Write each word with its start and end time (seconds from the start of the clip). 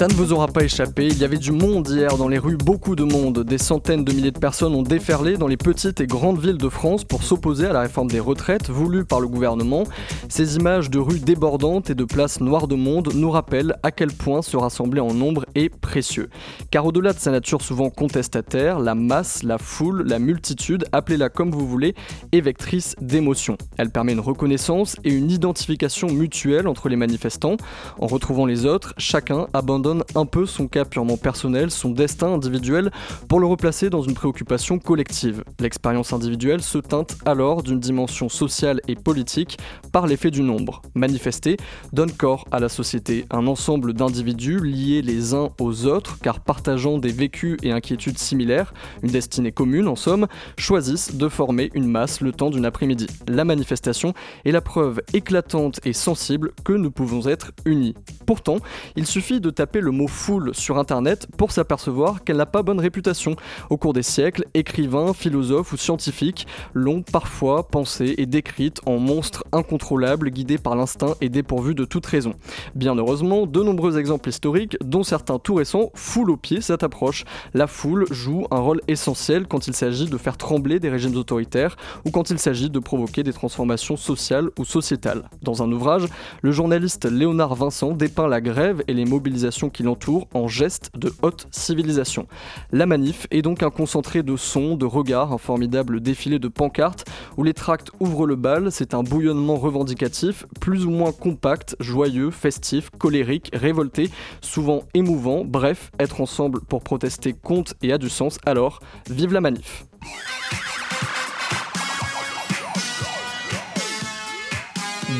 Ça 0.00 0.08
ne 0.08 0.14
vous 0.14 0.32
aura 0.32 0.46
pas 0.46 0.64
échappé, 0.64 1.08
il 1.08 1.18
y 1.18 1.24
avait 1.24 1.36
du 1.36 1.52
monde 1.52 1.86
hier 1.90 2.16
dans 2.16 2.28
les 2.28 2.38
rues, 2.38 2.56
beaucoup 2.56 2.96
de 2.96 3.04
monde. 3.04 3.40
Des 3.40 3.58
centaines 3.58 4.02
de 4.02 4.14
milliers 4.14 4.30
de 4.30 4.38
personnes 4.38 4.74
ont 4.74 4.82
déferlé 4.82 5.36
dans 5.36 5.46
les 5.46 5.58
petites 5.58 6.00
et 6.00 6.06
grandes 6.06 6.40
villes 6.40 6.56
de 6.56 6.70
France 6.70 7.04
pour 7.04 7.22
s'opposer 7.22 7.66
à 7.66 7.74
la 7.74 7.80
réforme 7.80 8.08
des 8.08 8.18
retraites 8.18 8.70
voulue 8.70 9.04
par 9.04 9.20
le 9.20 9.28
gouvernement. 9.28 9.84
Ces 10.30 10.56
images 10.56 10.88
de 10.88 10.98
rues 10.98 11.18
débordantes 11.18 11.90
et 11.90 11.94
de 11.94 12.04
places 12.04 12.40
noires 12.40 12.66
de 12.66 12.76
monde 12.76 13.10
nous 13.14 13.30
rappellent 13.30 13.76
à 13.82 13.90
quel 13.90 14.10
point 14.10 14.40
se 14.40 14.56
rassembler 14.56 15.02
en 15.02 15.12
nombre 15.12 15.44
est 15.54 15.68
précieux. 15.68 16.30
Car 16.70 16.86
au-delà 16.86 17.12
de 17.12 17.18
sa 17.18 17.30
nature 17.30 17.60
souvent 17.60 17.90
contestataire, 17.90 18.78
la 18.78 18.94
masse, 18.94 19.42
la 19.42 19.58
foule, 19.58 20.04
la 20.06 20.18
multitude, 20.18 20.86
appelez-la 20.92 21.28
comme 21.28 21.50
vous 21.50 21.68
voulez, 21.68 21.94
est 22.32 22.40
vectrice 22.40 22.96
d'émotions. 23.02 23.58
Elle 23.76 23.90
permet 23.90 24.12
une 24.12 24.20
reconnaissance 24.20 24.96
et 25.04 25.12
une 25.12 25.30
identification 25.30 26.08
mutuelle 26.08 26.68
entre 26.68 26.88
les 26.88 26.96
manifestants. 26.96 27.58
En 27.98 28.06
retrouvant 28.06 28.46
les 28.46 28.64
autres, 28.64 28.94
chacun 28.96 29.46
abandonne 29.52 29.89
un 30.14 30.26
peu 30.26 30.46
son 30.46 30.68
cas 30.68 30.84
purement 30.84 31.16
personnel, 31.16 31.70
son 31.70 31.90
destin 31.90 32.34
individuel, 32.34 32.90
pour 33.28 33.40
le 33.40 33.46
replacer 33.46 33.90
dans 33.90 34.02
une 34.02 34.14
préoccupation 34.14 34.78
collective. 34.78 35.44
L'expérience 35.60 36.12
individuelle 36.12 36.62
se 36.62 36.78
teinte 36.78 37.16
alors 37.24 37.62
d'une 37.62 37.80
dimension 37.80 38.28
sociale 38.28 38.80
et 38.88 38.94
politique 38.94 39.58
par 39.92 40.06
l'effet 40.06 40.30
du 40.30 40.42
nombre. 40.42 40.82
Manifester 40.94 41.56
donne 41.92 42.12
corps 42.12 42.44
à 42.50 42.60
la 42.60 42.68
société, 42.68 43.24
un 43.30 43.46
ensemble 43.46 43.92
d'individus 43.92 44.58
liés 44.58 45.02
les 45.02 45.34
uns 45.34 45.50
aux 45.60 45.86
autres, 45.86 46.18
car 46.20 46.40
partageant 46.40 46.98
des 46.98 47.12
vécus 47.12 47.56
et 47.62 47.72
inquiétudes 47.72 48.18
similaires, 48.18 48.72
une 49.02 49.10
destinée 49.10 49.52
commune 49.52 49.88
en 49.88 49.96
somme, 49.96 50.26
choisissent 50.58 51.14
de 51.14 51.28
former 51.28 51.70
une 51.74 51.86
masse 51.86 52.20
le 52.20 52.32
temps 52.32 52.50
d'une 52.50 52.64
après-midi. 52.64 53.06
La 53.28 53.44
manifestation 53.44 54.14
est 54.44 54.52
la 54.52 54.60
preuve 54.60 55.00
éclatante 55.12 55.80
et 55.84 55.92
sensible 55.92 56.52
que 56.64 56.72
nous 56.72 56.90
pouvons 56.90 57.26
être 57.26 57.52
unis. 57.64 57.94
Pourtant, 58.26 58.58
il 58.96 59.06
suffit 59.06 59.40
de 59.40 59.50
taper 59.50 59.79
le 59.80 59.90
mot 59.90 60.06
foule 60.06 60.54
sur 60.54 60.78
internet 60.78 61.26
pour 61.36 61.52
s'apercevoir 61.52 62.24
qu'elle 62.24 62.36
n'a 62.36 62.46
pas 62.46 62.62
bonne 62.62 62.80
réputation. 62.80 63.36
Au 63.70 63.76
cours 63.76 63.92
des 63.92 64.02
siècles, 64.02 64.44
écrivains, 64.54 65.12
philosophes 65.12 65.72
ou 65.72 65.76
scientifiques 65.76 66.46
l'ont 66.74 67.02
parfois 67.02 67.68
pensée 67.68 68.14
et 68.18 68.26
décrite 68.26 68.80
en 68.86 68.98
monstre 68.98 69.44
incontrôlable 69.52 70.30
guidé 70.30 70.58
par 70.58 70.76
l'instinct 70.76 71.14
et 71.20 71.28
dépourvu 71.28 71.74
de 71.74 71.84
toute 71.84 72.06
raison. 72.06 72.34
Bien 72.74 72.94
heureusement, 72.96 73.46
de 73.46 73.62
nombreux 73.62 73.98
exemples 73.98 74.28
historiques, 74.28 74.76
dont 74.84 75.02
certains 75.02 75.38
tout 75.38 75.54
récents, 75.54 75.90
foulent 75.94 76.30
au 76.30 76.36
pied 76.36 76.60
cette 76.60 76.82
approche. 76.82 77.24
La 77.54 77.66
foule 77.66 78.06
joue 78.10 78.46
un 78.50 78.58
rôle 78.58 78.80
essentiel 78.88 79.46
quand 79.46 79.66
il 79.66 79.74
s'agit 79.74 80.08
de 80.08 80.18
faire 80.18 80.36
trembler 80.36 80.80
des 80.80 80.90
régimes 80.90 81.16
autoritaires 81.16 81.76
ou 82.04 82.10
quand 82.10 82.30
il 82.30 82.38
s'agit 82.38 82.70
de 82.70 82.78
provoquer 82.78 83.22
des 83.22 83.32
transformations 83.32 83.96
sociales 83.96 84.50
ou 84.58 84.64
sociétales. 84.64 85.28
Dans 85.42 85.62
un 85.62 85.72
ouvrage, 85.72 86.06
le 86.42 86.52
journaliste 86.52 87.06
Léonard 87.10 87.54
Vincent 87.54 87.92
dépeint 87.92 88.28
la 88.28 88.40
grève 88.40 88.82
et 88.88 88.94
les 88.94 89.04
mobilisations 89.04 89.69
qui 89.70 89.82
l'entourent 89.82 90.28
en 90.34 90.48
geste 90.48 90.90
de 90.96 91.12
haute 91.22 91.46
civilisation. 91.50 92.26
La 92.72 92.86
manif 92.86 93.26
est 93.30 93.42
donc 93.42 93.62
un 93.62 93.70
concentré 93.70 94.22
de 94.22 94.36
sons, 94.36 94.76
de 94.76 94.86
regards, 94.86 95.32
un 95.32 95.38
formidable 95.38 96.00
défilé 96.00 96.38
de 96.38 96.48
pancartes 96.48 97.08
où 97.36 97.42
les 97.42 97.54
tracts 97.54 97.90
ouvrent 98.00 98.26
le 98.26 98.36
bal, 98.36 98.70
c'est 98.70 98.94
un 98.94 99.02
bouillonnement 99.02 99.56
revendicatif, 99.56 100.46
plus 100.60 100.86
ou 100.86 100.90
moins 100.90 101.12
compact, 101.12 101.76
joyeux, 101.80 102.30
festif, 102.30 102.90
colérique, 102.90 103.50
révolté, 103.52 104.10
souvent 104.40 104.82
émouvant, 104.94 105.44
bref, 105.44 105.90
être 105.98 106.20
ensemble 106.20 106.60
pour 106.60 106.82
protester 106.82 107.32
compte 107.32 107.74
et 107.82 107.92
a 107.92 107.98
du 107.98 108.08
sens, 108.08 108.38
alors 108.44 108.80
vive 109.08 109.32
la 109.32 109.40
manif. 109.40 109.84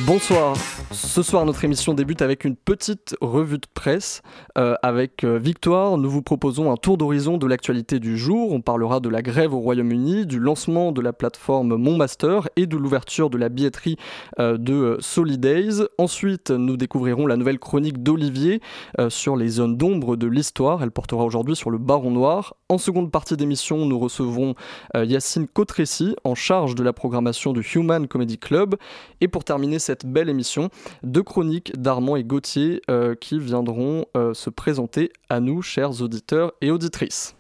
Bonsoir. 0.07 0.57
Ce 0.93 1.23
soir, 1.23 1.47
notre 1.47 1.65
émission 1.65 1.95
débute 1.95 2.21
avec 2.21 2.45
une 2.45 2.57
petite 2.57 3.15
revue 3.21 3.59
de 3.59 3.67
presse. 3.75 4.23
Euh, 4.59 4.75
avec 4.83 5.23
euh, 5.23 5.39
Victoire, 5.39 5.97
nous 5.97 6.11
vous 6.11 6.21
proposons 6.21 6.73
un 6.73 6.77
tour 6.77 6.99
d'horizon 6.99 7.39
de 7.39 7.47
l'actualité 7.47 8.01
du 8.01 8.19
jour. 8.19 8.51
On 8.51 8.61
parlera 8.61 8.99
de 8.99 9.09
la 9.09 9.23
grève 9.23 9.55
au 9.55 9.61
Royaume-Uni, 9.61 10.27
du 10.27 10.41
lancement 10.41 10.91
de 10.91 11.01
la 11.01 11.13
plateforme 11.13 11.77
Mon 11.77 11.97
Master 11.97 12.49
et 12.57 12.67
de 12.67 12.77
l'ouverture 12.77 13.31
de 13.31 13.39
la 13.39 13.49
billetterie 13.49 13.99
euh, 14.41 14.59
de 14.59 14.97
Solidays. 14.99 15.87
Ensuite, 15.97 16.51
nous 16.51 16.77
découvrirons 16.77 17.29
la 17.29 17.37
nouvelle 17.37 17.61
chronique 17.61 18.03
d'Olivier 18.03 18.61
sur 19.09 19.37
les 19.37 19.49
zones 19.49 19.77
d'ombre 19.77 20.17
de 20.17 20.27
l'histoire. 20.27 20.83
Elle 20.83 20.91
portera 20.91 21.25
aujourd'hui 21.25 21.55
sur 21.55 21.71
le 21.71 21.79
Baron 21.79 22.11
Noir. 22.11 22.57
En 22.69 22.79
seconde 22.79 23.13
partie 23.13 23.37
d'émission, 23.37 23.87
nous 23.87 23.99
recevrons 23.99 24.55
Yacine 24.95 25.47
Cotressi, 25.47 26.17
en 26.25 26.35
charge 26.35 26.75
de 26.75 26.83
la 26.83 26.93
programmation 26.93 27.53
du 27.53 27.61
Human 27.61 28.09
Comedy 28.09 28.39
Club. 28.39 28.77
Et 29.21 29.29
pour 29.29 29.45
terminer 29.45 29.79
cette 29.79 30.07
belle 30.07 30.29
émission, 30.29 30.71
deux 31.03 31.23
chroniques 31.23 31.73
d'Armand 31.81 32.17
et 32.17 32.25
Gauthier 32.25 32.83
euh, 32.91 33.15
qui 33.15 33.39
viendront 33.39 34.07
euh, 34.17 34.35
se 34.35 34.51
présenter 34.51 35.13
à 35.29 35.41
nous, 35.41 35.63
chers 35.63 36.03
auditeurs 36.03 36.53
et 36.61 36.71
auditrices. 36.71 37.35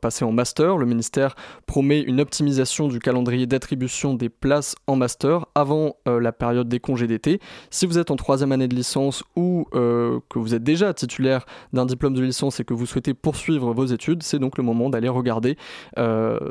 passer 0.00 0.24
en 0.24 0.32
master. 0.32 0.78
Le 0.78 0.86
ministère 0.86 1.34
promet 1.66 2.00
une 2.00 2.22
optimisation 2.22 2.88
du 2.88 3.00
calendrier 3.00 3.46
d'attribution 3.46 4.14
des 4.14 4.30
places 4.30 4.76
en 4.86 4.96
master 4.96 5.44
avant 5.54 5.96
la 6.06 6.32
période 6.32 6.68
des 6.68 6.80
congés 6.80 7.06
d'été. 7.06 7.40
Si 7.70 7.86
vous 7.86 7.98
êtes 7.98 8.10
en 8.10 8.16
troisième 8.16 8.52
année 8.52 8.68
de 8.68 8.74
licence 8.74 9.24
ou 9.36 9.66
que 9.72 10.38
vous 10.38 10.54
êtes 10.54 10.62
déjà 10.62 10.94
titulaire 10.94 11.44
d'un 11.72 11.86
diplôme 11.86 12.14
de 12.14 12.22
licence 12.22 12.60
et 12.60 12.64
que 12.64 12.74
vous 12.74 12.86
souhaitez 12.86 13.14
poursuivre 13.14 13.72
vos 13.72 13.86
études, 13.86 14.22
c'est 14.22 14.38
donc 14.38 14.56
le 14.58 14.64
moment 14.64 14.90
d'aller 14.90 15.08
regarder 15.08 15.56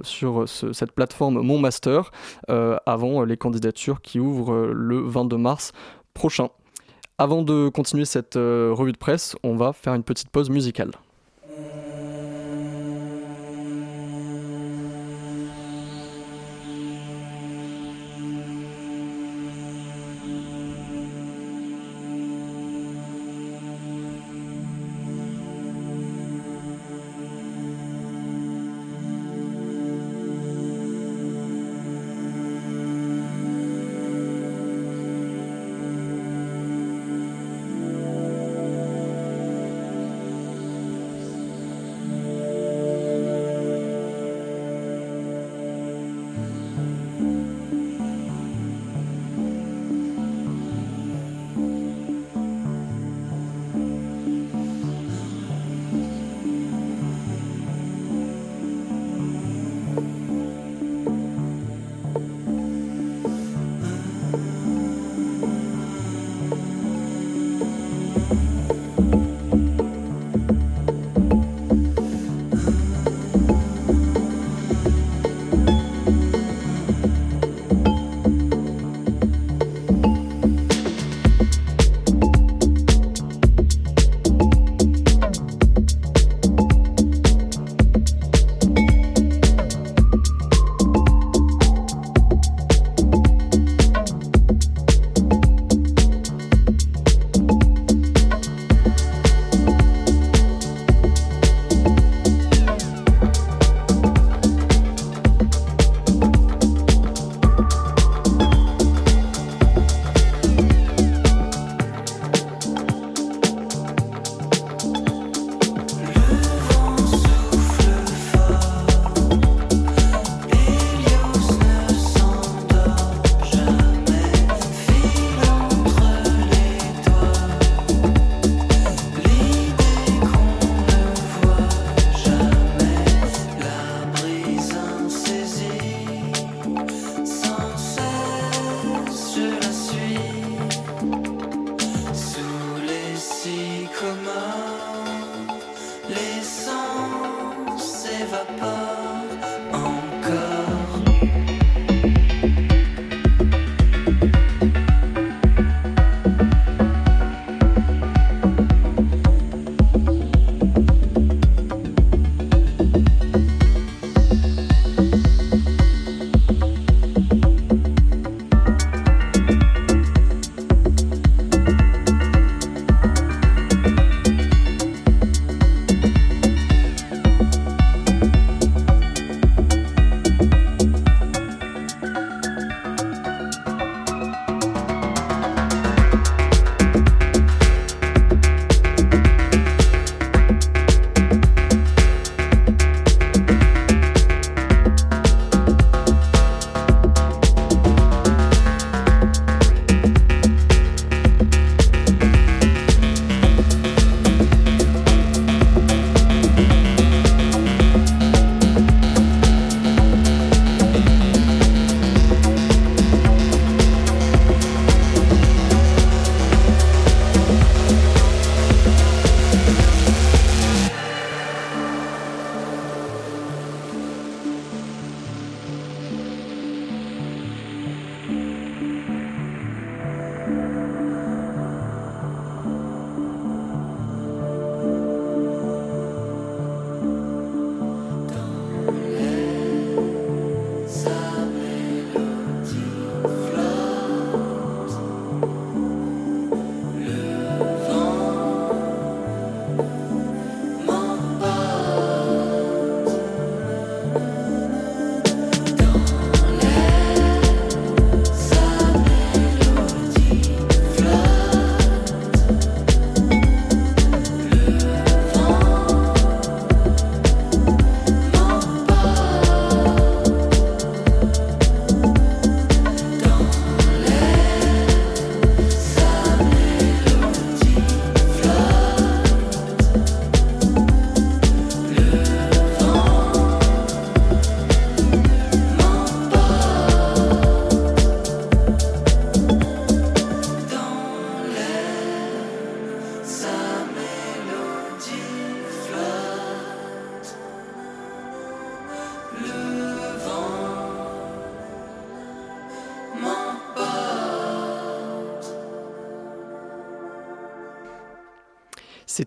sur 0.03 0.47
cette 0.47 0.91
plateforme 0.91 1.41
Mon 1.41 1.59
Master 1.59 2.02
euh, 2.49 2.77
avant 2.85 3.23
les 3.23 3.37
candidatures 3.37 4.01
qui 4.01 4.19
ouvrent 4.19 4.53
euh, 4.53 4.73
le 4.73 4.99
22 4.99 5.37
mars 5.37 5.71
prochain. 6.13 6.49
Avant 7.17 7.43
de 7.43 7.69
continuer 7.69 8.05
cette 8.05 8.35
euh, 8.35 8.71
revue 8.73 8.91
de 8.91 8.97
presse, 8.97 9.35
on 9.43 9.55
va 9.55 9.71
faire 9.73 9.93
une 9.93 10.03
petite 10.03 10.29
pause 10.29 10.49
musicale. 10.49 10.91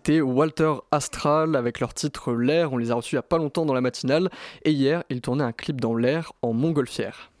Walter 0.09 0.73
Astral 0.91 1.55
avec 1.55 1.79
leur 1.79 1.93
titre 1.93 2.33
L'air. 2.33 2.73
On 2.73 2.77
les 2.77 2.91
a 2.91 2.95
reçus 2.95 3.15
il 3.15 3.17
n'y 3.17 3.19
a 3.19 3.23
pas 3.23 3.37
longtemps 3.37 3.65
dans 3.65 3.73
la 3.73 3.81
matinale. 3.81 4.29
Et 4.63 4.71
hier, 4.71 5.03
ils 5.09 5.21
tournaient 5.21 5.43
un 5.43 5.51
clip 5.51 5.81
dans 5.81 5.95
l'air 5.95 6.33
en 6.41 6.53
montgolfière. 6.53 7.31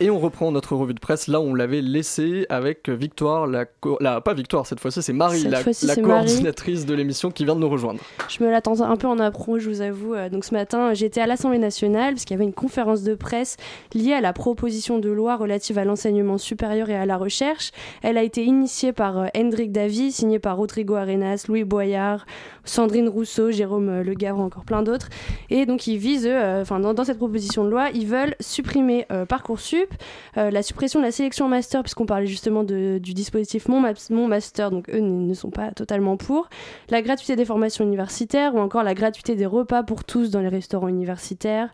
Et 0.00 0.10
on 0.10 0.20
reprend 0.20 0.52
notre 0.52 0.76
revue 0.76 0.94
de 0.94 1.00
presse 1.00 1.26
là 1.26 1.40
on 1.40 1.54
l'avait 1.54 1.80
laissé 1.80 2.46
avec 2.50 2.88
Victoire, 2.88 3.48
la, 3.48 3.64
la 3.98 4.20
pas 4.20 4.32
Victoire 4.32 4.64
cette 4.64 4.78
fois-ci, 4.78 5.02
c'est 5.02 5.12
Marie, 5.12 5.42
la, 5.42 5.62
coordinatrice 5.96 6.86
de 6.86 6.94
l'émission 6.94 7.32
qui 7.32 7.44
vient 7.44 7.56
de 7.56 7.60
nous 7.60 7.68
rejoindre. 7.68 7.98
Je 8.28 8.44
me 8.44 8.48
l'attends 8.48 8.80
un 8.80 8.96
peu 8.96 9.08
en 9.08 9.18
approche, 9.18 9.62
je 9.62 9.70
vous 9.70 9.80
avoue. 9.80 10.14
Euh, 10.14 10.28
donc 10.28 10.44
ce 10.44 10.54
matin, 10.54 10.94
j'étais 10.94 11.20
à 11.20 11.26
l'Assemblée 11.26 11.58
nationale 11.58 12.14
parce 12.14 12.24
qu'il 12.24 12.34
y 12.34 12.38
avait 12.38 12.44
une 12.44 12.52
conférence 12.52 13.02
de 13.02 13.16
presse 13.16 13.56
liée 13.92 14.12
à 14.12 14.20
la 14.20 14.32
proposition 14.32 15.00
de 15.00 15.10
loi 15.10 15.36
relative 15.36 15.78
à 15.78 15.84
l'enseignement 15.84 16.38
supérieur 16.38 16.90
et 16.90 16.96
à 16.96 17.04
la 17.04 17.16
recherche. 17.16 17.72
Elle 18.02 18.18
a 18.18 18.22
été 18.22 18.44
initiée 18.44 18.92
par 18.92 19.18
euh, 19.18 19.26
Hendrik 19.36 19.72
Davy, 19.72 20.12
signée 20.12 20.38
par 20.38 20.58
Rodrigo 20.58 20.94
Arenas, 20.94 21.46
Louis 21.48 21.64
Boyard, 21.64 22.24
Sandrine 22.64 23.08
Rousseau, 23.08 23.50
Jérôme 23.50 23.88
euh, 23.88 24.04
Le 24.04 24.14
Gavre, 24.14 24.38
encore 24.38 24.64
plein 24.64 24.84
d'autres. 24.84 25.08
Et 25.50 25.66
donc 25.66 25.88
ils 25.88 25.98
visent, 25.98 26.28
enfin 26.28 26.78
dans, 26.78 27.04
cette 27.04 27.18
proposition 27.18 27.64
de 27.64 27.70
loi, 27.70 27.88
ils 27.92 28.06
veulent 28.06 28.36
supprimer 28.40 29.06
Parcoursup 29.28 29.87
euh, 30.36 30.50
la 30.50 30.62
suppression 30.62 31.00
de 31.00 31.04
la 31.04 31.12
sélection 31.12 31.48
master, 31.48 31.82
puisqu'on 31.82 32.06
parlait 32.06 32.26
justement 32.26 32.64
du 32.64 33.00
dispositif 33.00 33.68
Mon, 33.68 33.80
Master, 34.28 34.70
donc 34.70 34.88
eux 34.90 35.00
ne 35.00 35.34
sont 35.34 35.50
pas 35.50 35.72
totalement 35.72 36.16
pour, 36.16 36.48
la 36.90 37.02
gratuité 37.02 37.36
des 37.36 37.44
formations 37.44 37.84
universitaires 37.84 38.54
ou 38.54 38.58
encore 38.58 38.82
la 38.82 38.94
gratuité 38.94 39.34
des 39.34 39.46
repas 39.46 39.82
pour 39.82 40.04
tous 40.04 40.30
dans 40.30 40.40
les 40.40 40.48
restaurants 40.48 40.88
universitaires 40.88 41.70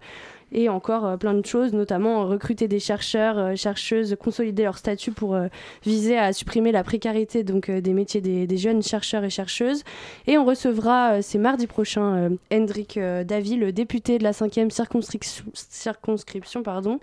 et 0.53 0.69
encore 0.69 1.05
euh, 1.05 1.17
plein 1.17 1.35
de 1.35 1.45
choses, 1.45 1.73
notamment 1.73 2.27
recruter 2.27 2.69
des 2.69 2.79
chercheurs, 2.79 3.39
euh, 3.39 3.57
chercheuses, 3.57 4.17
consolider 4.21 4.63
leur 4.65 4.79
statut 4.79 5.13
pour 5.13 5.35
euh, 5.35 5.49
viser 5.85 6.17
à 6.17 6.33
supprimer 6.33 6.73
la 6.73 6.85
précarité 6.85 7.43
donc 7.45 7.71
des 7.71 7.93
métiers 7.93 8.21
des, 8.21 8.57
jeunes 8.57 8.83
chercheurs 8.83 9.25
et 9.25 9.31
chercheuses. 9.31 9.83
Et 10.27 10.39
on 10.39 10.45
recevra, 10.45 11.23
c'est 11.23 11.39
mardi 11.39 11.67
prochain, 11.67 12.31
Hendrik 12.53 12.99
Davy, 12.99 13.57
le 13.57 13.73
député 13.73 14.19
de 14.19 14.23
la 14.23 14.31
5e 14.31 14.71
circonscription, 14.71 16.63
pardon. 16.63 17.01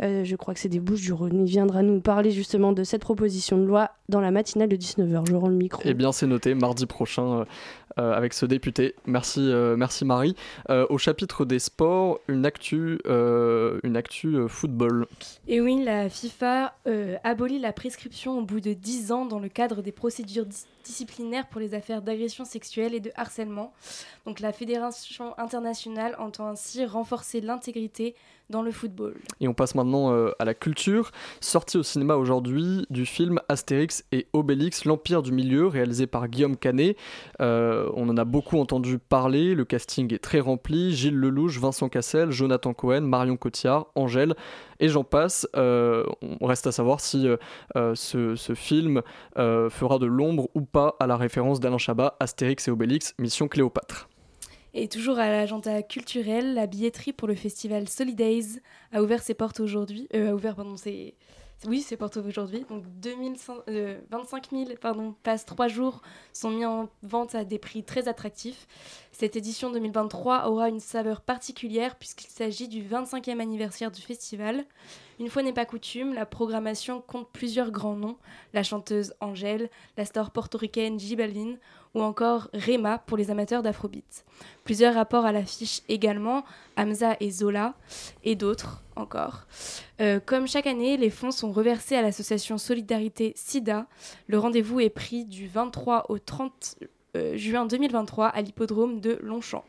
je 0.00 0.36
crois 0.36 0.54
que 0.54 0.60
c'est 0.60 0.68
des 0.68 0.80
Bouches 0.80 1.02
du 1.02 1.12
Rhône. 1.12 1.46
Il 1.46 1.50
viendra 1.50 1.82
nous 1.82 2.00
parler 2.00 2.30
justement 2.30 2.72
de 2.72 2.82
cette 2.84 3.02
proposition 3.02 3.58
de 3.58 3.64
loi 3.64 3.90
dans 4.08 4.20
la 4.20 4.30
matinale 4.30 4.68
de 4.68 4.76
19h. 4.76 5.28
Je 5.28 5.36
rends 5.36 5.48
le 5.48 5.54
micro. 5.54 5.80
Eh 5.84 5.94
bien, 5.94 6.10
c'est 6.12 6.26
noté, 6.26 6.54
mardi 6.54 6.86
prochain 6.86 7.44
euh, 7.98 8.12
avec 8.12 8.32
ce 8.32 8.46
député. 8.46 8.94
Merci, 9.06 9.40
euh, 9.40 9.76
merci 9.76 10.04
Marie. 10.04 10.36
Euh, 10.70 10.86
au 10.88 10.98
chapitre 10.98 11.44
des 11.44 11.58
sports, 11.58 12.20
une 12.28 12.46
actu, 12.46 13.00
une 13.04 13.96
actu 13.96 14.48
football. 14.48 15.06
Et 15.46 15.60
oui, 15.60 15.82
la 15.82 16.08
FIFA 16.08 16.74
abolit 17.24 17.58
la 17.58 17.72
prescription 17.72 18.38
au 18.38 18.42
bout 18.42 18.60
de 18.60 18.72
10 18.72 19.12
ans 19.12 19.26
dans 19.26 19.38
le 19.38 19.48
cadre 19.48 19.82
des 19.82 19.92
procédures 19.92 20.46
disciplinaires 20.84 21.46
pour 21.48 21.60
les 21.60 21.74
affaires 21.74 22.02
d'agression 22.02 22.44
sexuelle 22.44 22.94
et 22.94 23.00
de 23.00 23.10
harcèlement. 23.16 23.72
Donc 24.26 24.40
la 24.40 24.52
Fédération 24.52 25.38
internationale 25.38 26.14
entend 26.18 26.48
ainsi 26.48 26.84
renforcer 26.84 27.40
l'intégrité 27.40 28.14
dans 28.50 28.62
le 28.62 28.70
football. 28.70 29.14
Et 29.40 29.48
on 29.48 29.54
passe 29.54 29.74
maintenant 29.74 30.12
euh, 30.12 30.30
à 30.38 30.44
la 30.44 30.54
culture. 30.54 31.10
Sorti 31.40 31.76
au 31.76 31.82
cinéma 31.82 32.16
aujourd'hui 32.16 32.86
du 32.90 33.06
film 33.06 33.40
Astérix 33.48 34.04
et 34.12 34.26
Obélix, 34.32 34.84
l'Empire 34.84 35.22
du 35.22 35.32
Milieu, 35.32 35.66
réalisé 35.66 36.06
par 36.06 36.28
Guillaume 36.28 36.56
Canet. 36.56 36.96
Euh, 37.40 37.90
on 37.94 38.08
en 38.08 38.16
a 38.16 38.24
beaucoup 38.24 38.58
entendu 38.58 38.98
parler, 38.98 39.54
le 39.54 39.64
casting 39.64 40.12
est 40.14 40.18
très 40.18 40.40
rempli. 40.40 40.94
Gilles 40.94 41.16
Lelouch, 41.16 41.58
Vincent 41.58 41.88
Cassel, 41.88 42.30
Jonathan 42.30 42.72
Cohen, 42.72 43.02
Marion 43.02 43.36
Cotillard, 43.36 43.86
Angèle, 43.94 44.34
et 44.80 44.88
j'en 44.88 45.04
passe. 45.04 45.46
Euh, 45.56 46.04
on 46.22 46.46
reste 46.46 46.66
à 46.66 46.72
savoir 46.72 47.00
si 47.00 47.26
ce, 47.74 48.34
ce, 48.34 48.54
film 48.54 49.02
fera 49.36 49.98
de 49.98 50.06
l'ombre 50.06 50.48
ou 50.54 50.62
pas 50.62 50.96
à 51.00 51.06
la 51.06 51.16
référence 51.16 51.60
d'Alain 51.60 51.78
Chabat, 51.78 52.16
Astérix 52.20 52.68
et 52.68 52.70
Obélix, 52.70 53.14
Mission 53.18 53.48
Cléopâtre. 53.48 54.08
Et 54.80 54.86
toujours 54.86 55.18
à 55.18 55.28
l'agenda 55.28 55.82
culturel, 55.82 56.54
la 56.54 56.68
billetterie 56.68 57.12
pour 57.12 57.26
le 57.26 57.34
festival 57.34 57.88
Solidays 57.88 58.60
a 58.92 59.02
ouvert 59.02 59.24
ses 59.24 59.34
portes 59.34 59.58
aujourd'hui. 59.58 60.06
Euh, 60.14 60.30
a 60.30 60.34
ouvert, 60.34 60.54
ses, 60.76 61.16
oui, 61.66 61.80
ses 61.80 61.96
portes 61.96 62.16
aujourd'hui. 62.18 62.64
Donc 62.68 62.84
25 63.02 64.50
000 64.52 64.68
euh, 64.70 64.74
pardon, 64.80 65.16
passes 65.24 65.44
trois 65.44 65.66
jours 65.66 66.00
sont 66.32 66.50
mis 66.50 66.64
en 66.64 66.88
vente 67.02 67.34
à 67.34 67.44
des 67.44 67.58
prix 67.58 67.82
très 67.82 68.06
attractifs. 68.06 68.68
Cette 69.10 69.34
édition 69.34 69.72
2023 69.72 70.48
aura 70.48 70.68
une 70.68 70.78
saveur 70.78 71.22
particulière 71.22 71.96
puisqu'il 71.96 72.30
s'agit 72.30 72.68
du 72.68 72.84
25e 72.84 73.40
anniversaire 73.40 73.90
du 73.90 74.00
festival. 74.00 74.64
Une 75.18 75.28
fois 75.28 75.42
n'est 75.42 75.52
pas 75.52 75.64
coutume, 75.64 76.14
la 76.14 76.26
programmation 76.26 77.00
compte 77.00 77.28
plusieurs 77.32 77.70
grands 77.70 77.96
noms, 77.96 78.16
la 78.54 78.62
chanteuse 78.62 79.14
Angèle, 79.20 79.68
la 79.96 80.04
star 80.04 80.30
portoricaine 80.30 80.98
J 80.98 81.16
ou 81.94 82.02
encore 82.02 82.48
Rema 82.52 82.98
pour 82.98 83.16
les 83.16 83.30
amateurs 83.30 83.62
d'afrobeat. 83.62 84.24
Plusieurs 84.64 84.94
rapports 84.94 85.24
à 85.24 85.32
l'affiche 85.32 85.80
également, 85.88 86.44
Hamza 86.76 87.16
et 87.20 87.30
Zola, 87.30 87.74
et 88.22 88.36
d'autres 88.36 88.82
encore. 88.94 89.46
Euh, 90.00 90.20
comme 90.24 90.46
chaque 90.46 90.66
année, 90.66 90.96
les 90.96 91.10
fonds 91.10 91.30
sont 91.30 91.50
reversés 91.50 91.96
à 91.96 92.02
l'association 92.02 92.58
Solidarité 92.58 93.32
SIDA. 93.36 93.86
Le 94.26 94.38
rendez-vous 94.38 94.80
est 94.80 94.90
pris 94.90 95.24
du 95.24 95.48
23 95.48 96.06
au 96.10 96.18
30 96.18 96.76
euh, 96.82 96.86
juin 97.34 97.66
2023 97.66 98.26
à 98.26 98.40
l'hippodrome 98.40 99.00
de 99.00 99.18
Longchamp. 99.22 99.64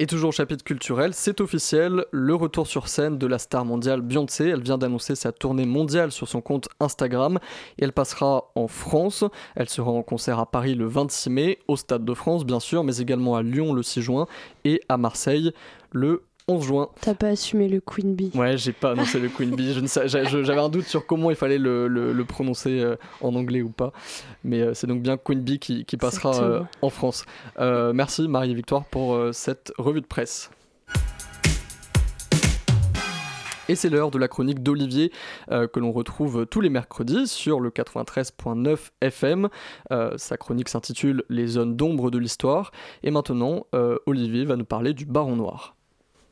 Et 0.00 0.06
toujours 0.06 0.30
au 0.30 0.32
chapitre 0.32 0.64
culturel, 0.64 1.14
c'est 1.14 1.40
officiel, 1.40 2.04
le 2.10 2.34
retour 2.34 2.66
sur 2.66 2.88
scène 2.88 3.16
de 3.16 3.28
la 3.28 3.38
star 3.38 3.64
mondiale 3.64 4.00
Beyoncé. 4.00 4.48
Elle 4.48 4.62
vient 4.62 4.76
d'annoncer 4.76 5.14
sa 5.14 5.30
tournée 5.30 5.66
mondiale 5.66 6.10
sur 6.10 6.26
son 6.26 6.40
compte 6.40 6.68
Instagram 6.80 7.38
et 7.78 7.84
elle 7.84 7.92
passera 7.92 8.50
en 8.56 8.66
France. 8.66 9.24
Elle 9.54 9.68
sera 9.68 9.92
en 9.92 10.02
concert 10.02 10.40
à 10.40 10.50
Paris 10.50 10.74
le 10.74 10.86
26 10.86 11.30
mai, 11.30 11.58
au 11.68 11.76
Stade 11.76 12.04
de 12.04 12.14
France 12.14 12.44
bien 12.44 12.58
sûr, 12.58 12.82
mais 12.82 12.96
également 12.96 13.36
à 13.36 13.42
Lyon 13.42 13.72
le 13.72 13.84
6 13.84 14.02
juin 14.02 14.26
et 14.64 14.80
à 14.88 14.96
Marseille 14.96 15.52
le 15.92 16.24
11 16.46 16.62
juin. 16.62 16.88
T'as 17.00 17.14
pas 17.14 17.28
assumé 17.28 17.68
le 17.68 17.80
Queen 17.80 18.14
Bee. 18.14 18.30
Ouais, 18.34 18.58
j'ai 18.58 18.74
pas 18.74 18.90
annoncé 18.90 19.18
le 19.18 19.30
Queen 19.30 19.56
Bee. 19.56 19.74
J'avais 20.06 20.60
un 20.60 20.68
doute 20.68 20.84
sur 20.84 21.06
comment 21.06 21.30
il 21.30 21.36
fallait 21.36 21.56
le, 21.56 22.24
prononcer 22.28 22.80
euh, 22.80 22.96
en 23.22 23.34
anglais 23.34 23.62
ou 23.62 23.70
pas. 23.70 23.92
Mais 24.42 24.60
euh, 24.60 24.74
c'est 24.74 24.86
donc 24.86 25.00
bien 25.00 25.16
Queen 25.16 25.40
Bee 25.40 25.58
qui, 25.58 25.84
passera 25.96 26.42
euh, 26.42 26.60
en 26.82 26.90
France. 26.90 27.24
merci 27.58 28.28
Marie-Victoire 28.28 28.84
pour 28.84 29.18
cette 29.32 29.72
revue 29.78 30.02
de 30.02 30.06
presse. 30.06 30.50
Et 33.70 33.74
c'est 33.74 33.88
l'heure 33.88 34.10
de 34.10 34.18
la 34.18 34.28
chronique 34.28 34.62
d'Olivier 34.62 35.10
que 35.48 35.80
l'on 35.80 35.92
retrouve 35.92 36.44
tous 36.44 36.60
les 36.60 36.68
mercredis 36.68 37.26
sur 37.26 37.60
le 37.60 37.70
93.9 37.70 38.90
FM. 39.00 39.48
sa 40.16 40.36
chronique 40.36 40.68
s'intitule 40.68 41.24
Les 41.30 41.46
zones 41.46 41.74
d'ombre 41.74 42.10
de 42.10 42.18
l'histoire. 42.18 42.72
Et 43.02 43.10
maintenant, 43.10 43.66
Olivier 44.04 44.44
va 44.44 44.56
nous 44.56 44.66
parler 44.66 44.92
du 44.92 45.06
Baron 45.06 45.36
Noir. 45.36 45.73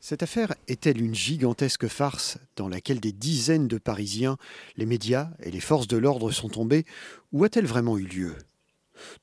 Cette 0.05 0.21
affaire 0.21 0.53
est-elle 0.67 1.01
une 1.01 1.15
gigantesque 1.15 1.87
farce 1.87 2.37
dans 2.57 2.67
laquelle 2.67 2.99
des 2.99 3.13
dizaines 3.13 3.69
de 3.69 3.77
Parisiens, 3.77 4.35
les 4.75 4.85
médias 4.85 5.29
et 5.41 5.49
les 5.49 5.61
forces 5.61 5.87
de 5.87 5.95
l'ordre 5.95 6.29
sont 6.29 6.49
tombés, 6.49 6.83
ou 7.31 7.45
a-t-elle 7.45 7.65
vraiment 7.65 7.97
eu 7.97 8.03
lieu? 8.03 8.35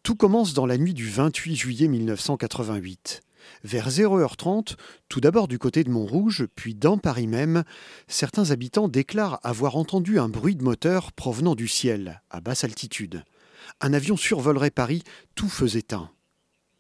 Tout 0.02 0.14
commence 0.16 0.54
dans 0.54 0.64
la 0.64 0.78
nuit 0.78 0.94
du 0.94 1.06
28 1.06 1.54
juillet 1.54 1.86
1988. 1.86 3.20
Vers 3.62 3.90
0h30, 3.90 4.76
tout 5.10 5.20
d'abord 5.20 5.48
du 5.48 5.58
côté 5.58 5.84
de 5.84 5.90
Montrouge, 5.90 6.46
puis 6.56 6.74
dans 6.74 6.96
Paris 6.96 7.26
même, 7.26 7.64
certains 8.08 8.50
habitants 8.50 8.88
déclarent 8.88 9.38
avoir 9.42 9.76
entendu 9.76 10.18
un 10.18 10.30
bruit 10.30 10.56
de 10.56 10.64
moteur 10.64 11.12
provenant 11.12 11.54
du 11.54 11.68
ciel, 11.68 12.22
à 12.30 12.40
basse 12.40 12.64
altitude. 12.64 13.22
Un 13.82 13.92
avion 13.92 14.16
survolerait 14.16 14.70
Paris, 14.70 15.02
tout 15.34 15.50
feu 15.50 15.76
éteint. 15.76 16.10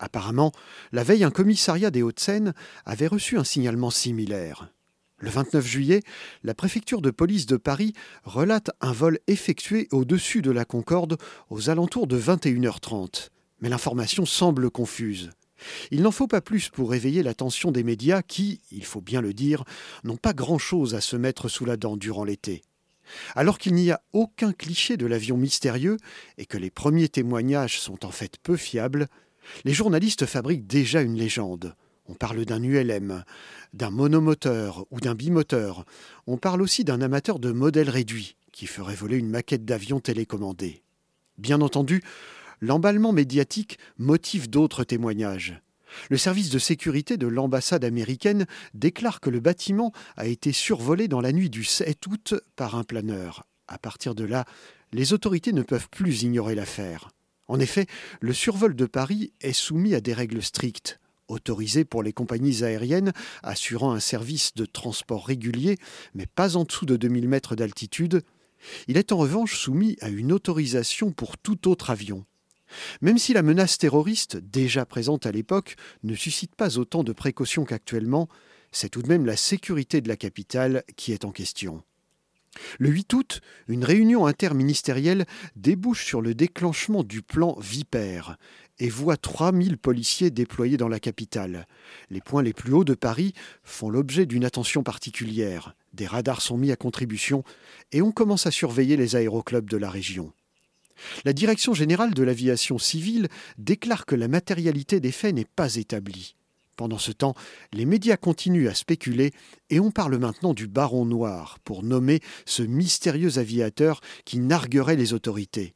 Apparemment, 0.00 0.50
la 0.92 1.04
veille, 1.04 1.24
un 1.24 1.30
commissariat 1.30 1.90
des 1.90 2.02
Hauts-de-Seine 2.02 2.54
avait 2.86 3.06
reçu 3.06 3.38
un 3.38 3.44
signalement 3.44 3.90
similaire. 3.90 4.72
Le 5.18 5.28
29 5.28 5.66
juillet, 5.66 6.02
la 6.42 6.54
préfecture 6.54 7.02
de 7.02 7.10
police 7.10 7.44
de 7.44 7.58
Paris 7.58 7.92
relate 8.24 8.70
un 8.80 8.92
vol 8.92 9.18
effectué 9.26 9.86
au-dessus 9.92 10.40
de 10.40 10.50
la 10.50 10.64
Concorde 10.64 11.18
aux 11.50 11.68
alentours 11.68 12.06
de 12.06 12.18
21h30. 12.18 13.28
Mais 13.60 13.68
l'information 13.68 14.24
semble 14.24 14.70
confuse. 14.70 15.30
Il 15.90 16.00
n'en 16.00 16.10
faut 16.10 16.26
pas 16.26 16.40
plus 16.40 16.70
pour 16.70 16.90
réveiller 16.90 17.22
l'attention 17.22 17.70
des 17.70 17.84
médias 17.84 18.22
qui, 18.22 18.62
il 18.70 18.86
faut 18.86 19.02
bien 19.02 19.20
le 19.20 19.34
dire, 19.34 19.64
n'ont 20.04 20.16
pas 20.16 20.32
grand-chose 20.32 20.94
à 20.94 21.02
se 21.02 21.16
mettre 21.16 21.48
sous 21.48 21.66
la 21.66 21.76
dent 21.76 21.98
durant 21.98 22.24
l'été. 22.24 22.62
Alors 23.34 23.58
qu'il 23.58 23.74
n'y 23.74 23.90
a 23.90 24.00
aucun 24.14 24.54
cliché 24.54 24.96
de 24.96 25.04
l'avion 25.04 25.36
mystérieux 25.36 25.98
et 26.38 26.46
que 26.46 26.56
les 26.56 26.70
premiers 26.70 27.10
témoignages 27.10 27.78
sont 27.78 28.06
en 28.06 28.10
fait 28.10 28.38
peu 28.42 28.56
fiables, 28.56 29.08
les 29.64 29.72
journalistes 29.72 30.26
fabriquent 30.26 30.66
déjà 30.66 31.02
une 31.02 31.16
légende. 31.16 31.74
On 32.08 32.14
parle 32.14 32.44
d'un 32.44 32.62
ULM, 32.62 33.24
d'un 33.72 33.90
monomoteur 33.90 34.84
ou 34.90 35.00
d'un 35.00 35.14
bimoteur. 35.14 35.84
On 36.26 36.38
parle 36.38 36.62
aussi 36.62 36.82
d'un 36.82 37.00
amateur 37.00 37.38
de 37.38 37.52
modèles 37.52 37.90
réduits 37.90 38.36
qui 38.52 38.66
ferait 38.66 38.96
voler 38.96 39.16
une 39.16 39.30
maquette 39.30 39.64
d'avion 39.64 40.00
télécommandé. 40.00 40.82
Bien 41.38 41.60
entendu, 41.60 42.02
l'emballement 42.60 43.12
médiatique 43.12 43.78
motive 43.98 44.50
d'autres 44.50 44.84
témoignages. 44.84 45.60
Le 46.08 46.16
service 46.16 46.50
de 46.50 46.58
sécurité 46.58 47.16
de 47.16 47.26
l'ambassade 47.26 47.84
américaine 47.84 48.46
déclare 48.74 49.20
que 49.20 49.30
le 49.30 49.40
bâtiment 49.40 49.92
a 50.16 50.26
été 50.26 50.52
survolé 50.52 51.08
dans 51.08 51.20
la 51.20 51.32
nuit 51.32 51.50
du 51.50 51.64
7 51.64 52.06
août 52.06 52.34
par 52.56 52.74
un 52.74 52.84
planeur. 52.84 53.44
À 53.68 53.78
partir 53.78 54.14
de 54.14 54.24
là, 54.24 54.44
les 54.92 55.12
autorités 55.12 55.52
ne 55.52 55.62
peuvent 55.62 55.88
plus 55.90 56.22
ignorer 56.22 56.54
l'affaire. 56.54 57.10
En 57.50 57.58
effet, 57.58 57.86
le 58.20 58.32
survol 58.32 58.76
de 58.76 58.86
Paris 58.86 59.32
est 59.40 59.52
soumis 59.52 59.96
à 59.96 60.00
des 60.00 60.12
règles 60.12 60.40
strictes 60.40 61.00
autorisé 61.26 61.84
pour 61.84 62.04
les 62.04 62.12
compagnies 62.12 62.62
aériennes 62.62 63.12
assurant 63.42 63.90
un 63.90 63.98
service 63.98 64.54
de 64.54 64.64
transport 64.66 65.26
régulier, 65.26 65.76
mais 66.14 66.26
pas 66.26 66.56
en 66.56 66.62
dessous 66.62 66.86
de 66.86 66.94
2000 66.94 67.28
mètres 67.28 67.56
d'altitude. 67.56 68.22
Il 68.86 68.96
est 68.96 69.10
en 69.10 69.16
revanche 69.16 69.58
soumis 69.58 69.96
à 70.00 70.10
une 70.10 70.30
autorisation 70.30 71.10
pour 71.10 71.38
tout 71.38 71.68
autre 71.68 71.90
avion. 71.90 72.24
Même 73.00 73.18
si 73.18 73.32
la 73.32 73.42
menace 73.42 73.78
terroriste, 73.78 74.36
déjà 74.36 74.86
présente 74.86 75.26
à 75.26 75.32
l'époque, 75.32 75.74
ne 76.04 76.14
suscite 76.14 76.54
pas 76.54 76.78
autant 76.78 77.02
de 77.02 77.12
précautions 77.12 77.64
qu'actuellement, 77.64 78.28
c'est 78.70 78.90
tout 78.90 79.02
de 79.02 79.08
même 79.08 79.26
la 79.26 79.36
sécurité 79.36 80.00
de 80.00 80.08
la 80.08 80.16
capitale 80.16 80.84
qui 80.94 81.10
est 81.10 81.24
en 81.24 81.32
question. 81.32 81.82
Le 82.78 82.88
8 82.88 83.12
août, 83.14 83.40
une 83.68 83.84
réunion 83.84 84.26
interministérielle 84.26 85.26
débouche 85.56 86.04
sur 86.04 86.20
le 86.20 86.34
déclenchement 86.34 87.04
du 87.04 87.22
plan 87.22 87.56
Vipère 87.60 88.36
et 88.78 88.88
voit 88.88 89.16
3000 89.16 89.78
policiers 89.78 90.30
déployés 90.30 90.76
dans 90.76 90.88
la 90.88 91.00
capitale. 91.00 91.66
Les 92.08 92.20
points 92.20 92.42
les 92.42 92.54
plus 92.54 92.72
hauts 92.72 92.84
de 92.84 92.94
Paris 92.94 93.34
font 93.62 93.90
l'objet 93.90 94.26
d'une 94.26 94.44
attention 94.44 94.82
particulière. 94.82 95.74
Des 95.92 96.06
radars 96.06 96.40
sont 96.40 96.56
mis 96.56 96.72
à 96.72 96.76
contribution 96.76 97.44
et 97.92 98.02
on 98.02 98.10
commence 98.10 98.46
à 98.46 98.50
surveiller 98.50 98.96
les 98.96 99.16
aéroclubs 99.16 99.68
de 99.68 99.76
la 99.76 99.90
région. 99.90 100.32
La 101.24 101.32
Direction 101.32 101.74
générale 101.74 102.14
de 102.14 102.22
l'aviation 102.22 102.78
civile 102.78 103.28
déclare 103.58 104.06
que 104.06 104.14
la 104.14 104.28
matérialité 104.28 105.00
des 105.00 105.12
faits 105.12 105.34
n'est 105.34 105.44
pas 105.44 105.76
établie. 105.76 106.36
Pendant 106.80 106.96
ce 106.96 107.12
temps, 107.12 107.34
les 107.74 107.84
médias 107.84 108.16
continuent 108.16 108.68
à 108.68 108.74
spéculer 108.74 109.32
et 109.68 109.80
on 109.80 109.90
parle 109.90 110.16
maintenant 110.16 110.54
du 110.54 110.66
baron 110.66 111.04
noir 111.04 111.58
pour 111.62 111.82
nommer 111.82 112.20
ce 112.46 112.62
mystérieux 112.62 113.36
aviateur 113.36 114.00
qui 114.24 114.38
narguerait 114.38 114.96
les 114.96 115.12
autorités. 115.12 115.74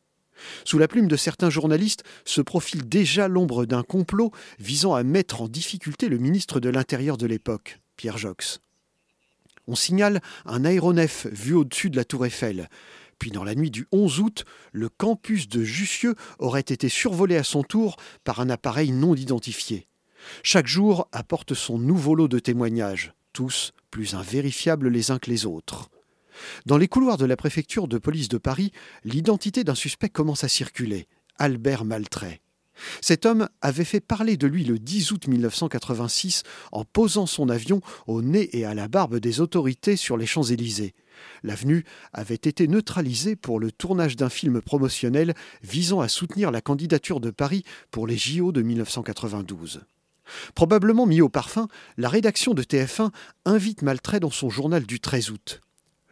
Sous 0.64 0.78
la 0.78 0.88
plume 0.88 1.06
de 1.06 1.16
certains 1.16 1.50
journalistes 1.50 2.04
se 2.24 2.40
profile 2.40 2.88
déjà 2.88 3.28
l'ombre 3.28 3.66
d'un 3.66 3.82
complot 3.82 4.30
visant 4.58 4.94
à 4.94 5.02
mettre 5.02 5.42
en 5.42 5.48
difficulté 5.48 6.08
le 6.08 6.16
ministre 6.16 6.58
de 6.58 6.70
l'Intérieur 6.70 7.18
de 7.18 7.26
l'époque, 7.26 7.80
Pierre 7.98 8.16
Jox. 8.16 8.62
On 9.66 9.74
signale 9.74 10.22
un 10.46 10.64
aéronef 10.64 11.26
vu 11.26 11.52
au-dessus 11.52 11.90
de 11.90 11.96
la 11.96 12.06
tour 12.06 12.24
Eiffel. 12.24 12.70
Puis 13.18 13.30
dans 13.30 13.44
la 13.44 13.54
nuit 13.54 13.70
du 13.70 13.86
11 13.92 14.20
août, 14.20 14.46
le 14.72 14.88
campus 14.88 15.50
de 15.50 15.62
Jussieu 15.62 16.14
aurait 16.38 16.60
été 16.60 16.88
survolé 16.88 17.36
à 17.36 17.44
son 17.44 17.62
tour 17.62 17.96
par 18.24 18.40
un 18.40 18.48
appareil 18.48 18.90
non 18.90 19.14
identifié. 19.14 19.86
Chaque 20.42 20.66
jour 20.66 21.08
apporte 21.12 21.54
son 21.54 21.78
nouveau 21.78 22.14
lot 22.14 22.28
de 22.28 22.38
témoignages, 22.38 23.14
tous 23.32 23.72
plus 23.90 24.14
invérifiables 24.14 24.88
les 24.88 25.10
uns 25.10 25.18
que 25.18 25.30
les 25.30 25.46
autres. 25.46 25.90
Dans 26.66 26.78
les 26.78 26.88
couloirs 26.88 27.16
de 27.16 27.26
la 27.26 27.36
préfecture 27.36 27.88
de 27.88 27.98
police 27.98 28.28
de 28.28 28.38
Paris, 28.38 28.72
l'identité 29.04 29.64
d'un 29.64 29.74
suspect 29.74 30.08
commence 30.08 30.44
à 30.44 30.48
circuler, 30.48 31.06
Albert 31.38 31.84
Maltrait. 31.84 32.40
Cet 33.00 33.24
homme 33.24 33.48
avait 33.60 33.84
fait 33.84 34.00
parler 34.00 34.36
de 34.36 34.46
lui 34.46 34.64
le 34.64 34.78
10 34.78 35.12
août 35.12 35.28
1986 35.28 36.42
en 36.72 36.84
posant 36.84 37.26
son 37.26 37.48
avion 37.48 37.80
au 38.06 38.20
nez 38.20 38.56
et 38.56 38.64
à 38.64 38.74
la 38.74 38.88
barbe 38.88 39.18
des 39.18 39.40
autorités 39.40 39.96
sur 39.96 40.16
les 40.16 40.26
Champs-Élysées. 40.26 40.94
L'avenue 41.44 41.84
avait 42.12 42.34
été 42.34 42.66
neutralisée 42.66 43.36
pour 43.36 43.60
le 43.60 43.70
tournage 43.70 44.16
d'un 44.16 44.28
film 44.28 44.60
promotionnel 44.60 45.34
visant 45.62 46.00
à 46.00 46.08
soutenir 46.08 46.50
la 46.50 46.60
candidature 46.60 47.20
de 47.20 47.30
Paris 47.30 47.64
pour 47.92 48.08
les 48.08 48.16
JO 48.16 48.50
de 48.50 48.62
1992. 48.62 49.82
Probablement 50.54 51.06
mis 51.06 51.20
au 51.20 51.28
parfum, 51.28 51.68
la 51.96 52.08
rédaction 52.08 52.54
de 52.54 52.62
TF1 52.62 53.10
invite 53.44 53.82
Maltrait 53.82 54.20
dans 54.20 54.30
son 54.30 54.50
journal 54.50 54.84
du 54.84 55.00
13 55.00 55.30
août. 55.30 55.60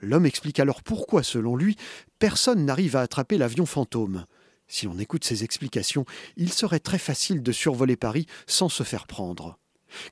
L'homme 0.01 0.27
explique 0.27 0.59
alors 0.59 0.83
pourquoi, 0.83 1.23
selon 1.23 1.57
lui, 1.57 1.77
personne 2.19 2.65
n'arrive 2.65 2.97
à 2.97 3.01
attraper 3.01 3.39
l'avion 3.39 3.67
fantôme. 3.67 4.27
Si 4.67 4.87
on 4.87 4.99
écoute 4.99 5.25
ses 5.25 5.45
explications, 5.45 6.05
il 6.37 6.53
serait 6.53 6.81
très 6.81 6.99
facile 6.99 7.43
de 7.43 7.53
survoler 7.53 7.97
Paris 7.97 8.27
sans 8.47 8.69
se 8.69 8.83
faire 8.83 9.07
prendre. 9.07 9.59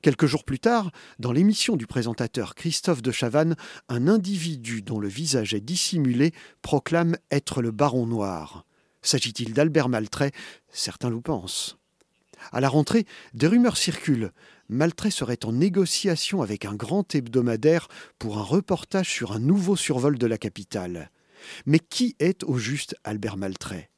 Quelques 0.01 0.27
jours 0.27 0.43
plus 0.43 0.59
tard, 0.59 0.91
dans 1.19 1.31
l'émission 1.31 1.75
du 1.75 1.87
présentateur 1.87 2.55
Christophe 2.55 3.01
de 3.01 3.11
Chavannes, 3.11 3.55
un 3.89 4.07
individu 4.07 4.81
dont 4.81 4.99
le 4.99 5.07
visage 5.07 5.53
est 5.53 5.61
dissimulé 5.61 6.31
proclame 6.61 7.17
être 7.31 7.61
le 7.61 7.71
baron 7.71 8.05
noir. 8.05 8.65
S'agit-il 9.01 9.53
d'Albert 9.53 9.89
Maltrait 9.89 10.31
Certains 10.71 11.09
le 11.09 11.21
pensent. 11.21 11.77
À 12.51 12.61
la 12.61 12.69
rentrée, 12.69 13.05
des 13.33 13.47
rumeurs 13.47 13.77
circulent. 13.77 14.31
Maltrait 14.69 15.11
serait 15.11 15.45
en 15.45 15.51
négociation 15.51 16.41
avec 16.41 16.65
un 16.65 16.75
grand 16.75 17.13
hebdomadaire 17.13 17.87
pour 18.19 18.37
un 18.37 18.43
reportage 18.43 19.09
sur 19.09 19.33
un 19.33 19.39
nouveau 19.39 19.75
survol 19.75 20.17
de 20.17 20.27
la 20.27 20.37
capitale. 20.37 21.11
Mais 21.65 21.79
qui 21.79 22.15
est 22.19 22.43
au 22.43 22.57
juste 22.57 22.95
Albert 23.03 23.37
Maltrait 23.37 23.89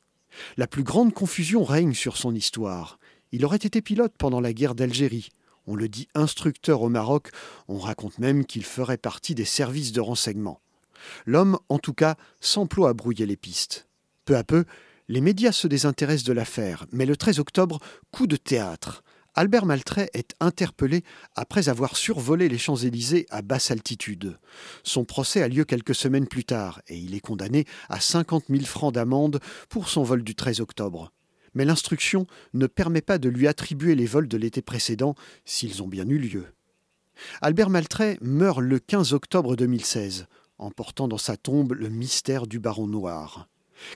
La 0.58 0.68
plus 0.68 0.84
grande 0.84 1.14
confusion 1.14 1.64
règne 1.64 1.94
sur 1.94 2.18
son 2.18 2.34
histoire. 2.34 3.00
Il 3.32 3.46
aurait 3.46 3.58
été 3.58 3.82
pilote 3.82 4.14
pendant 4.18 4.42
la 4.42 4.54
guerre 4.54 4.76
d'Algérie. 4.76 5.30
On 5.66 5.76
le 5.76 5.88
dit 5.88 6.08
instructeur 6.14 6.82
au 6.82 6.90
Maroc, 6.90 7.30
on 7.68 7.78
raconte 7.78 8.20
même 8.20 8.46
qu'il 8.46 8.66
ferait 8.66 8.98
partie 8.98 9.34
des 9.34 9.46
services 9.46 9.92
de 9.92 10.02
renseignement. 10.02 10.60
L'homme, 11.26 11.58
en 11.70 11.80
tout 11.80 11.94
cas, 11.94 12.16
s'emploie 12.42 12.90
à 12.90 12.94
brouiller 12.94 13.26
les 13.26 13.38
pistes. 13.38 13.88
Peu 14.26 14.36
à 14.36 14.44
peu, 14.44 14.66
les 15.08 15.22
médias 15.22 15.52
se 15.52 15.68
désintéressent 15.68 16.26
de 16.26 16.34
l'affaire, 16.34 16.86
mais 16.92 17.06
le 17.06 17.16
13 17.16 17.40
octobre, 17.40 17.80
coup 18.12 18.28
de 18.28 18.36
théâtre. 18.36 19.04
Albert 19.36 19.66
Maltrait 19.66 20.12
est 20.14 20.36
interpellé 20.40 21.04
après 21.36 21.68
avoir 21.68 21.96
survolé 21.96 22.50
les 22.50 22.60
Champs-Élysées 22.60 23.26
à 23.32 23.42
basse 23.42 23.72
altitude. 23.72 24.38
Son 24.84 25.06
procès 25.06 25.42
a 25.42 25.48
lieu 25.48 25.66
quelques 25.66 25.96
semaines 25.96 26.28
plus 26.28 26.46
tard 26.46 26.82
et 26.88 26.98
il 26.98 27.16
est 27.16 27.20
condamné 27.20 27.66
à 27.90 28.00
50 28.00 28.46
000 28.50 28.64
francs 28.66 28.94
d'amende 28.94 29.40
pour 29.70 29.90
son 29.90 30.04
vol 30.04 30.24
du 30.24 30.36
13 30.36 30.62
octobre. 30.62 31.12
Mais 31.56 31.66
l'instruction 31.66 32.28
ne 32.54 32.68
permet 32.68 33.02
pas 33.02 33.18
de 33.18 33.30
lui 33.30 33.48
attribuer 33.48 33.96
les 33.96 34.06
vols 34.06 34.28
de 34.28 34.38
l'été 34.38 34.62
précédent 34.62 35.16
s'ils 35.46 35.82
ont 35.82 35.88
bien 35.88 36.08
eu 36.08 36.20
lieu. 36.20 36.46
Albert 37.42 37.70
Maltrait 37.70 38.18
meurt 38.22 38.60
le 38.60 38.78
15 38.78 39.14
octobre 39.14 39.56
2016, 39.56 40.28
emportant 40.60 41.08
dans 41.08 41.18
sa 41.18 41.38
tombe 41.38 41.74
le 41.74 41.90
mystère 41.90 42.46
du 42.46 42.60
baron 42.60 42.88
noir. 42.88 43.48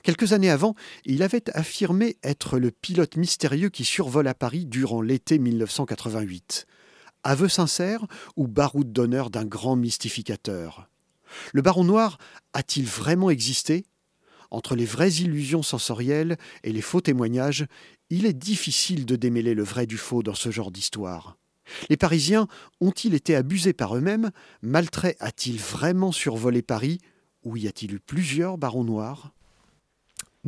Quelques 0.02 0.32
années 0.32 0.50
avant, 0.50 0.74
il 1.04 1.22
avait 1.22 1.50
affirmé 1.56 2.16
être 2.22 2.58
le 2.58 2.70
pilote 2.70 3.16
mystérieux 3.16 3.68
qui 3.68 3.84
survole 3.84 4.28
à 4.28 4.34
Paris 4.34 4.66
durant 4.66 5.02
l'été 5.02 5.38
1988. 5.38 6.66
Aveu 7.24 7.48
sincère 7.48 8.06
ou 8.36 8.46
baroud 8.46 8.92
d'honneur 8.92 9.30
d'un 9.30 9.44
grand 9.44 9.76
mystificateur? 9.76 10.88
Le 11.52 11.62
baron 11.62 11.84
noir 11.84 12.18
a-t-il 12.52 12.86
vraiment 12.86 13.30
existé? 13.30 13.84
Entre 14.50 14.76
les 14.76 14.86
vraies 14.86 15.12
illusions 15.12 15.62
sensorielles 15.62 16.38
et 16.64 16.72
les 16.72 16.80
faux 16.80 17.02
témoignages, 17.02 17.66
il 18.08 18.24
est 18.24 18.32
difficile 18.32 19.04
de 19.04 19.16
démêler 19.16 19.54
le 19.54 19.62
vrai 19.62 19.86
du 19.86 19.98
faux 19.98 20.22
dans 20.22 20.34
ce 20.34 20.50
genre 20.50 20.70
d'histoire. 20.70 21.36
Les 21.90 21.98
Parisiens 21.98 22.48
ont-ils 22.80 23.14
été 23.14 23.36
abusés 23.36 23.74
par 23.74 23.94
eux-mêmes? 23.94 24.30
Maltrait 24.62 25.16
a-t-il 25.20 25.58
vraiment 25.58 26.12
survolé 26.12 26.62
Paris? 26.62 26.98
Ou 27.44 27.58
y 27.58 27.68
a-t-il 27.68 27.94
eu 27.94 28.00
plusieurs 28.00 28.56
barons 28.56 28.84
noirs? 28.84 29.34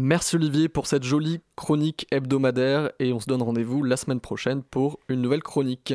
Merci 0.03 0.37
Olivier 0.37 0.71
pour 0.71 0.87
cette 0.87 1.03
jolie 1.03 1.41
chronique 1.57 2.07
hebdomadaire 2.11 2.91
et 3.01 3.13
on 3.13 3.21
se 3.21 3.27
donne 3.27 3.43
rendez-vous 3.43 3.83
la 3.83 3.99
semaine 3.99 4.19
prochaine 4.19 4.63
pour 4.63 4.99
une 5.11 5.21
nouvelle 5.21 5.43
chronique. 5.43 5.93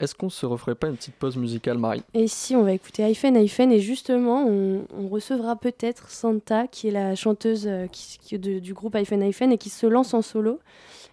Est-ce 0.00 0.14
qu'on 0.14 0.28
se 0.28 0.44
referait 0.44 0.74
pas 0.74 0.88
une 0.88 0.96
petite 0.96 1.14
pause 1.14 1.38
musicale, 1.38 1.78
Marie? 1.78 2.02
Et 2.12 2.28
si 2.28 2.54
on 2.54 2.62
va 2.62 2.72
écouter 2.72 3.08
Hyphen 3.08 3.36
Hyphen 3.36 3.72
et 3.72 3.80
justement 3.80 4.46
on, 4.46 5.08
recevra 5.08 5.56
peut-être 5.56 6.10
Santa 6.10 6.66
qui 6.66 6.88
est 6.88 6.90
la 6.90 7.14
chanteuse 7.14 7.66
euh, 7.66 7.86
qui, 7.86 8.38
du 8.38 8.74
groupe 8.74 8.94
Hyphen 8.94 9.22
Hyphen 9.22 9.50
et 9.50 9.56
qui 9.56 9.70
se 9.70 9.86
lance 9.86 10.12
en 10.12 10.20
solo. 10.20 10.60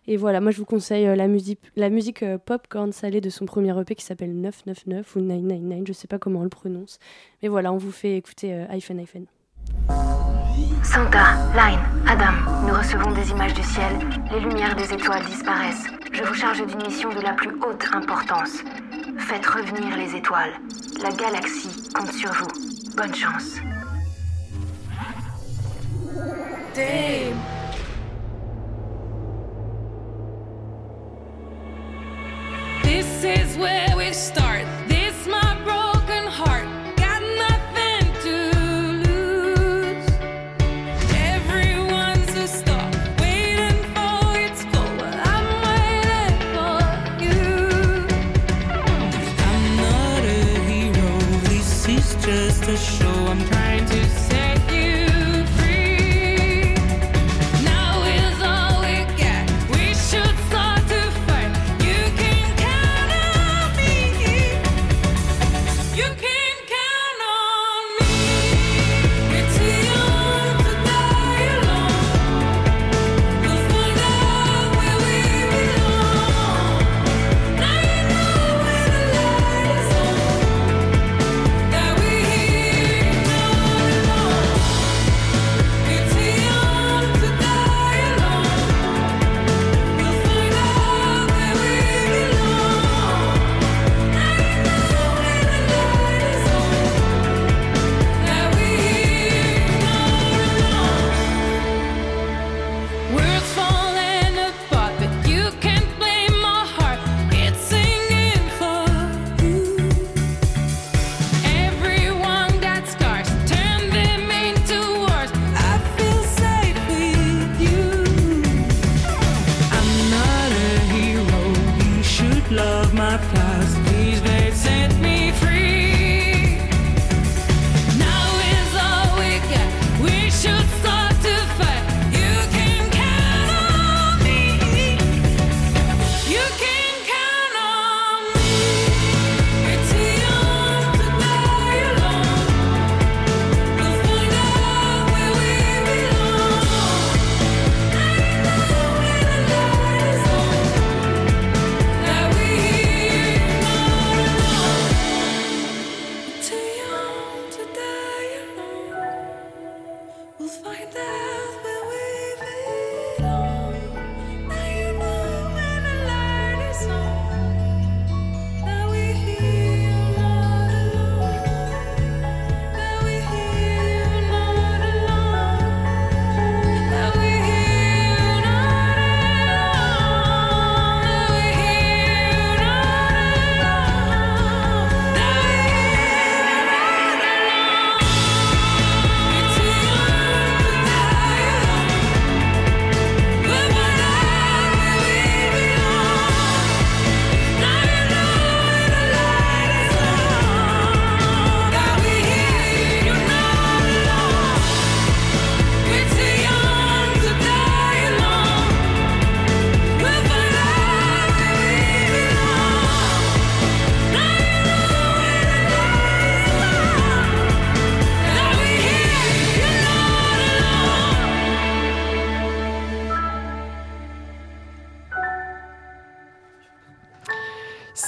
Et 0.05 0.17
voilà, 0.17 0.41
moi 0.41 0.51
je 0.51 0.57
vous 0.57 0.65
conseille 0.65 1.07
euh, 1.07 1.15
la 1.15 1.29
musique, 1.29 1.61
la 1.77 1.89
musique 1.89 2.21
euh, 2.21 2.37
popcorn 2.37 2.91
salée 2.91 3.21
de 3.21 3.29
son 3.29 3.45
premier 3.45 3.79
EP 3.79 3.95
qui 3.95 4.03
s'appelle 4.03 4.35
999 4.35 5.15
ou 5.15 5.19
999, 5.21 5.87
je 5.87 5.93
sais 5.93 6.07
pas 6.07 6.19
comment 6.19 6.41
on 6.41 6.43
le 6.43 6.49
prononce. 6.49 6.99
Mais 7.41 7.47
voilà, 7.47 7.71
on 7.71 7.77
vous 7.77 7.93
fait 7.93 8.17
écouter 8.17 8.65
Hyphen 8.69 8.99
Hyphen. 8.99 9.25
Santa, 10.83 11.35
Line, 11.55 11.79
Adam, 12.07 12.65
nous 12.67 12.73
recevons 12.73 13.11
des 13.11 13.29
images 13.31 13.53
du 13.53 13.63
ciel. 13.63 13.99
Les 14.31 14.39
lumières 14.39 14.75
des 14.75 14.93
étoiles 14.93 15.25
disparaissent. 15.25 15.87
Je 16.11 16.23
vous 16.23 16.33
charge 16.33 16.65
d'une 16.65 16.81
mission 16.83 17.09
de 17.09 17.21
la 17.21 17.33
plus 17.33 17.51
haute 17.61 17.87
importance. 17.93 18.63
Faites 19.17 19.45
revenir 19.45 19.97
les 19.97 20.15
étoiles. 20.15 20.53
La 21.01 21.11
galaxie 21.11 21.91
compte 21.93 22.13
sur 22.13 22.31
vous. 22.31 22.47
Bonne 22.95 23.13
chance. 23.13 23.59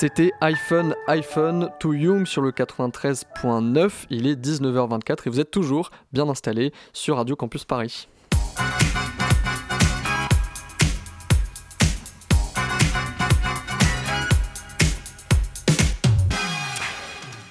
C'était 0.08 0.32
iPhone, 0.39 0.96
iPhone, 1.08 1.70
To 1.82 1.91
Young 1.91 2.26
sur 2.26 2.41
le 2.41 2.52
93.9. 2.52 4.06
Il 4.10 4.26
est 4.26 4.41
19h24 4.41 5.17
et 5.26 5.30
vous 5.30 5.41
êtes 5.41 5.52
toujours 5.52 5.91
bien 6.13 6.30
installés 6.30 6.72
sur 6.93 7.17
Radio 7.17 7.36
Campus 7.36 7.65
Paris. 7.65 8.08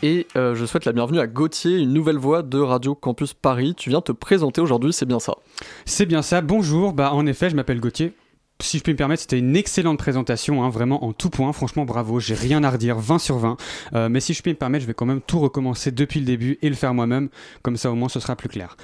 Et 0.03 0.27
euh, 0.37 0.55
je 0.55 0.65
souhaite 0.65 0.87
la 0.87 0.93
bienvenue 0.93 1.21
à 1.21 1.27
Gauthier, 1.27 1.77
une 1.77 1.93
nouvelle 1.93 2.17
voix 2.17 2.43
de 2.43 2.59
Radio 2.59 2.95
Campus 2.95 3.35
Paris. 3.35 3.75
Tu 3.77 3.91
viens 3.91 4.01
te 4.01 4.13
présenter 4.13 4.63
aujourd'hui, 4.63 4.95
c'est 4.95 5.05
bien 5.05 5.21
ça? 5.21 5.35
C'est 5.85 6.07
bien 6.07 6.23
ça, 6.23 6.41
bonjour, 6.41 6.95
bah 6.95 7.13
en 7.13 7.27
effet 7.27 7.51
je 7.51 7.57
m'appelle 7.57 7.81
Gauthier. 7.81 8.15
Si 8.59 8.79
je 8.79 8.83
puis 8.83 8.95
me 8.95 8.97
permettre, 8.97 9.21
c'était 9.21 9.39
une 9.39 9.55
excellente 9.55 9.99
présentation, 9.99 10.65
hein, 10.65 10.71
vraiment 10.71 11.05
en 11.05 11.13
tout 11.13 11.29
point, 11.29 11.53
franchement 11.53 11.85
bravo, 11.85 12.21
j'ai 12.21 12.35
rien 12.35 12.65
à 12.65 12.71
redire, 12.71 12.99
20 12.99 13.19
sur 13.19 13.37
20. 13.37 13.59
Euh, 13.95 14.09
mais 14.09 14.21
si 14.21 14.33
je 14.33 14.41
puis 14.41 14.51
me 14.51 14.57
permettre, 14.57 14.81
je 14.81 14.87
vais 14.87 14.95
quand 14.95 15.05
même 15.05 15.21
tout 15.21 15.39
recommencer 15.41 15.91
depuis 15.91 16.21
le 16.21 16.27
début 16.27 16.59
et 16.63 16.71
le 16.71 16.75
faire 16.75 16.95
moi-même, 16.95 17.29
comme 17.61 17.77
ça 17.77 17.93
au 17.93 17.95
moins 17.95 18.09
ce 18.09 18.19
sera 18.19 18.35
plus 18.35 18.49
clair. 18.49 18.79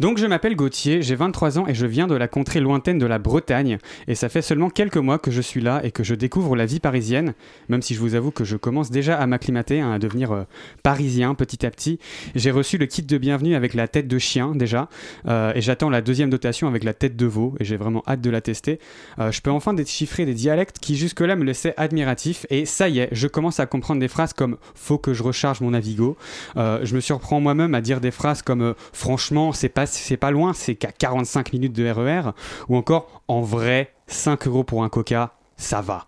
Donc 0.00 0.16
je 0.16 0.24
m'appelle 0.24 0.56
Gauthier, 0.56 1.02
j'ai 1.02 1.14
23 1.14 1.58
ans 1.58 1.66
et 1.66 1.74
je 1.74 1.84
viens 1.84 2.06
de 2.06 2.14
la 2.14 2.26
contrée 2.26 2.60
lointaine 2.60 2.98
de 2.98 3.04
la 3.04 3.18
Bretagne. 3.18 3.76
Et 4.06 4.14
ça 4.14 4.30
fait 4.30 4.40
seulement 4.40 4.70
quelques 4.70 4.96
mois 4.96 5.18
que 5.18 5.30
je 5.30 5.42
suis 5.42 5.60
là 5.60 5.82
et 5.84 5.90
que 5.90 6.02
je 6.02 6.14
découvre 6.14 6.56
la 6.56 6.64
vie 6.64 6.80
parisienne, 6.80 7.34
même 7.68 7.82
si 7.82 7.94
je 7.94 8.00
vous 8.00 8.14
avoue 8.14 8.30
que 8.30 8.44
je 8.44 8.56
commence 8.56 8.90
déjà 8.90 9.18
à 9.18 9.26
m'acclimater, 9.26 9.82
hein, 9.82 9.92
à 9.92 9.98
devenir 9.98 10.32
euh, 10.32 10.44
parisien 10.82 11.34
petit 11.34 11.66
à 11.66 11.70
petit. 11.70 11.98
J'ai 12.34 12.50
reçu 12.50 12.78
le 12.78 12.86
kit 12.86 13.02
de 13.02 13.18
bienvenue 13.18 13.54
avec 13.54 13.74
la 13.74 13.88
tête 13.88 14.08
de 14.08 14.18
chien 14.18 14.52
déjà, 14.54 14.88
euh, 15.26 15.52
et 15.54 15.60
j'attends 15.60 15.90
la 15.90 16.00
deuxième 16.00 16.30
dotation 16.30 16.66
avec 16.66 16.82
la 16.82 16.94
tête 16.94 17.14
de 17.14 17.26
veau, 17.26 17.54
et 17.60 17.66
j'ai 17.66 17.76
vraiment 17.76 18.02
hâte 18.08 18.22
de 18.22 18.30
la 18.30 18.40
tester. 18.40 18.80
Euh, 19.18 19.32
je 19.32 19.40
peux 19.40 19.50
enfin 19.50 19.74
déchiffrer 19.74 20.24
des 20.24 20.34
dialectes 20.34 20.78
qui 20.78 20.96
jusque-là 20.96 21.36
me 21.36 21.44
laissaient 21.44 21.74
admiratif, 21.76 22.46
et 22.50 22.66
ça 22.66 22.88
y 22.88 23.00
est, 23.00 23.08
je 23.12 23.26
commence 23.26 23.60
à 23.60 23.66
comprendre 23.66 24.00
des 24.00 24.08
phrases 24.08 24.32
comme 24.32 24.56
faut 24.74 24.98
que 24.98 25.14
je 25.14 25.22
recharge 25.22 25.60
mon 25.60 25.70
Navigo. 25.70 26.16
Euh, 26.56 26.80
je 26.82 26.94
me 26.94 27.00
surprends 27.00 27.40
moi-même 27.40 27.74
à 27.74 27.80
dire 27.80 28.00
des 28.00 28.10
phrases 28.10 28.42
comme 28.42 28.62
euh, 28.62 28.74
franchement, 28.92 29.52
c'est 29.52 29.68
pas, 29.68 29.86
c'est 29.86 30.16
pas 30.16 30.30
loin, 30.30 30.52
c'est 30.52 30.74
qu'à 30.74 30.92
45 30.92 31.52
minutes 31.52 31.72
de 31.72 31.88
RER, 31.88 32.30
ou 32.68 32.76
encore 32.76 33.22
en 33.28 33.42
vrai, 33.42 33.92
5 34.06 34.46
euros 34.46 34.64
pour 34.64 34.84
un 34.84 34.88
coca, 34.88 35.34
ça 35.56 35.80
va. 35.80 36.06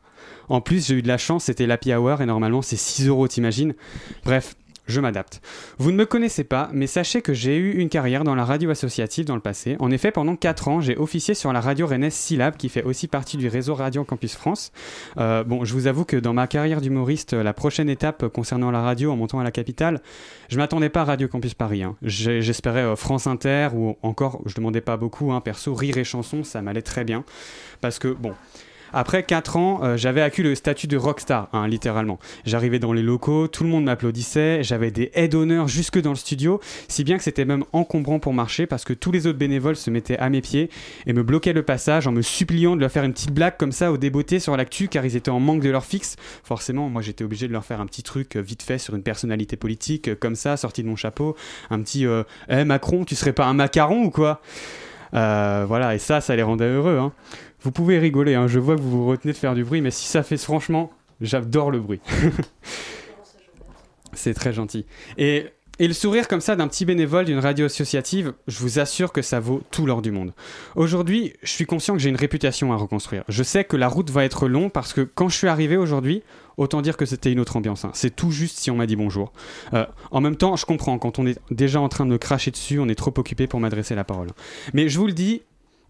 En 0.49 0.61
plus, 0.61 0.89
j'ai 0.89 0.97
eu 0.97 1.03
de 1.03 1.09
la 1.09 1.19
chance, 1.19 1.45
c'était 1.45 1.67
l'happy 1.67 1.95
hour 1.95 2.21
et 2.21 2.27
normalement 2.27 2.63
c'est 2.63 2.77
6 2.77 3.07
euros, 3.07 3.29
t'imagines? 3.29 3.75
Bref, 4.25 4.57
je 4.87 5.01
m'adapte. 5.01 5.41
Vous 5.79 5.93
ne 5.93 5.97
me 5.97 6.07
connaissez 6.07 6.45
pas, 6.45 6.69
mais 6.73 6.87
sachez 6.87 7.23
que 7.23 7.33
j'ai 7.33 7.57
eu 7.57 7.73
une 7.79 7.89
carrière 7.89 8.25
dans 8.25 8.35
la 8.35 8.45
radio 8.45 8.71
associative 8.71 9.25
dans 9.25 9.35
le 9.35 9.41
passé. 9.41 9.77
En 9.79 9.91
effet, 9.91 10.11
pendant 10.11 10.37
4 10.37 10.69
ans, 10.69 10.81
j'ai 10.81 10.97
officié 10.97 11.35
sur 11.35 11.53
la 11.53 11.61
radio 11.61 11.87
rennaise 11.87 12.15
Syllab, 12.15 12.57
qui 12.57 12.69
fait 12.69 12.83
aussi 12.83 13.09
partie 13.09 13.37
du 13.37 13.49
réseau 13.49 13.75
Radio 13.75 14.05
Campus 14.05 14.35
France. 14.35 14.73
Euh, 15.19 15.45
bon, 15.45 15.65
je 15.65 15.73
vous 15.75 15.87
avoue 15.87 16.05
que 16.05 16.17
dans 16.17 16.33
ma 16.33 16.47
carrière 16.47 16.81
d'humoriste, 16.81 17.33
la 17.33 17.53
prochaine 17.53 17.89
étape 17.89 18.29
concernant 18.29 18.71
la 18.71 18.83
radio 18.83 19.13
en 19.13 19.17
montant 19.17 19.39
à 19.39 19.45
la 19.45 19.51
capitale, 19.51 20.01
je 20.49 20.57
m'attendais 20.57 20.89
pas 20.89 21.03
à 21.03 21.05
Radio 21.05 21.29
Campus 21.29 21.55
Paris. 21.55 21.83
hein. 21.83 21.97
J'espérais 22.03 22.83
euh, 22.83 22.97
France 22.97 23.27
Inter 23.27 23.69
ou 23.75 23.97
encore, 24.03 24.43
je 24.47 24.55
demandais 24.55 24.81
pas 24.81 24.97
beaucoup, 24.97 25.33
hein, 25.33 25.41
perso, 25.41 25.75
rire 25.75 25.99
et 25.99 26.05
chanson, 26.05 26.45
ça 26.45 26.63
m'allait 26.63 26.83
très 26.83 27.05
bien. 27.05 27.25
Parce 27.81 27.99
que, 27.99 28.09
bon. 28.09 28.35
Après 28.93 29.23
4 29.23 29.57
ans, 29.57 29.81
euh, 29.83 29.97
j'avais 29.97 30.21
acquis 30.23 30.43
le 30.43 30.55
statut 30.55 30.87
de 30.87 30.97
rockstar, 30.97 31.49
hein, 31.53 31.69
littéralement. 31.69 32.19
J'arrivais 32.45 32.79
dans 32.79 32.93
les 32.93 33.03
locaux, 33.03 33.49
tout 33.49 33.65
le 33.65 33.71
monde 33.71 33.85
m'applaudissait, 33.85 34.63
j'avais 34.63 34.91
des 34.91 35.11
aides 35.15 35.31
d'honneur 35.31 35.69
jusque 35.69 36.01
dans 36.01 36.11
le 36.11 36.17
studio, 36.17 36.61
si 36.89 37.05
bien 37.05 37.17
que 37.17 37.23
c'était 37.23 37.45
même 37.45 37.65
encombrant 37.73 38.19
pour 38.19 38.35
marcher 38.35 38.67
parce 38.67 38.85
que 38.85 38.93
tous 38.93 39.13
les 39.13 39.27
autres 39.27 39.39
bénévoles 39.39 39.77
se 39.77 39.91
mettaient 39.91 40.19
à 40.19 40.29
mes 40.29 40.41
pieds 40.41 40.71
et 41.07 41.13
me 41.13 41.23
bloquaient 41.23 41.53
le 41.53 41.63
passage 41.63 42.07
en 42.07 42.13
me 42.13 42.23
suppliant 42.23 42.75
de 42.75 42.81
leur 42.81 42.91
faire 42.91 43.05
une 43.05 43.13
petite 43.13 43.33
blague 43.33 43.57
comme 43.57 43.73
ça 43.73 43.93
au 43.93 43.97
débeauté 43.97 44.41
sur 44.41 44.57
l'actu 44.57 44.89
car 44.89 45.05
ils 45.05 45.17
étaient 45.17 45.31
en 45.31 45.41
manque 45.41 45.63
de 45.63 45.71
leur 45.71 45.85
fixe. 45.85 46.17
Forcément, 46.43 46.89
moi 46.89 47.03
j'étais 47.03 47.25
obligé 47.25 47.47
de 47.47 47.53
leur 47.53 47.65
faire 47.65 47.81
un 47.81 47.87
petit 47.87 48.03
truc 48.03 48.37
euh, 48.37 48.41
vite 48.41 48.63
fait 48.63 48.79
sur 48.79 48.95
une 48.95 49.03
personnalité 49.03 49.57
politique 49.57 50.09
euh, 50.09 50.17
comme 50.17 50.35
ça, 50.35 50.57
sorti 50.57 50.83
de 50.83 50.89
mon 50.89 50.97
chapeau, 50.97 51.37
un 51.71 51.81
petit 51.81 52.07
Eh 52.49 52.65
Macron, 52.65 53.05
tu 53.05 53.15
serais 53.15 53.33
pas 53.33 53.47
un 53.47 53.55
macaron 53.55 54.05
ou 54.05 54.11
quoi? 54.11 54.41
Voilà, 55.13 55.95
et 55.95 55.99
ça, 55.99 56.21
ça 56.21 56.37
les 56.37 56.43
rendait 56.43 56.69
heureux. 56.69 56.99
Hein. 56.99 57.13
Vous 57.63 57.71
pouvez 57.73 57.99
rigoler, 57.99 58.35
hein, 58.35 58.47
je 58.47 58.59
vois 58.59 58.77
que 58.77 58.81
vous 58.81 58.91
vous 58.91 59.07
retenez 59.07 59.33
de 59.33 59.39
faire 59.39 59.55
du 59.55 59.65
bruit, 59.65 59.81
mais 59.81 59.91
si 59.91 60.07
ça 60.07 60.23
fait 60.23 60.37
franchement, 60.39 60.91
j'adore 61.21 61.71
le 61.71 61.81
bruit. 61.81 62.01
C'est 64.13 64.35
très 64.35 64.53
gentil. 64.53 64.87
Et, 65.19 65.47
et 65.79 65.87
le 65.87 65.95
sourire 65.95 66.27
comme 66.27 66.41
ça 66.41 66.57
d'un 66.57 66.69
petit 66.69 66.85
bénévole 66.85 67.27
d'une 67.27 67.39
radio 67.39 67.67
associative, 67.67 68.33
je 68.49 68.59
vous 68.59 68.79
assure 68.81 69.13
que 69.13 69.23
ça 69.23 69.41
vaut 69.41 69.63
tout 69.71 69.87
l'or 69.87 70.03
du 70.03 70.11
monde. 70.11 70.33
Aujourd'hui, 70.75 71.35
je 71.43 71.51
suis 71.51 71.65
conscient 71.65 71.95
que 71.95 72.01
j'ai 72.01 72.09
une 72.11 72.17
réputation 72.17 72.73
à 72.73 72.77
reconstruire. 72.77 73.25
Je 73.29 73.43
sais 73.43 73.65
que 73.65 73.77
la 73.77 73.89
route 73.89 74.11
va 74.11 74.25
être 74.25 74.49
longue 74.49 74.73
parce 74.73 74.93
que 74.93 75.03
quand 75.03 75.29
je 75.29 75.37
suis 75.37 75.47
arrivé 75.49 75.77
aujourd'hui, 75.77 76.23
autant 76.57 76.83
dire 76.83 76.97
que 76.97 77.07
c'était 77.07 77.31
une 77.31 77.41
autre 77.41 77.57
ambiance. 77.57 77.85
hein. 77.85 77.93
C'est 77.95 78.15
tout 78.15 78.31
juste 78.31 78.59
si 78.59 78.71
on 78.71 78.77
m'a 78.77 78.87
dit 78.87 78.97
bonjour. 78.97 79.33
Euh, 79.73 79.87
en 80.11 80.21
même 80.21 80.37
temps, 80.37 80.57
je 80.57 80.67
comprends, 80.67 80.99
quand 80.99 81.19
on 81.19 81.27
est 81.27 81.39
déjà 81.51 81.81
en 81.81 81.89
train 81.89 82.05
de 82.05 82.11
me 82.11 82.19
cracher 82.19 82.51
dessus, 82.51 82.79
on 82.79 82.89
est 82.89 82.95
trop 82.95 83.15
occupé 83.17 83.47
pour 83.47 83.61
m'adresser 83.61 83.95
la 83.95 84.05
parole. 84.05 84.29
Mais 84.75 84.89
je 84.89 84.99
vous 84.99 85.07
le 85.07 85.13
dis, 85.13 85.43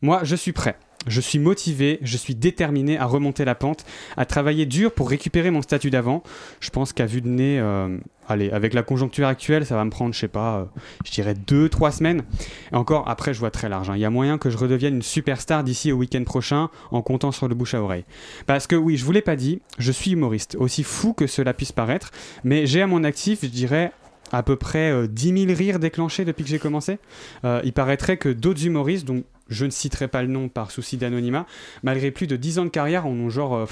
moi, 0.02 0.20
je 0.24 0.36
suis 0.36 0.52
prêt. 0.52 0.76
Je 1.06 1.20
suis 1.20 1.38
motivé, 1.38 1.98
je 2.02 2.16
suis 2.18 2.34
déterminé 2.34 2.98
à 2.98 3.06
remonter 3.06 3.46
la 3.46 3.54
pente, 3.54 3.86
à 4.18 4.26
travailler 4.26 4.66
dur 4.66 4.92
pour 4.92 5.08
récupérer 5.08 5.50
mon 5.50 5.62
statut 5.62 5.90
d'avant. 5.90 6.22
Je 6.60 6.68
pense 6.68 6.92
qu'à 6.92 7.06
vue 7.06 7.22
de 7.22 7.28
nez, 7.28 7.58
euh, 7.58 7.96
allez, 8.28 8.50
avec 8.50 8.74
la 8.74 8.82
conjoncture 8.82 9.26
actuelle, 9.26 9.64
ça 9.64 9.76
va 9.76 9.84
me 9.86 9.90
prendre, 9.90 10.12
je 10.12 10.18
sais 10.18 10.28
pas, 10.28 10.58
euh, 10.58 10.64
je 11.06 11.10
dirais 11.10 11.34
deux, 11.34 11.70
trois 11.70 11.90
semaines. 11.90 12.22
Et 12.70 12.76
encore, 12.76 13.08
après, 13.08 13.32
je 13.32 13.38
vois 13.40 13.50
très 13.50 13.70
large. 13.70 13.88
hein. 13.88 13.94
Il 13.96 14.00
y 14.00 14.04
a 14.04 14.10
moyen 14.10 14.36
que 14.36 14.50
je 14.50 14.58
redevienne 14.58 14.96
une 14.96 15.02
superstar 15.02 15.64
d'ici 15.64 15.90
au 15.90 15.96
week-end 15.96 16.22
prochain 16.24 16.68
en 16.90 17.00
comptant 17.00 17.32
sur 17.32 17.48
le 17.48 17.54
bouche 17.54 17.72
à 17.72 17.82
oreille. 17.82 18.04
Parce 18.46 18.66
que 18.66 18.76
oui, 18.76 18.98
je 18.98 19.04
vous 19.06 19.12
l'ai 19.12 19.22
pas 19.22 19.36
dit, 19.36 19.62
je 19.78 19.92
suis 19.92 20.10
humoriste, 20.12 20.54
aussi 20.60 20.82
fou 20.82 21.14
que 21.14 21.26
cela 21.26 21.54
puisse 21.54 21.72
paraître, 21.72 22.10
mais 22.44 22.66
j'ai 22.66 22.82
à 22.82 22.86
mon 22.86 23.04
actif, 23.04 23.38
je 23.42 23.48
dirais, 23.48 23.92
à 24.32 24.42
peu 24.42 24.56
près 24.56 24.90
euh, 24.92 25.06
10 25.08 25.46
000 25.46 25.58
rires 25.58 25.78
déclenchés 25.78 26.24
depuis 26.24 26.44
que 26.44 26.50
j'ai 26.50 26.58
commencé. 26.58 26.98
Euh, 27.44 27.60
il 27.64 27.72
paraîtrait 27.72 28.16
que 28.16 28.28
d'autres 28.28 28.64
humoristes, 28.64 29.06
dont 29.06 29.24
je 29.50 29.64
ne 29.64 29.70
citerai 29.70 30.08
pas 30.08 30.22
le 30.22 30.28
nom 30.28 30.48
par 30.48 30.70
souci 30.70 30.96
d'anonymat, 30.96 31.46
malgré 31.82 32.10
plus 32.10 32.26
de 32.26 32.36
10 32.36 32.60
ans 32.60 32.64
de 32.64 32.70
carrière, 32.70 33.06
en 33.06 33.10
ont 33.10 33.28
genre 33.30 33.54
euh, 33.54 33.66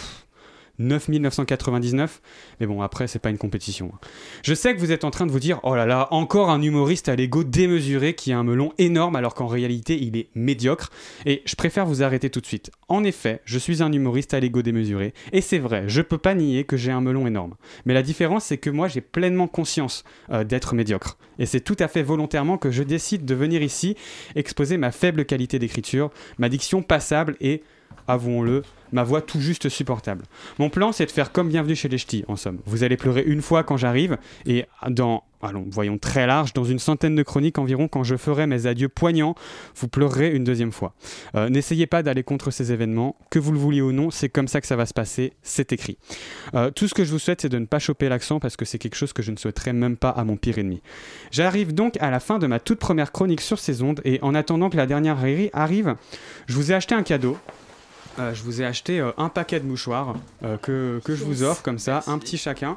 9999. 0.78 2.20
Mais 2.60 2.66
bon, 2.66 2.82
après, 2.82 3.06
c'est 3.06 3.18
pas 3.18 3.30
une 3.30 3.38
compétition. 3.38 3.92
hein. 3.94 3.98
Je 4.42 4.54
sais 4.54 4.74
que 4.74 4.80
vous 4.80 4.92
êtes 4.92 5.04
en 5.04 5.10
train 5.10 5.26
de 5.26 5.32
vous 5.32 5.40
dire, 5.40 5.60
oh 5.62 5.74
là 5.74 5.86
là, 5.86 6.08
encore 6.10 6.50
un 6.50 6.62
humoriste 6.62 7.08
à 7.08 7.16
l'ego 7.16 7.44
démesuré 7.44 8.14
qui 8.14 8.32
a 8.32 8.38
un 8.38 8.44
melon 8.44 8.72
énorme 8.78 9.16
alors 9.16 9.34
qu'en 9.34 9.46
réalité, 9.46 9.98
il 10.00 10.16
est 10.16 10.28
médiocre. 10.34 10.90
Et 11.26 11.42
je 11.44 11.54
préfère 11.56 11.86
vous 11.86 12.02
arrêter 12.02 12.30
tout 12.30 12.40
de 12.40 12.46
suite. 12.46 12.70
En 12.88 13.04
effet, 13.04 13.40
je 13.44 13.58
suis 13.58 13.82
un 13.82 13.92
humoriste 13.92 14.34
à 14.34 14.40
l'ego 14.40 14.62
démesuré. 14.62 15.14
Et 15.32 15.40
c'est 15.40 15.58
vrai, 15.58 15.84
je 15.86 16.02
peux 16.02 16.18
pas 16.18 16.34
nier 16.34 16.64
que 16.64 16.76
j'ai 16.76 16.92
un 16.92 17.00
melon 17.00 17.26
énorme. 17.26 17.54
Mais 17.84 17.94
la 17.94 18.02
différence, 18.02 18.44
c'est 18.44 18.58
que 18.58 18.70
moi, 18.70 18.88
j'ai 18.88 19.00
pleinement 19.00 19.48
conscience 19.48 20.04
euh, 20.30 20.44
d'être 20.44 20.74
médiocre. 20.74 21.18
Et 21.38 21.46
c'est 21.46 21.60
tout 21.60 21.76
à 21.78 21.88
fait 21.88 22.02
volontairement 22.02 22.58
que 22.58 22.70
je 22.70 22.82
décide 22.82 23.24
de 23.24 23.34
venir 23.34 23.62
ici 23.62 23.96
exposer 24.34 24.76
ma 24.76 24.90
faible 24.90 25.24
qualité 25.24 25.58
d'écriture, 25.58 26.10
ma 26.38 26.48
diction 26.48 26.82
passable 26.82 27.36
et, 27.40 27.62
avouons-le, 28.08 28.62
ma 28.90 29.04
voix 29.04 29.20
tout 29.20 29.40
juste 29.40 29.68
supportable. 29.68 30.24
Mon 30.58 30.70
plan, 30.70 30.92
c'est 30.92 31.06
de 31.06 31.10
faire 31.10 31.30
comme 31.30 31.48
Bienvenue 31.48 31.76
chez 31.76 31.88
les 31.88 31.98
Ch'tis, 31.98 32.24
en 32.26 32.36
somme. 32.36 32.58
Vous 32.66 32.82
allez 32.82 32.96
pleurer 32.96 33.22
une 33.26 33.42
fois 33.42 33.62
quand 33.62 33.76
j'arrive, 33.76 34.16
et 34.46 34.64
dans, 34.88 35.24
allons, 35.42 35.66
voyons 35.70 35.98
très 35.98 36.26
large, 36.26 36.54
dans 36.54 36.64
une 36.64 36.78
centaine 36.78 37.14
de 37.14 37.22
chroniques 37.22 37.58
environ, 37.58 37.86
quand 37.86 38.02
je 38.02 38.16
ferai 38.16 38.46
mes 38.46 38.66
adieux 38.66 38.88
poignants, 38.88 39.34
vous 39.76 39.88
pleurerez 39.88 40.34
une 40.34 40.42
deuxième 40.44 40.72
fois. 40.72 40.94
Euh, 41.34 41.50
N'essayez 41.50 41.86
pas 41.86 42.02
d'aller 42.02 42.22
contre 42.22 42.50
ces 42.50 42.72
événements, 42.72 43.14
que 43.30 43.38
vous 43.38 43.52
le 43.52 43.58
vouliez 43.58 43.82
ou 43.82 43.92
non, 43.92 44.10
c'est 44.10 44.30
comme 44.30 44.48
ça 44.48 44.62
que 44.62 44.66
ça 44.66 44.76
va 44.76 44.86
se 44.86 44.94
passer, 44.94 45.34
c'est 45.42 45.72
écrit. 45.72 45.98
Euh, 46.54 46.70
tout 46.70 46.88
ce 46.88 46.94
que 46.94 47.04
je 47.04 47.10
vous 47.10 47.18
souhaite, 47.18 47.42
c'est 47.42 47.50
de 47.50 47.58
ne 47.58 47.66
pas 47.66 47.78
choper 47.78 48.08
l'accent, 48.08 48.40
parce 48.40 48.56
que 48.56 48.64
c'est 48.64 48.78
quelque 48.78 48.96
chose 48.96 49.12
que 49.12 49.22
je 49.22 49.32
ne 49.32 49.36
souhaiterais 49.36 49.74
même 49.74 49.98
pas 49.98 50.10
à 50.10 50.24
mon 50.24 50.38
pire 50.38 50.56
ennemi. 50.56 50.80
J'arrive 51.30 51.74
donc 51.74 51.98
à 52.00 52.10
la 52.10 52.20
fin 52.20 52.38
de 52.38 52.46
ma 52.46 52.58
toute 52.58 52.78
première 52.78 53.12
chronique 53.12 53.42
sur 53.42 53.58
ces 53.58 53.82
ondes, 53.82 54.00
et 54.06 54.18
en 54.22 54.34
attendant 54.34 54.70
que 54.70 54.78
la 54.78 54.86
dernière 54.86 55.22
arri- 55.22 55.50
arrive, 55.52 55.94
je 56.46 56.54
vous 56.54 56.72
ai 56.72 56.74
acheté 56.74 56.94
un 56.94 57.02
cadeau. 57.02 57.36
Euh, 58.18 58.34
je 58.34 58.42
vous 58.42 58.62
ai 58.62 58.64
acheté 58.64 59.00
euh, 59.00 59.12
un 59.16 59.28
paquet 59.28 59.60
de 59.60 59.66
mouchoirs 59.66 60.14
euh, 60.42 60.56
que, 60.56 61.00
que 61.04 61.14
je 61.14 61.24
vous 61.24 61.42
offre 61.42 61.62
comme 61.62 61.78
ça, 61.78 62.02
un 62.06 62.18
petit 62.18 62.38
chacun. 62.38 62.76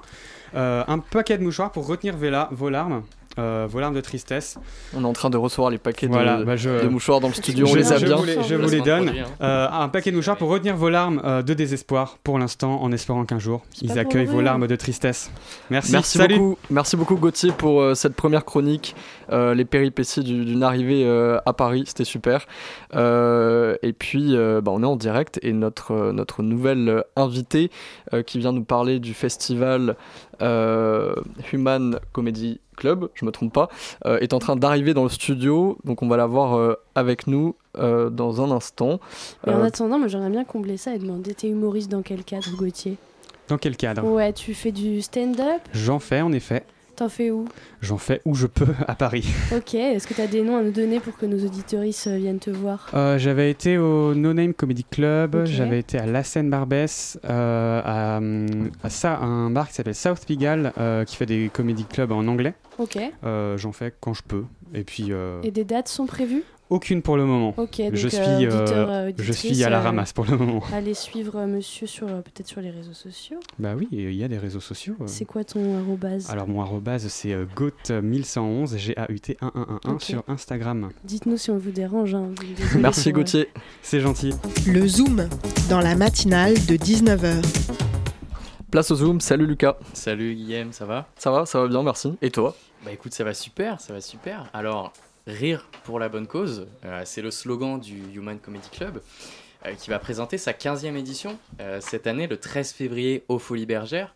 Un 0.54 1.00
paquet 1.00 1.38
de 1.38 1.44
mouchoirs 1.44 1.72
pour 1.72 1.88
retenir 1.88 2.16
vos 2.52 2.70
larmes, 2.70 3.04
euh, 3.40 3.68
vos 3.70 3.80
larmes 3.80 3.96
de 3.96 4.02
tristesse. 4.02 4.58
On 4.96 5.04
est 5.04 5.08
en 5.08 5.14
train 5.14 5.30
de 5.30 5.38
recevoir 5.38 5.70
les 5.70 5.78
paquets 5.78 6.08
de, 6.08 6.14
bah, 6.14 6.56
je- 6.56 6.84
de 6.84 6.88
mouchoirs 6.88 7.20
dans 7.22 7.28
le 7.30 7.34
studio, 7.34 7.66
on 7.68 7.72
je, 7.72 7.78
les 7.78 7.92
a 7.94 7.98
je 7.98 8.06
bien. 8.06 8.16
vous 8.18 8.26
les, 8.26 8.44
je 8.44 8.56
vous 8.56 8.70
les 8.70 8.82
donne. 8.82 9.12
Euh, 9.42 9.68
un 9.72 9.90
paquet 9.90 10.12
de 10.12 10.16
mouchoirs 10.18 10.38
pour 10.38 10.50
retenir 10.50 10.76
vos 10.76 10.90
larmes 10.90 11.22
euh, 11.24 11.42
de 11.42 11.54
désespoir 11.54 12.18
pour 12.24 12.38
l'instant, 12.40 12.82
en 12.82 12.92
espérant 12.92 13.26
qu'un 13.26 13.40
jour 13.40 13.62
ils 13.82 13.98
accueillent 13.98 14.26
vos 14.26 14.42
larmes 14.42 14.68
de 14.68 14.76
tristesse. 14.76 15.32
Merci. 15.70 15.92
Merci 15.94 16.18
Salut. 16.18 16.38
beaucoup, 16.38 16.58
merci 16.70 16.96
beaucoup 16.98 17.16
Gauthier 17.16 17.52
pour 17.52 17.82
euh, 17.82 17.94
cette 17.96 18.16
première 18.16 18.46
chronique, 18.46 18.96
euh, 19.32 19.54
les 19.54 19.66
péripéties 19.66 20.24
du- 20.24 20.46
d'une 20.46 20.64
arrivée 20.64 21.04
euh, 21.06 21.40
à 21.46 21.54
Paris, 21.54 21.84
c'était 21.88 22.04
super. 22.04 22.46
Euh, 22.96 23.76
et 23.82 23.94
puis 23.94 24.36
euh, 24.36 24.62
bah, 24.62 24.72
on 24.74 24.84
est 24.84 24.86
en 24.86 24.96
direct 24.96 25.40
et 25.42 25.54
notre, 25.54 25.92
euh, 25.94 26.12
notre 26.12 26.44
nouvelle 26.44 26.90
euh, 26.90 27.02
invitée 27.16 27.72
euh, 28.14 28.24
qui 28.24 28.40
vient 28.40 28.52
nous 28.52 28.64
parler 28.64 29.00
du 29.00 29.14
festival 29.14 29.96
euh, 30.42 31.14
Human 31.54 32.00
Comedy 32.12 32.60
Club, 32.82 33.10
je 33.14 33.26
me 33.26 33.32
trompe 33.32 33.54
pas, 33.54 33.70
euh, 34.08 34.18
est 34.20 34.34
en 34.34 34.40
train 34.40 34.56
d'arriver 34.56 34.96
dans 34.96 35.04
le 35.04 35.10
studio, 35.10 35.78
donc 35.86 36.02
on 36.02 36.08
va 36.08 36.18
la 36.18 36.26
voir 36.26 36.58
euh, 36.58 36.74
avec 36.96 37.28
nous 37.28 37.56
euh, 37.78 38.10
dans 38.10 38.42
un 38.42 38.50
instant. 38.50 39.00
En 39.46 39.62
attendant, 39.62 40.00
moi 40.00 40.08
j'aimerais 40.08 40.32
bien 40.32 40.44
combler 40.44 40.78
ça 40.78 40.96
et 40.96 40.98
demander 40.98 41.36
t'es 41.36 41.48
humoriste 41.48 41.92
dans 41.92 42.02
quel 42.02 42.24
cadre, 42.24 42.50
Gauthier? 42.58 42.98
Dans 43.50 43.60
quel 43.60 43.78
cadre? 43.78 44.04
Ouais, 44.04 44.34
tu 44.34 44.56
fais 44.56 44.72
du 44.72 45.04
stand-up? 45.04 45.62
J'en 45.74 46.00
fais 46.00 46.22
en 46.22 46.32
effet. 46.32 46.64
T'en 47.02 47.10
fais 47.10 47.32
où? 47.32 47.46
J'en 47.82 47.98
fais 47.98 48.22
où 48.26 48.36
je 48.36 48.46
peux 48.46 48.68
à 48.88 48.94
Paris. 48.94 49.26
Ok, 49.58 49.74
est-ce 49.74 50.06
que 50.06 50.14
t'as 50.14 50.28
des 50.28 50.44
noms 50.44 50.56
à 50.58 50.62
nous 50.62 50.70
donner 50.70 51.00
pour 51.00 51.18
que 51.18 51.26
nos 51.26 51.44
auditoristes 51.44 52.06
euh, 52.06 52.18
viennent 52.18 52.38
te 52.38 52.52
voir? 52.52 52.92
Euh, 52.94 53.18
j'avais 53.18 53.50
été 53.50 53.80
au 53.80 54.14
No 54.14 54.34
Name 54.34 54.54
Comedy 54.54 54.84
Club, 54.84 55.46
j'avais 55.46 55.80
été 55.80 55.98
à 55.98 56.06
La 56.06 56.24
Seine 56.24 56.52
Barbès, 56.52 57.18
euh, 57.28 57.82
à, 57.84 58.20
à 58.86 58.90
ça, 58.92 59.18
un 59.18 59.50
bar 59.50 59.68
qui 59.68 59.74
s'appelle 59.74 59.96
South 59.96 60.24
Pigalle, 60.28 60.74
euh, 60.78 61.04
qui 61.04 61.16
fait 61.16 61.26
des 61.26 61.50
comedy 61.52 61.86
clubs 61.86 62.12
en 62.12 62.28
anglais. 62.28 62.54
Ok. 62.78 63.00
J'en 63.24 63.72
fais 63.72 63.92
quand 64.00 64.14
je 64.14 64.22
peux. 64.22 64.44
Et 64.76 64.84
puis, 64.84 65.12
Et 65.42 65.50
des 65.50 65.64
dates 65.64 65.88
sont 65.88 66.06
prévues? 66.06 66.44
Aucune 66.72 67.02
pour 67.04 67.18
le 67.18 67.26
moment. 67.26 67.54
Ok, 67.58 67.78
donc 67.82 67.94
je 67.96 68.08
suis, 68.08 68.18
euh, 68.20 68.50
euh, 68.50 68.62
auditeur, 68.62 68.90
euh, 68.90 69.04
je 69.06 69.10
auditrice, 69.10 69.36
suis 69.54 69.64
à 69.64 69.70
la 69.70 69.80
euh, 69.80 69.84
ramasse 69.84 70.14
pour 70.14 70.26
le 70.26 70.38
moment. 70.38 70.64
Allez 70.74 70.94
suivre 70.96 71.36
euh, 71.38 71.46
monsieur 71.46 71.86
sur 71.86 72.08
euh, 72.08 72.22
peut-être 72.22 72.48
sur 72.48 72.62
les 72.62 72.72
réseaux 72.72 72.94
sociaux. 72.94 73.40
Bah 73.60 73.74
oui, 73.78 73.88
il 73.92 74.14
y 74.16 74.24
a 74.24 74.28
des 74.28 74.38
réseaux 74.40 74.60
sociaux. 74.60 74.96
euh. 75.02 75.04
C'est 75.06 75.26
quoi 75.26 75.44
ton 75.44 75.78
arrobase? 75.80 76.30
Alors 76.30 76.48
mon 76.48 76.62
arrobase 76.62 77.08
c'est 77.10 77.34
euh, 77.34 77.46
GAUT1111, 77.56 78.78
G-A-U-T-1111 78.78 79.92
Ok. 79.92 80.02
sur 80.02 80.24
Instagram. 80.28 80.90
Dites-nous 81.04 81.38
si 81.38 81.52
on 81.52 81.58
vous 81.58 81.72
dérange. 81.72 82.16
hein, 82.16 82.30
Merci 82.80 83.12
pour, 83.12 83.20
euh, 83.20 83.22
Gauthier. 83.24 83.50
C'est 83.82 84.00
gentil. 84.00 84.34
Le 84.68 84.88
Zoom, 84.88 85.28
dans 85.70 85.80
la 85.82 85.96
matinale 85.96 86.54
de 86.54 86.76
19h. 86.78 87.42
Place 88.72 88.90
au 88.92 88.96
Zoom, 88.96 89.20
salut 89.20 89.46
Lucas. 89.46 89.76
Salut 89.94 90.34
Guillaume, 90.34 90.72
ça 90.72 90.86
va? 90.86 91.08
Ça 91.18 91.30
va, 91.30 91.46
ça 91.46 91.60
va 91.62 91.68
bien, 91.68 91.84
merci. 91.84 92.14
Et 92.22 92.30
toi? 92.32 92.56
Bah 92.86 92.92
écoute, 92.94 93.14
ça 93.14 93.24
va 93.26 93.34
super, 93.34 93.82
ça 93.82 93.92
va 93.94 94.00
super. 94.00 94.46
Alors, 94.54 94.94
rire 95.32 95.68
pour 95.84 96.00
la 96.00 96.10
bonne 96.10 96.28
cause, 96.28 96.68
euh, 96.86 97.02
c'est 97.06 97.22
le 97.22 97.32
slogan 97.32 97.80
du 97.80 98.02
Human 98.14 98.38
Comedy 98.40 98.70
Club 98.70 99.02
euh, 99.66 99.74
qui 99.74 99.90
va 99.90 100.00
présenter 100.00 100.38
sa 100.38 100.52
15e 100.52 100.96
édition 100.96 101.38
euh, 101.60 101.80
cette 101.82 102.08
année, 102.08 102.28
le 102.28 102.38
13 102.38 102.72
février, 102.72 103.24
aux 103.28 103.40
Folies 103.40 103.66
Bergères. 103.66 104.14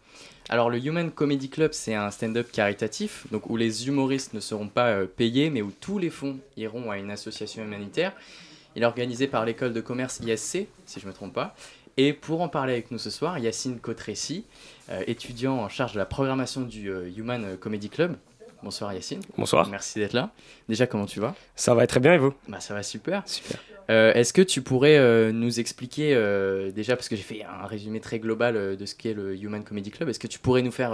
Alors, 0.50 0.70
le 0.70 0.78
Human 0.78 1.12
Comedy 1.12 1.50
Club, 1.50 1.72
c'est 1.74 1.96
un 1.96 2.12
stand-up 2.12 2.52
caritatif, 2.52 3.26
donc 3.32 3.50
où 3.50 3.58
les 3.58 3.88
humoristes 3.88 4.34
ne 4.34 4.40
seront 4.40 4.68
pas 4.68 5.06
payés, 5.06 5.50
mais 5.50 5.62
où 5.64 5.72
tous 5.72 5.98
les 5.98 6.12
fonds 6.12 6.38
iront 6.56 6.92
à 6.92 6.98
une 6.98 7.10
association 7.10 7.64
humanitaire. 7.64 8.14
Il 8.76 8.84
est 8.84 8.86
organisé 8.86 9.28
par 9.28 9.46
l'école 9.46 9.74
de 9.74 9.82
commerce 9.82 10.20
ISC, 10.20 10.68
si 10.86 11.00
je 11.00 11.06
ne 11.06 11.08
me 11.08 11.14
trompe 11.14 11.34
pas. 11.34 11.56
Et 11.98 12.14
pour 12.14 12.42
en 12.42 12.50
parler 12.50 12.74
avec 12.74 12.92
nous 12.92 13.00
ce 13.00 13.10
soir, 13.10 13.40
Yacine 13.40 13.80
Cotressi, 13.80 14.46
euh, 14.90 15.02
étudiant 15.08 15.58
en 15.58 15.70
charge 15.70 15.94
de 15.94 16.00
la 16.00 16.06
programmation 16.06 16.62
du 16.62 16.92
Human 17.18 17.58
Comedy 17.58 17.90
Club. 17.90 18.18
Bonsoir 18.66 18.92
Yacine. 18.96 19.20
Bonsoir. 19.38 19.70
Merci 19.70 20.00
d'être 20.00 20.14
là. 20.14 20.32
Déjà, 20.68 20.88
comment 20.88 21.06
tu 21.06 21.20
vas? 21.20 21.36
Ça 21.56 21.76
va 21.76 21.86
très 21.86 22.00
bien 22.00 22.16
et 22.16 22.18
vous? 22.18 22.34
Bah 22.48 22.60
ça 22.60 22.74
va 22.74 22.82
super. 22.82 23.22
Super. 23.28 23.60
Euh, 23.92 24.12
Est-ce 24.14 24.34
que 24.34 24.42
tu 24.42 24.64
pourrais 24.64 24.98
euh, 24.98 25.32
nous 25.32 25.60
expliquer 25.60 26.16
euh, 26.16 26.72
déjà 26.72 26.96
parce 26.96 27.08
que 27.08 27.16
j'ai 27.16 27.22
fait 27.22 27.44
un 27.44 27.68
résumé 27.68 28.00
très 28.00 28.18
global 28.18 28.76
de 28.76 28.86
ce 28.88 28.96
qu'est 28.96 29.14
le 29.14 29.36
Human 29.36 29.64
Comedy 29.64 29.92
Club. 29.92 30.10
Est-ce 30.10 30.18
que 30.18 30.26
tu 30.26 30.40
pourrais 30.40 30.64
nous 30.64 30.72
faire 30.72 30.94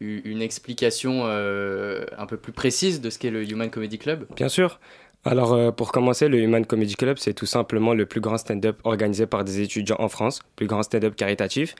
une 0.00 0.40
explication 0.40 1.26
un 1.26 2.26
peu 2.26 2.38
plus 2.38 2.52
précise 2.52 3.02
de 3.02 3.10
ce 3.10 3.18
qu'est 3.18 3.30
le 3.30 3.46
Human 3.46 3.68
Comedy 3.68 3.98
Club? 3.98 4.24
Bien 4.34 4.48
sûr. 4.48 4.80
Alors, 5.24 5.52
euh, 5.52 5.72
pour 5.72 5.90
commencer, 5.92 6.28
le 6.28 6.38
Human 6.38 6.64
Comedy 6.64 6.94
Club, 6.94 7.18
c'est 7.18 7.34
tout 7.34 7.44
simplement 7.44 7.92
le 7.92 8.06
plus 8.06 8.20
grand 8.20 8.38
stand-up 8.38 8.78
organisé 8.84 9.26
par 9.26 9.44
des 9.44 9.60
étudiants 9.60 9.96
en 9.98 10.08
France, 10.08 10.40
plus 10.56 10.66
grand 10.66 10.82
stand-up 10.82 11.16
caritatif. 11.16 11.74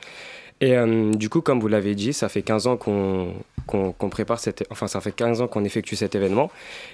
Et 0.61 0.77
euh, 0.77 1.13
du 1.13 1.29
coup, 1.29 1.41
comme 1.41 1.61
vous 1.61 1.69
l'avez 1.69 1.95
dit, 1.95 2.13
ça 2.13 2.29
fait 2.29 2.43
15 2.43 2.67
ans 2.67 2.77
qu'on 2.77 4.09
prépare 4.11 4.41
cette... 4.41 4.67
Enfin, 4.71 4.89
ça 4.89 5.01
fait 5.01 5.13
15 5.13 5.41
ans 5.41 5.49
qu'on 5.49 5.65
effectue 5.65 5.97
cet 5.97 6.15
événement. 6.15 6.51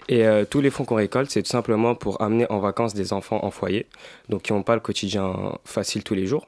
Et 0.09 0.27
euh, 0.27 0.45
tous 0.45 0.61
les 0.61 0.71
fonds 0.71 0.85
qu'on 0.85 0.97
récolte, 0.97 1.31
c'est 1.31 1.43
tout 1.43 1.51
simplement 1.51 1.95
pour 1.95 2.21
amener 2.21 2.47
en 2.51 2.59
vacances 2.59 2.95
des 2.95 3.13
enfants 3.13 3.45
en 3.45 3.51
foyer, 3.51 3.87
donc 4.29 4.43
qui 4.43 4.53
n'ont 4.53 4.63
pas 4.63 4.75
le 4.75 4.81
quotidien 4.81 5.59
facile 5.65 6.05
tous 6.05 6.15
les 6.15 6.27
jours. 6.27 6.47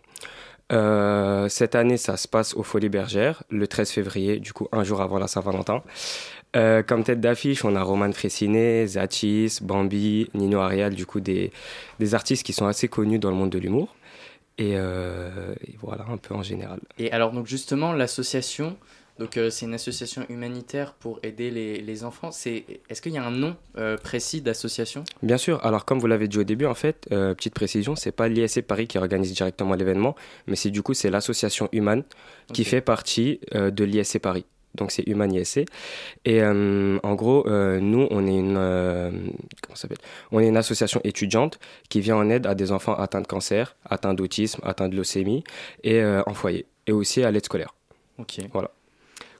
Euh, 0.72 1.48
cette 1.48 1.74
année, 1.74 1.96
ça 1.96 2.16
se 2.16 2.26
passe 2.26 2.54
aux 2.54 2.62
Folies 2.62 2.88
Bergères, 2.88 3.44
le 3.50 3.66
13 3.66 3.90
février, 3.90 4.38
du 4.38 4.52
coup, 4.52 4.68
un 4.72 4.84
jour 4.84 5.00
avant 5.00 5.18
la 5.18 5.28
Saint-Valentin. 5.28 5.82
Euh, 6.56 6.82
comme 6.82 7.04
tête 7.04 7.20
d'affiche, 7.20 7.64
on 7.64 7.76
a 7.76 7.82
Roman 7.82 8.10
Fressinet, 8.12 8.86
Zachis, 8.86 9.58
Bambi, 9.62 10.28
Nino 10.34 10.60
Arial, 10.60 10.94
du 10.94 11.06
coup 11.06 11.20
des, 11.20 11.52
des 11.98 12.14
artistes 12.14 12.44
qui 12.44 12.52
sont 12.52 12.66
assez 12.66 12.88
connus 12.88 13.18
dans 13.18 13.30
le 13.30 13.36
monde 13.36 13.50
de 13.50 13.58
l'humour. 13.58 13.94
Et, 14.58 14.72
euh, 14.76 15.54
et 15.66 15.76
voilà, 15.78 16.06
un 16.08 16.16
peu 16.16 16.34
en 16.34 16.42
général. 16.42 16.80
Et 16.98 17.12
alors 17.12 17.32
donc 17.32 17.46
justement 17.46 17.92
l'association, 17.92 18.76
donc 19.18 19.36
euh, 19.36 19.50
c'est 19.50 19.66
une 19.66 19.74
association 19.74 20.24
humanitaire 20.30 20.94
pour 20.94 21.20
aider 21.22 21.50
les, 21.50 21.82
les 21.82 22.04
enfants. 22.04 22.30
C'est 22.30 22.64
est-ce 22.88 23.02
qu'il 23.02 23.12
y 23.12 23.18
a 23.18 23.24
un 23.24 23.30
nom 23.30 23.54
euh, 23.76 23.98
précis 23.98 24.40
d'association? 24.40 25.04
Bien 25.22 25.36
sûr, 25.36 25.64
alors 25.64 25.84
comme 25.84 25.98
vous 25.98 26.06
l'avez 26.06 26.26
dit 26.26 26.38
au 26.38 26.44
début, 26.44 26.64
en 26.64 26.74
fait, 26.74 27.06
petite 27.10 27.54
précision, 27.54 27.96
c'est 27.96 28.12
pas 28.12 28.28
l'ISC 28.28 28.62
Paris 28.62 28.86
qui 28.86 28.96
organise 28.96 29.32
directement 29.34 29.74
l'événement, 29.74 30.16
mais 30.46 30.56
c'est 30.56 30.70
du 30.70 30.82
coup 30.82 30.94
c'est 30.94 31.10
l'association 31.10 31.68
Human 31.72 32.02
qui 32.54 32.64
fait 32.64 32.80
partie 32.80 33.40
de 33.52 33.84
l'ISC 33.84 34.18
Paris. 34.20 34.46
Donc 34.76 34.90
c'est 34.92 35.02
Human 35.06 35.32
ISC. 35.32 35.64
Et 36.24 36.42
euh, 36.42 36.98
en 37.02 37.14
gros, 37.14 37.46
euh, 37.48 37.80
nous, 37.80 38.06
on 38.10 38.26
est 38.26 38.36
une 38.36 38.56
euh, 38.56 39.10
comment 39.62 39.76
ça 39.76 39.88
On 40.32 40.40
est 40.40 40.48
une 40.48 40.56
association 40.56 41.00
étudiante 41.04 41.58
qui 41.88 42.00
vient 42.00 42.16
en 42.16 42.28
aide 42.30 42.46
à 42.46 42.54
des 42.54 42.72
enfants 42.72 42.94
atteints 42.94 43.22
de 43.22 43.26
cancer, 43.26 43.76
atteints 43.84 44.14
d'autisme, 44.14 44.60
atteints 44.64 44.88
de 44.88 44.96
leucémie 44.96 45.44
et 45.82 46.02
en 46.04 46.34
foyer, 46.34 46.66
et 46.86 46.92
aussi 46.92 47.22
à 47.24 47.30
l'aide 47.30 47.44
scolaire. 47.44 47.74
Ok. 48.18 48.38
Voilà. 48.52 48.70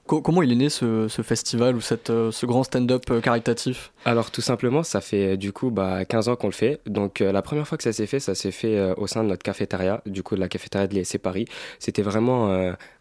Co- 0.07 0.21
comment 0.21 0.41
il 0.41 0.51
est 0.53 0.55
né 0.55 0.69
ce, 0.69 1.07
festival 1.21 1.75
ou 1.75 1.81
cette, 1.81 2.09
euh, 2.09 2.31
ce 2.31 2.45
grand 2.45 2.63
stand-up 2.63 3.03
euh, 3.11 3.19
caritatif? 3.19 3.91
Alors 4.05 4.31
tout 4.31 4.41
simplement, 4.41 4.81
ça 4.81 5.01
fait 5.01 5.33
euh, 5.33 5.37
du 5.37 5.51
coup 5.51 5.69
bah, 5.69 6.05
15 6.05 6.29
ans 6.29 6.37
qu'on 6.37 6.47
le 6.47 6.53
fait. 6.53 6.79
Donc 6.85 7.19
la 7.19 7.41
première 7.41 7.67
fois 7.67 7.77
que 7.77 7.83
ça 7.83 7.91
s'est 7.91 8.07
fait, 8.07 8.21
ça 8.21 8.33
s'est 8.33 8.51
fait 8.51 8.93
au 8.97 9.05
sein 9.05 9.23
de 9.23 9.29
notre 9.29 9.43
cafétéria, 9.43 10.01
du 10.05 10.23
coup 10.23 10.35
de 10.35 10.39
la 10.39 10.47
cafétéria 10.47 10.87
de 10.87 10.93
l'ISC 10.93 11.17
Paris. 11.17 11.45
C'était 11.79 12.01
vraiment 12.01 12.49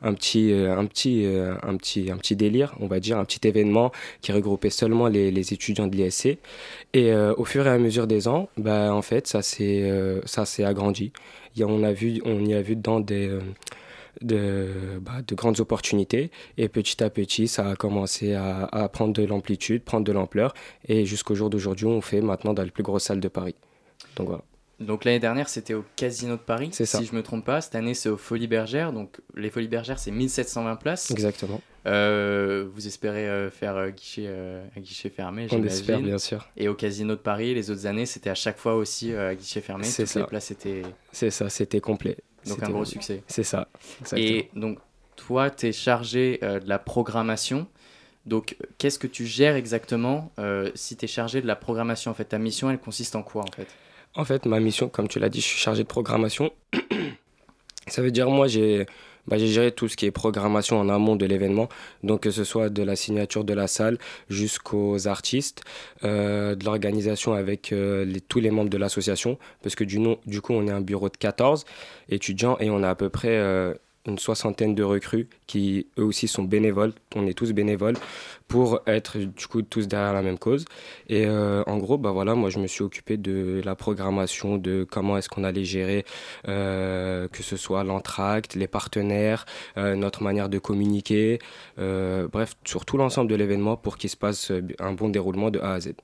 un, 0.03 0.15
petit, 0.15 0.53
un, 0.53 0.85
petit, 0.87 1.25
un, 1.27 1.77
petit, 1.77 2.11
un 2.11 2.17
petit 2.17 2.35
délire, 2.35 2.75
on 2.81 2.87
va 2.87 2.99
dire, 3.01 3.19
un 3.19 3.25
petit 3.25 3.47
événement 3.47 3.93
qui 4.21 4.33
regroupait 4.33 4.71
seulement 4.71 5.07
les, 5.07 5.53
étudiants 5.53 5.87
de 5.87 5.97
l'ISC. 5.97 6.39
Et 6.95 7.15
au 7.15 7.45
fur 7.45 7.67
et 7.67 7.71
à 7.71 7.79
mesure 7.79 8.07
des 8.07 8.27
ans, 8.29 8.49
bah, 8.57 8.93
en 8.93 9.03
fait, 9.03 9.27
ça 9.27 9.43
s'est 9.43 10.65
agrandi. 10.65 11.13
On, 11.61 11.83
a 11.85 11.93
vu, 11.93 12.21
on 12.25 12.45
y 12.45 12.55
a 12.55 12.63
vu 12.63 12.77
dedans 12.77 13.01
des... 13.01 13.31
de, 14.23 14.99
bah, 15.01 15.23
de 15.27 15.35
grandes 15.35 15.61
opportunités. 15.61 16.31
Et 16.59 16.69
petit 16.69 17.03
à 17.03 17.11
petit, 17.11 17.49
ça 17.49 17.71
a 17.71 17.77
commencé 17.77 18.35
à, 18.35 18.65
à 18.65 18.89
prendre 18.89 19.13
de 19.13 19.25
l'amplitude, 19.25 19.83
prendre 19.83 20.05
de 20.05 20.13
l'ampleur. 20.13 20.55
Et 20.89 21.07
jusqu'au 21.07 21.35
jour 21.35 21.51
d'aujourd'hui, 21.51 21.87
on 21.87 22.01
fait 22.01 22.21
maintenant 22.21 22.55
dans 22.55 22.63
les 22.63 22.71
plus 22.71 22.83
grosses 22.83 23.05
salles 23.05 23.21
de 23.21 23.29
Paris. 23.29 23.55
Donc 24.17 24.29
voilà. 24.29 24.43
Donc 24.79 25.05
l'année 25.05 25.21
dernière, 25.21 25.49
c'était 25.49 25.73
au 25.73 25.85
Casino 25.97 26.37
de 26.37 26.41
Paris, 26.41 26.69
ça. 26.73 26.85
si 26.85 27.07
je 27.07 27.15
me 27.15 27.23
trompe 27.23 27.45
pas. 27.47 27.63
Cette 27.63 27.77
année, 27.77 27.95
c'est 27.95 28.11
aux 28.11 28.19
Folies 28.19 28.47
Bergères. 28.47 28.93
Donc 28.93 29.21
les 29.35 29.49
Folies 29.49 29.69
Bergères, 29.69 29.99
c'est 29.99 30.11
1720 30.11 30.77
places. 30.77 31.11
Exactement. 31.11 31.63
Euh, 31.87 32.67
vous 32.75 32.87
espérez 32.87 33.27
euh, 33.27 33.51
faire 33.51 33.77
euh, 33.77 33.91
guichet, 33.91 34.25
euh, 34.27 34.67
à 34.77 34.81
guichet 34.81 35.09
fermé, 35.09 35.47
On 35.51 35.63
espère, 35.63 36.01
bien 36.01 36.19
sûr. 36.19 36.47
Et 36.57 36.69
au 36.69 36.75
Casino 36.75 37.15
de 37.15 37.21
Paris, 37.21 37.55
les 37.55 37.71
autres 37.71 37.87
années, 37.87 38.07
c'était 38.07 38.29
à 38.29 38.35
chaque 38.35 38.59
fois 38.59 38.75
aussi 38.75 39.15
à 39.15 39.35
guichet 39.35 39.63
fermé. 39.63 39.85
C'est 39.85 40.05
ça. 40.05 40.21
les 40.21 40.27
places 40.27 40.51
étaient. 40.51 40.83
C'est 41.11 41.31
ça, 41.31 41.49
c'était 41.49 41.81
complet. 41.81 42.19
Donc 42.47 42.63
un 42.63 42.71
gros 42.71 42.85
succès. 42.85 43.23
C'est 43.27 43.43
ça. 43.43 43.69
exactement. 44.01 44.29
Et 44.29 44.51
donc, 44.55 44.79
toi, 45.17 45.51
tu 45.51 45.67
es 45.67 45.73
chargé 45.73 46.39
euh, 46.43 46.61
de 46.61 46.69
la 46.69 46.79
programmation. 46.79 47.67
Donc, 48.27 48.57
qu'est-ce 48.79 48.99
que 48.99 49.07
tu 49.07 49.25
gères 49.25 49.57
exactement 49.57 50.33
euh, 50.39 50.71
si 50.75 50.97
tu 50.97 51.05
es 51.05 51.09
chargé 51.09 51.41
de 51.41 51.47
la 51.47 51.57
programmation 51.57 52.11
En 52.11 52.15
fait, 52.15 52.25
ta 52.25 52.39
mission, 52.39 52.71
elle 52.71 52.79
consiste 52.79 53.17
en 53.17 53.23
quoi 53.23 53.43
en 53.43 53.53
fait? 53.53 53.69
En 54.15 54.25
fait, 54.25 54.47
ma 54.47 54.61
mission, 54.61 54.89
comme 54.89 55.09
tu 55.09 55.19
l'as 55.19 55.29
dit, 55.29 55.41
je 55.41 55.47
suis 55.47 55.59
chargé 55.59 55.83
de 55.83 55.89
programmation. 55.89 56.51
Ça 57.87 58.03
veut 58.03 58.11
dire, 58.11 58.29
moi, 58.31 58.49
j'ai 58.49 58.87
bah, 59.29 59.39
j'ai 59.39 59.49
géré 59.49 59.73
tout 59.73 59.89
ce 59.89 59.97
qui 59.97 60.07
est 60.07 60.11
programmation 60.11 60.79
en 60.79 60.89
amont 60.89 61.17
de 61.17 61.27
l'événement, 61.27 61.69
donc 62.03 62.21
que 62.21 62.31
ce 62.31 62.45
soit 62.45 62.69
de 62.69 62.83
la 62.83 62.97
signature 62.97 63.45
de 63.45 63.55
la 63.55 63.67
salle 63.67 63.99
jusqu'aux 64.29 65.09
artistes, 65.09 65.63
euh, 66.05 66.55
de 66.55 66.65
l'organisation 66.65 67.33
avec 67.35 67.73
euh, 67.73 68.07
tous 68.29 68.41
les 68.41 68.51
membres 68.51 68.71
de 68.71 68.79
l'association, 68.79 69.39
parce 69.63 69.75
que 69.75 69.85
du, 69.85 69.99
du 70.27 70.41
coup, 70.41 70.53
on 70.53 70.67
est 70.67 70.73
un 70.73 70.81
bureau 70.81 71.09
de 71.09 71.17
14 71.17 71.65
étudiants 72.09 72.57
et 72.61 72.71
on 72.71 72.83
a 72.83 72.91
à 72.91 72.95
peu 72.95 73.09
près 73.09 73.37
euh, 73.37 73.75
une 74.07 74.19
soixantaine 74.19 74.75
de 74.75 74.83
recrues 74.83 75.29
qui, 75.47 75.87
eux 75.99 76.05
aussi, 76.05 76.29
sont 76.29 76.43
bénévoles. 76.43 76.93
On 77.15 77.27
est 77.27 77.35
tous 77.35 77.53
bénévoles 77.53 77.97
pour 78.49 78.81
être, 78.87 79.19
du 79.19 79.47
coup, 79.47 79.63
tous 79.63 79.89
derrière 79.89 80.13
la 80.13 80.23
même 80.23 80.39
cause. 80.39 80.65
Et 81.09 81.27
euh, 81.27 81.63
en 81.67 81.79
gros, 81.79 81.99
bah 81.99 82.13
voilà, 82.13 82.35
moi 82.35 82.51
je 82.51 82.59
me 82.59 82.67
suis 82.67 82.83
occupé 82.83 83.17
de 83.17 83.61
la 83.65 83.75
programmation, 83.75 84.57
de 84.57 84.87
comment 84.89 85.19
est-ce 85.19 85.29
qu'on 85.29 85.45
allait 85.45 85.65
gérer, 85.65 86.05
euh, 86.49 87.29
que 87.29 87.43
ce 87.43 87.57
soit 87.57 87.85
l'entracte, 87.85 88.55
les 88.55 88.69
partenaires, 88.69 89.47
euh, 89.77 89.97
notre 89.97 90.23
manière 90.23 90.49
de 90.49 90.59
communiquer, 90.59 91.39
bref, 91.77 92.55
sur 92.65 92.85
tout 92.85 92.97
l'ensemble 92.97 93.31
de 93.31 93.35
l'événement 93.35 93.77
pour 93.77 93.97
qu'il 93.99 94.11
se 94.11 94.17
passe 94.17 94.53
un 94.79 94.93
bon 94.93 95.09
déroulement 95.09 95.51
de 95.51 95.59
A 95.61 95.75
à 95.75 95.81
Z. 95.81 95.95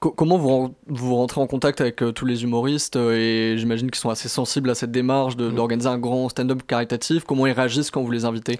Co- 0.00 0.10
comment 0.12 0.38
vous, 0.38 0.74
vous 0.86 1.14
rentrez 1.16 1.40
en 1.40 1.46
contact 1.46 1.80
avec 1.80 2.02
euh, 2.02 2.12
tous 2.12 2.24
les 2.24 2.42
humoristes 2.44 2.96
euh, 2.96 3.16
et 3.16 3.58
j'imagine 3.58 3.90
qu'ils 3.90 3.98
sont 4.00 4.10
assez 4.10 4.28
sensibles 4.28 4.70
à 4.70 4.74
cette 4.74 4.90
démarche 4.92 5.36
de- 5.36 5.48
Mhm. 5.48 5.54
d'organiser 5.56 5.88
un 5.88 5.98
grand 5.98 6.28
stand-up 6.28 6.62
caritatif 6.66 7.24
Comment 7.24 7.46
ils 7.46 7.52
réagissent 7.52 7.90
quand 7.90 8.02
vous 8.02 8.10
les 8.10 8.24
invitez? 8.24 8.58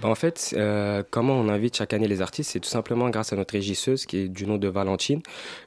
Bah, 0.00 0.08
en 0.08 0.14
fait, 0.14 0.54
euh, 0.56 1.02
comment 1.10 1.34
on 1.34 1.48
invite 1.48 1.76
chaque 1.76 1.92
année 1.92 2.06
les 2.06 2.22
artistes 2.22 2.52
C'est 2.52 2.60
tout 2.60 2.68
simplement 2.68 3.10
grâce 3.10 3.32
à 3.32 3.36
notre 3.36 3.52
régisseuse 3.52 4.06
qui 4.06 4.18
est 4.18 4.28
du 4.28 4.46
nom 4.46 4.56
de 4.56 4.68
Valentine. 4.68 5.20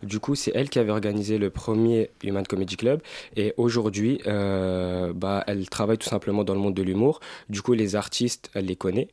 Du 0.03 0.19
coup, 0.19 0.35
c'est 0.35 0.51
elle 0.55 0.69
qui 0.69 0.79
avait 0.79 0.91
organisé 0.91 1.37
le 1.37 1.49
premier 1.49 2.11
Human 2.23 2.45
Comedy 2.45 2.77
Club. 2.77 3.01
Et 3.35 3.53
aujourd'hui, 3.57 4.21
euh, 4.27 5.11
bah, 5.13 5.43
elle 5.47 5.67
travaille 5.69 5.97
tout 5.97 6.07
simplement 6.07 6.43
dans 6.43 6.53
le 6.53 6.61
monde 6.61 6.73
de 6.73 6.83
l'humour. 6.83 7.19
Du 7.49 7.61
coup, 7.61 7.73
les 7.73 7.95
artistes, 7.95 8.49
elle 8.53 8.65
les 8.65 8.75
connaît. 8.77 9.09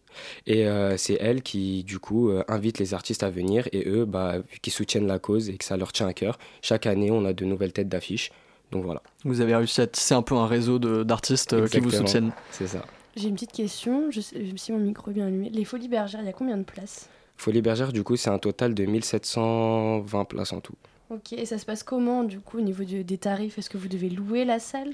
Et 0.46 0.66
euh, 0.66 0.96
c'est 0.96 1.18
elle 1.20 1.42
qui, 1.42 1.82
du 1.82 1.98
coup, 1.98 2.30
invite 2.46 2.78
les 2.78 2.94
artistes 2.94 3.22
à 3.22 3.30
venir. 3.30 3.68
Et 3.72 3.88
eux, 3.88 4.04
bah, 4.04 4.36
qu'ils 4.62 4.72
soutiennent 4.72 5.06
la 5.06 5.18
cause 5.18 5.48
et 5.48 5.56
que 5.56 5.64
ça 5.64 5.76
leur 5.76 5.92
tient 5.92 6.06
à 6.06 6.12
cœur, 6.12 6.38
chaque 6.62 6.86
année, 6.86 7.10
on 7.10 7.24
a 7.24 7.32
de 7.32 7.44
nouvelles 7.44 7.72
têtes 7.72 7.88
d'affiche. 7.88 8.30
Donc 8.70 8.84
voilà, 8.84 9.02
Vous 9.24 9.40
avez 9.40 9.56
réussi 9.56 9.80
à 9.80 9.86
tisser 9.86 10.14
un 10.14 10.20
peu 10.20 10.34
un 10.34 10.46
réseau 10.46 10.78
d'artistes 10.78 11.68
qui 11.68 11.80
vous 11.80 11.90
soutiennent. 11.90 12.32
c'est 12.50 12.66
ça. 12.66 12.84
J'ai 13.18 13.28
une 13.28 13.34
petite 13.34 13.52
question, 13.52 14.12
je 14.12 14.20
sais, 14.20 14.36
si 14.54 14.70
mon 14.70 14.78
micro 14.78 15.10
est 15.10 15.14
bien 15.14 15.26
allumé. 15.26 15.50
Les 15.50 15.64
Folies 15.64 15.88
Bergères, 15.88 16.20
il 16.20 16.26
y 16.26 16.30
a 16.30 16.32
combien 16.32 16.56
de 16.56 16.62
places? 16.62 17.08
Folie 17.36 17.62
Bergère, 17.62 17.92
du 17.92 18.04
coup, 18.04 18.14
c'est 18.14 18.30
un 18.30 18.38
total 18.38 18.74
de 18.74 18.84
1720 18.84 20.24
places 20.24 20.52
en 20.52 20.60
tout. 20.60 20.76
Ok, 21.10 21.32
et 21.32 21.44
ça 21.44 21.58
se 21.58 21.64
passe 21.64 21.82
comment 21.82 22.22
du 22.22 22.38
coup 22.38 22.58
au 22.58 22.60
niveau 22.60 22.84
des 22.84 23.18
tarifs? 23.18 23.58
Est-ce 23.58 23.70
que 23.70 23.78
vous 23.78 23.88
devez 23.88 24.08
louer 24.08 24.44
la 24.44 24.60
salle? 24.60 24.92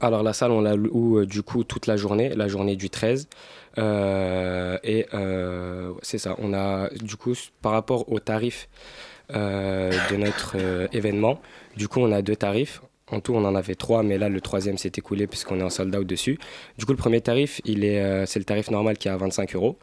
Alors 0.00 0.22
la 0.22 0.32
salle, 0.32 0.52
on 0.52 0.60
la 0.60 0.76
loue 0.76 1.18
euh, 1.18 1.26
du 1.26 1.42
coup 1.42 1.64
toute 1.64 1.86
la 1.86 1.96
journée, 1.96 2.30
la 2.30 2.48
journée 2.48 2.76
du 2.76 2.88
13. 2.88 3.28
Euh, 3.78 4.78
et 4.82 5.06
euh, 5.12 5.92
c'est 6.02 6.18
ça, 6.18 6.36
on 6.38 6.54
a 6.54 6.88
du 6.90 7.16
coup 7.16 7.34
par 7.60 7.72
rapport 7.72 8.10
au 8.10 8.20
tarif 8.20 8.68
de 9.28 10.16
notre 10.16 10.56
événement, 10.92 11.40
du 11.76 11.86
coup 11.86 12.00
on 12.00 12.10
a 12.10 12.20
deux 12.20 12.34
tarifs. 12.34 12.80
En 13.12 13.20
tout, 13.20 13.34
on 13.34 13.44
en 13.44 13.54
avait 13.54 13.74
trois, 13.74 14.02
mais 14.02 14.18
là, 14.18 14.28
le 14.28 14.40
troisième 14.40 14.78
s'est 14.78 14.92
écoulé 14.96 15.26
puisqu'on 15.26 15.58
est 15.58 15.62
en 15.62 15.70
sold 15.70 15.94
out 15.94 16.06
dessus. 16.06 16.38
Du 16.78 16.86
coup, 16.86 16.92
le 16.92 16.98
premier 16.98 17.20
tarif, 17.20 17.60
il 17.64 17.84
est, 17.84 18.00
euh, 18.00 18.26
c'est 18.26 18.38
le 18.38 18.44
tarif 18.44 18.70
normal 18.70 18.98
qui 18.98 19.08
est 19.08 19.10
à 19.10 19.16
25 19.16 19.54
euros. 19.56 19.76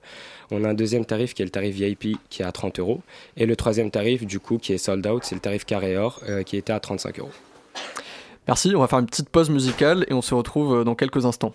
On 0.51 0.63
a 0.63 0.69
un 0.69 0.73
deuxième 0.73 1.05
tarif 1.05 1.33
qui 1.33 1.41
est 1.41 1.45
le 1.45 1.51
tarif 1.51 1.75
VIP 1.75 2.17
qui 2.29 2.41
est 2.41 2.45
à 2.45 2.51
30 2.51 2.79
euros. 2.79 3.01
Et 3.35 3.45
le 3.45 3.55
troisième 3.55 3.91
tarif, 3.91 4.25
du 4.25 4.39
coup, 4.39 4.57
qui 4.57 4.73
est 4.73 4.77
sold 4.77 5.05
out, 5.05 5.23
c'est 5.25 5.35
le 5.35 5.41
tarif 5.41 5.65
carré 5.65 5.97
or 5.97 6.21
euh, 6.29 6.43
qui 6.43 6.55
était 6.55 6.73
à 6.73 6.79
35 6.79 7.19
euros. 7.19 7.31
Merci, 8.47 8.73
on 8.75 8.79
va 8.79 8.87
faire 8.87 8.99
une 8.99 9.07
petite 9.07 9.29
pause 9.29 9.49
musicale 9.49 10.05
et 10.07 10.13
on 10.13 10.21
se 10.21 10.33
retrouve 10.33 10.77
euh, 10.77 10.83
dans 10.85 10.95
quelques 10.95 11.25
instants. 11.25 11.53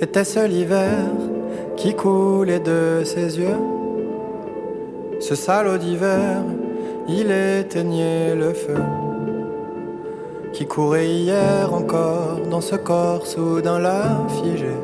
Était-ce 0.00 0.46
l'hiver 0.46 1.29
qui 1.80 1.94
coulait 1.94 2.60
de 2.60 3.02
ses 3.04 3.38
yeux 3.38 3.56
Ce 5.18 5.34
salaud 5.34 5.78
d'hiver, 5.78 6.42
il 7.08 7.30
éteignait 7.30 8.34
le 8.34 8.52
feu 8.52 8.82
qui 10.52 10.66
courait 10.66 11.08
hier 11.08 11.72
encore 11.72 12.38
dans 12.50 12.60
ce 12.60 12.76
corps 12.76 13.26
soudain 13.26 13.78
là 13.78 14.26
figé 14.42 14.74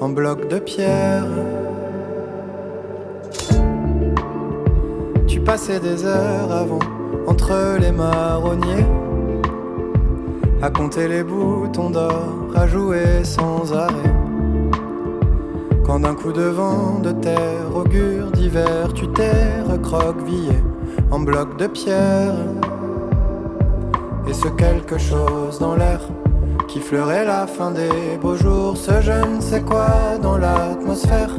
en 0.00 0.08
bloc 0.08 0.48
de 0.48 0.58
pierre. 0.58 1.26
Tu 5.26 5.38
passais 5.40 5.80
des 5.80 6.06
heures 6.06 6.50
avant 6.50 6.78
entre 7.26 7.78
les 7.78 7.92
marronniers 7.92 8.86
à 10.62 10.70
compter 10.70 11.08
les 11.08 11.22
boutons 11.22 11.90
d'or, 11.90 12.48
à 12.54 12.66
jouer 12.66 13.22
sans 13.24 13.74
arrêt. 13.74 14.19
Quand 15.90 15.98
d'un 15.98 16.14
coup 16.14 16.30
de 16.30 16.42
vent 16.42 17.00
de 17.02 17.10
terre, 17.10 17.66
augure 17.74 18.30
d'hiver, 18.30 18.92
tu 18.94 19.08
t'es 19.08 19.60
recroquevillé 19.68 20.56
en 21.10 21.18
bloc 21.18 21.56
de 21.56 21.66
pierre. 21.66 22.32
Et 24.28 24.32
ce 24.32 24.46
quelque 24.46 24.98
chose 24.98 25.58
dans 25.58 25.74
l'air 25.74 26.00
qui 26.68 26.78
fleurait 26.78 27.24
la 27.24 27.48
fin 27.48 27.72
des 27.72 28.16
beaux 28.22 28.36
jours, 28.36 28.76
ce 28.76 29.00
je 29.00 29.34
ne 29.34 29.40
sais 29.40 29.62
quoi 29.62 29.88
dans 30.22 30.38
l'atmosphère 30.38 31.32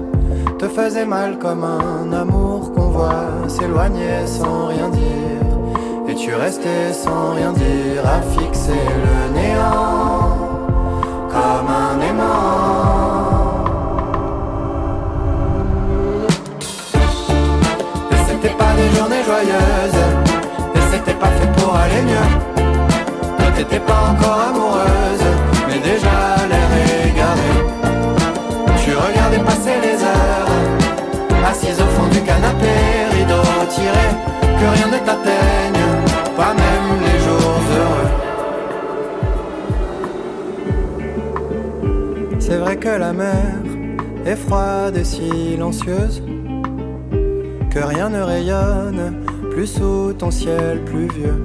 te 0.60 0.68
faisait 0.68 1.06
mal 1.06 1.39
comme 1.39 1.64
un 1.64 2.12
amour 2.12 2.74
qu'on 2.74 2.89
voit 2.89 3.47
s'éloigner 3.47 4.28
sans 4.28 4.68
rien 4.68 4.89
dire. 4.89 6.10
Et 6.10 6.16
tu 6.16 6.36
restais 6.36 6.91
sans 6.91 7.36
rien 7.36 7.54
dire 7.54 8.04
à 8.06 8.22
fixer 8.22 8.84
le 9.06 9.34
néant 9.34 10.36
comme 11.30 11.70
un 11.70 12.02
aimant. 12.02 12.61
Des 18.82 18.89
journées 18.95 19.23
joyeuses, 19.32 20.03
et 20.75 20.84
c'était 20.91 21.17
pas 21.23 21.32
fait 21.38 21.51
pour 21.57 21.75
aller 21.75 22.01
mieux. 22.09 22.29
Toi 23.38 23.49
t'étais 23.55 23.79
pas 23.79 24.01
encore 24.11 24.39
amoureuse, 24.49 25.27
mais 25.67 25.79
déjà 25.91 26.17
l'air 26.49 26.71
égaré. 27.09 27.51
Tu 28.84 28.91
regardais 28.95 29.43
passer 29.51 29.75
les 29.86 29.97
heures, 30.11 30.51
assise 31.51 31.79
au 31.86 31.89
fond 31.95 32.07
du 32.15 32.21
canapé, 32.21 32.73
rideau 33.15 33.45
tiré, 33.75 34.07
que 34.59 34.67
rien 34.75 34.88
ne 34.95 34.99
t'atteigne, 35.07 35.84
pas 36.36 36.53
même 36.63 36.89
les 37.05 37.17
jours 37.25 37.61
heureux. 37.77 38.09
C'est 42.39 42.57
vrai 42.57 42.75
que 42.77 42.89
la 42.89 43.13
mer 43.13 43.53
est 44.25 44.36
froide 44.36 44.97
et 44.97 45.03
silencieuse, 45.03 46.21
que 47.72 47.80
rien 47.80 48.09
ne 48.09 48.22
rayonne 48.22 49.24
plus 49.49 49.67
sous 49.67 50.13
ton 50.13 50.30
ciel 50.30 50.84
pluvieux. 50.84 51.41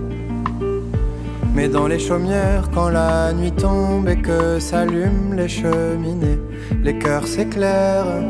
Mais 1.55 1.69
dans 1.69 1.87
les 1.87 2.01
chaumières, 2.01 2.69
quand 2.75 2.89
la 2.89 3.33
nuit 3.33 3.53
tombe 3.53 4.09
et 4.09 4.21
que 4.21 4.59
s'allument 4.59 5.35
les 5.35 5.49
cheminées, 5.49 6.41
les 6.83 6.99
cœurs 6.99 7.27
s'éclairent. 7.27 8.23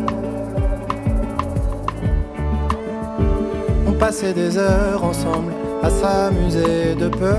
On 3.86 3.92
passait 3.92 4.34
des 4.34 4.58
heures 4.58 5.02
ensemble 5.02 5.52
à 5.82 5.88
s'amuser 5.88 6.94
de 6.94 7.08
peu, 7.08 7.36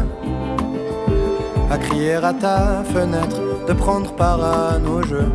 à 1.69 1.77
crier 1.77 2.15
à 2.15 2.33
ta 2.33 2.83
fenêtre, 2.93 3.41
de 3.67 3.73
prendre 3.73 4.11
part 4.13 4.43
à 4.43 4.79
nos 4.79 5.03
jeux. 5.03 5.31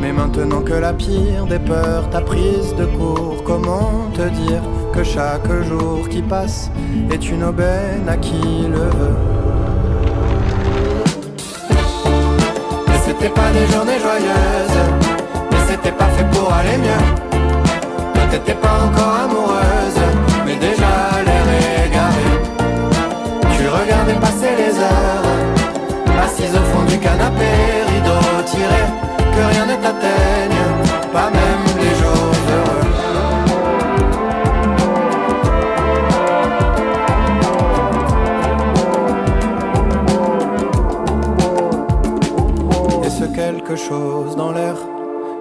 Mais 0.00 0.12
maintenant 0.12 0.62
que 0.62 0.72
la 0.72 0.92
pire 0.92 1.46
des 1.46 1.58
peurs 1.58 2.08
t'a 2.10 2.20
prise 2.20 2.74
de 2.76 2.86
court, 2.86 3.42
comment 3.44 4.08
te 4.14 4.22
dire 4.22 4.62
que 4.94 5.04
chaque 5.04 5.50
jour 5.68 6.08
qui 6.08 6.22
passe 6.22 6.70
est 7.10 7.30
une 7.30 7.44
aubaine 7.44 8.08
à 8.08 8.16
qui 8.16 8.66
le 8.68 8.78
veut? 8.78 9.16
Mais 12.88 12.98
c'était 13.04 13.28
pas 13.28 13.50
des 13.52 13.66
journées 13.72 14.00
joyeuses, 14.00 14.80
mais 15.50 15.58
c'était 15.68 15.92
pas 15.92 16.08
fait 16.16 16.24
pour 16.32 16.52
aller 16.52 16.78
mieux. 16.78 17.04
T'étais 18.30 18.54
pas 18.54 18.76
encore 18.86 19.14
amoureuse, 19.24 20.00
mais 20.46 20.54
déjà 20.54 20.92
l'air 21.26 21.46
égaré. 21.86 22.28
Tu 23.56 23.68
regardais 23.68 24.18
passer 24.20 24.52
les 24.56 24.78
heures, 24.78 25.26
assise 26.24 26.54
au 26.54 26.64
fond 26.72 26.84
du 26.88 26.96
canapé, 26.98 27.50
rideau 27.88 28.42
tiré, 28.46 28.82
que 29.34 29.42
rien 29.52 29.66
ne 29.66 29.76
t'atteigne, 29.82 30.62
pas 31.12 31.30
même 31.30 31.64
les 31.82 31.94
jours 32.00 32.34
heureux. 32.56 32.86
Et 43.04 43.10
ce 43.10 43.24
quelque 43.24 43.76
chose 43.76 44.36
dans 44.36 44.52
l'air 44.52 44.76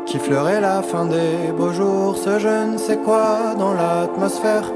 qui 0.06 0.18
fleurait 0.18 0.62
la 0.62 0.82
fin 0.82 1.06
des 1.06 1.52
beaux 1.56 1.72
jours, 1.72 2.18
ce 2.18 2.40
je 2.40 2.72
ne 2.72 2.78
sais 2.78 2.98
quoi 2.98 3.54
dans 3.58 3.74
l'atmosphère? 3.74 4.72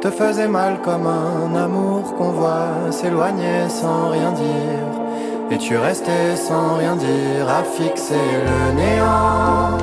Te 0.00 0.10
faisait 0.10 0.46
mal 0.46 0.80
comme 0.84 1.08
un 1.08 1.56
amour 1.56 2.14
qu'on 2.16 2.30
voit 2.30 2.92
s'éloigner 2.92 3.68
sans 3.68 4.10
rien 4.10 4.30
dire. 4.30 5.07
Et 5.50 5.56
tu 5.56 5.78
restais 5.78 6.36
sans 6.36 6.76
rien 6.76 6.94
dire 6.94 7.48
à 7.48 7.62
fixer 7.64 8.14
le 8.14 8.74
néant 8.74 9.78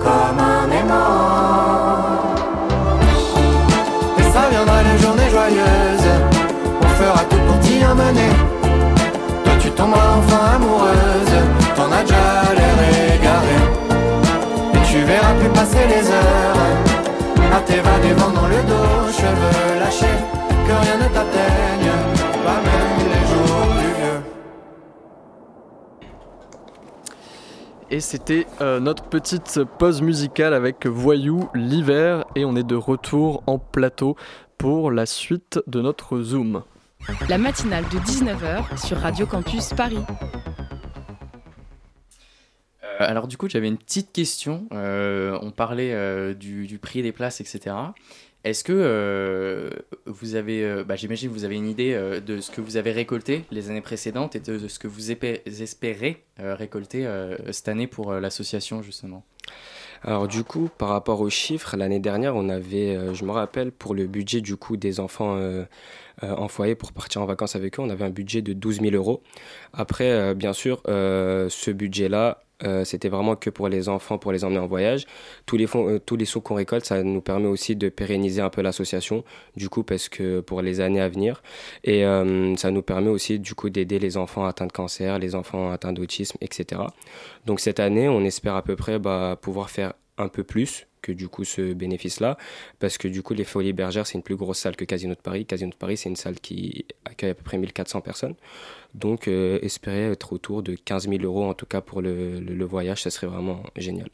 comme 0.00 0.38
un 0.38 0.70
aimant. 0.70 2.20
Et 4.18 4.22
ça 4.22 4.50
viendra 4.50 4.82
les 4.82 4.98
journées 5.02 5.30
joyeuses, 5.30 6.12
on 6.82 6.88
fera 6.88 7.24
tout 7.30 7.40
pour 7.46 7.58
t'y 7.60 7.82
amener. 7.82 8.32
Toi 9.44 9.54
tu 9.58 9.70
tomberas 9.70 10.18
enfin 10.18 10.56
amoureuse, 10.56 11.36
t'en 11.74 11.90
as 11.90 12.02
déjà 12.02 12.52
l'air 12.56 12.76
égaré. 13.16 13.58
Et 14.74 14.86
tu 14.90 14.98
verras 15.04 15.34
plus 15.40 15.48
passer 15.50 15.86
les 15.88 16.06
heures 16.10 17.56
à 17.56 17.60
t'évader 17.60 18.14
dans 18.18 18.46
le 18.46 18.62
dos, 18.70 19.10
cheveux 19.10 19.80
lâchés, 19.80 20.18
que 20.66 20.72
rien 20.84 20.96
ne 21.02 21.08
t'atteigne, 21.14 21.92
pas 22.44 22.60
même 22.66 23.15
Et 27.88 28.00
c'était 28.00 28.46
euh, 28.60 28.80
notre 28.80 29.04
petite 29.04 29.60
pause 29.78 30.02
musicale 30.02 30.54
avec 30.54 30.86
Voyou 30.86 31.48
l'hiver 31.54 32.24
et 32.34 32.44
on 32.44 32.56
est 32.56 32.66
de 32.66 32.74
retour 32.74 33.44
en 33.46 33.58
plateau 33.58 34.16
pour 34.58 34.90
la 34.90 35.06
suite 35.06 35.60
de 35.68 35.80
notre 35.80 36.20
Zoom. 36.20 36.64
La 37.28 37.38
matinale 37.38 37.84
de 37.84 37.98
19h 37.98 38.84
sur 38.84 38.98
Radio 38.98 39.24
Campus 39.26 39.72
Paris. 39.72 40.02
Euh, 42.82 42.96
alors 42.98 43.28
du 43.28 43.36
coup, 43.36 43.48
j'avais 43.48 43.68
une 43.68 43.78
petite 43.78 44.12
question. 44.12 44.66
Euh, 44.72 45.38
on 45.42 45.50
parlait 45.50 45.92
euh, 45.92 46.34
du, 46.34 46.66
du 46.66 46.78
prix 46.78 47.02
des 47.02 47.12
places, 47.12 47.40
etc. 47.40 47.76
Est-ce 48.46 48.62
que 48.62 48.72
euh, 48.72 49.70
vous 50.04 50.36
avez, 50.36 50.62
euh, 50.62 50.84
bah, 50.84 50.94
j'imagine 50.94 51.28
vous 51.30 51.42
avez 51.42 51.56
une 51.56 51.66
idée 51.66 51.94
euh, 51.94 52.20
de 52.20 52.40
ce 52.40 52.52
que 52.52 52.60
vous 52.60 52.76
avez 52.76 52.92
récolté 52.92 53.44
les 53.50 53.70
années 53.70 53.80
précédentes 53.80 54.36
et 54.36 54.40
de, 54.40 54.56
de 54.56 54.68
ce 54.68 54.78
que 54.78 54.86
vous 54.86 55.10
espérez 55.10 56.22
récolter 56.38 57.08
cette 57.50 57.66
année 57.66 57.88
pour 57.88 58.12
l'association 58.12 58.82
justement? 58.82 59.24
Alors 60.02 60.28
du 60.28 60.44
coup, 60.44 60.70
par 60.78 60.90
rapport 60.90 61.20
aux 61.22 61.30
chiffres, 61.30 61.76
l'année 61.76 61.98
dernière, 61.98 62.36
on 62.36 62.48
avait, 62.48 63.14
je 63.14 63.24
me 63.24 63.32
rappelle, 63.32 63.72
pour 63.72 63.94
le 63.94 64.06
budget 64.06 64.42
du 64.42 64.56
coup 64.56 64.76
des 64.76 65.00
enfants 65.00 65.40
en 66.22 66.48
foyer 66.48 66.74
pour 66.74 66.92
partir 66.92 67.22
en 67.22 67.26
vacances 67.26 67.56
avec 67.56 67.78
eux, 67.78 67.82
on 67.82 67.90
avait 67.90 68.04
un 68.04 68.10
budget 68.10 68.42
de 68.42 68.52
12 68.52 68.80
000 68.80 68.94
euros. 68.94 69.22
Après, 69.72 70.10
euh, 70.10 70.34
bien 70.34 70.52
sûr, 70.52 70.82
euh, 70.88 71.48
ce 71.48 71.70
budget-là, 71.70 72.40
euh, 72.64 72.84
c'était 72.84 73.08
vraiment 73.08 73.36
que 73.36 73.50
pour 73.50 73.68
les 73.68 73.88
enfants, 73.88 74.18
pour 74.18 74.32
les 74.32 74.44
emmener 74.44 74.58
en 74.58 74.66
voyage. 74.66 75.06
Tous 75.44 75.56
les, 75.56 75.66
fonds, 75.66 75.88
euh, 75.88 75.98
tous 75.98 76.16
les 76.16 76.24
sous 76.24 76.40
qu'on 76.40 76.54
récolte, 76.54 76.84
ça 76.86 77.02
nous 77.02 77.20
permet 77.20 77.46
aussi 77.46 77.76
de 77.76 77.88
pérenniser 77.88 78.40
un 78.40 78.50
peu 78.50 78.62
l'association, 78.62 79.24
du 79.56 79.68
coup, 79.68 79.82
parce 79.82 80.08
que 80.08 80.40
pour 80.40 80.62
les 80.62 80.80
années 80.80 81.00
à 81.00 81.08
venir. 81.08 81.42
Et 81.84 82.04
euh, 82.04 82.56
ça 82.56 82.70
nous 82.70 82.82
permet 82.82 83.10
aussi, 83.10 83.38
du 83.38 83.54
coup, 83.54 83.68
d'aider 83.70 83.98
les 83.98 84.16
enfants 84.16 84.46
atteints 84.46 84.66
de 84.66 84.72
cancer, 84.72 85.18
les 85.18 85.34
enfants 85.34 85.70
atteints 85.70 85.92
d'autisme, 85.92 86.38
etc. 86.40 86.82
Donc 87.44 87.60
cette 87.60 87.80
année, 87.80 88.08
on 88.08 88.24
espère 88.24 88.54
à 88.56 88.62
peu 88.62 88.76
près 88.76 88.98
bah, 88.98 89.38
pouvoir 89.40 89.70
faire 89.70 89.92
un 90.18 90.28
peu 90.28 90.44
plus 90.44 90.86
que 91.02 91.12
du 91.12 91.28
coup 91.28 91.44
ce 91.44 91.72
bénéfice-là, 91.72 92.36
parce 92.80 92.98
que 92.98 93.06
du 93.08 93.22
coup 93.22 93.34
les 93.34 93.44
Folies 93.44 93.72
Bergères, 93.72 94.06
c'est 94.06 94.14
une 94.14 94.22
plus 94.22 94.36
grosse 94.36 94.58
salle 94.58 94.76
que 94.76 94.84
Casino 94.84 95.14
de 95.14 95.20
Paris. 95.20 95.46
Casino 95.46 95.70
de 95.70 95.76
Paris, 95.76 95.96
c'est 95.96 96.08
une 96.08 96.16
salle 96.16 96.40
qui 96.40 96.84
accueille 97.04 97.30
à 97.30 97.34
peu 97.34 97.42
près 97.44 97.58
1400 97.58 98.00
personnes. 98.00 98.34
Donc 98.94 99.28
euh, 99.28 99.58
espérer 99.62 100.10
être 100.12 100.32
autour 100.32 100.62
de 100.62 100.74
15 100.74 101.08
000 101.08 101.22
euros 101.22 101.44
en 101.44 101.54
tout 101.54 101.66
cas 101.66 101.80
pour 101.80 102.02
le, 102.02 102.64
voyage, 102.64 103.02
ça 103.02 103.10
serait 103.10 103.26
vraiment 103.28 103.62
génial. 103.76 104.08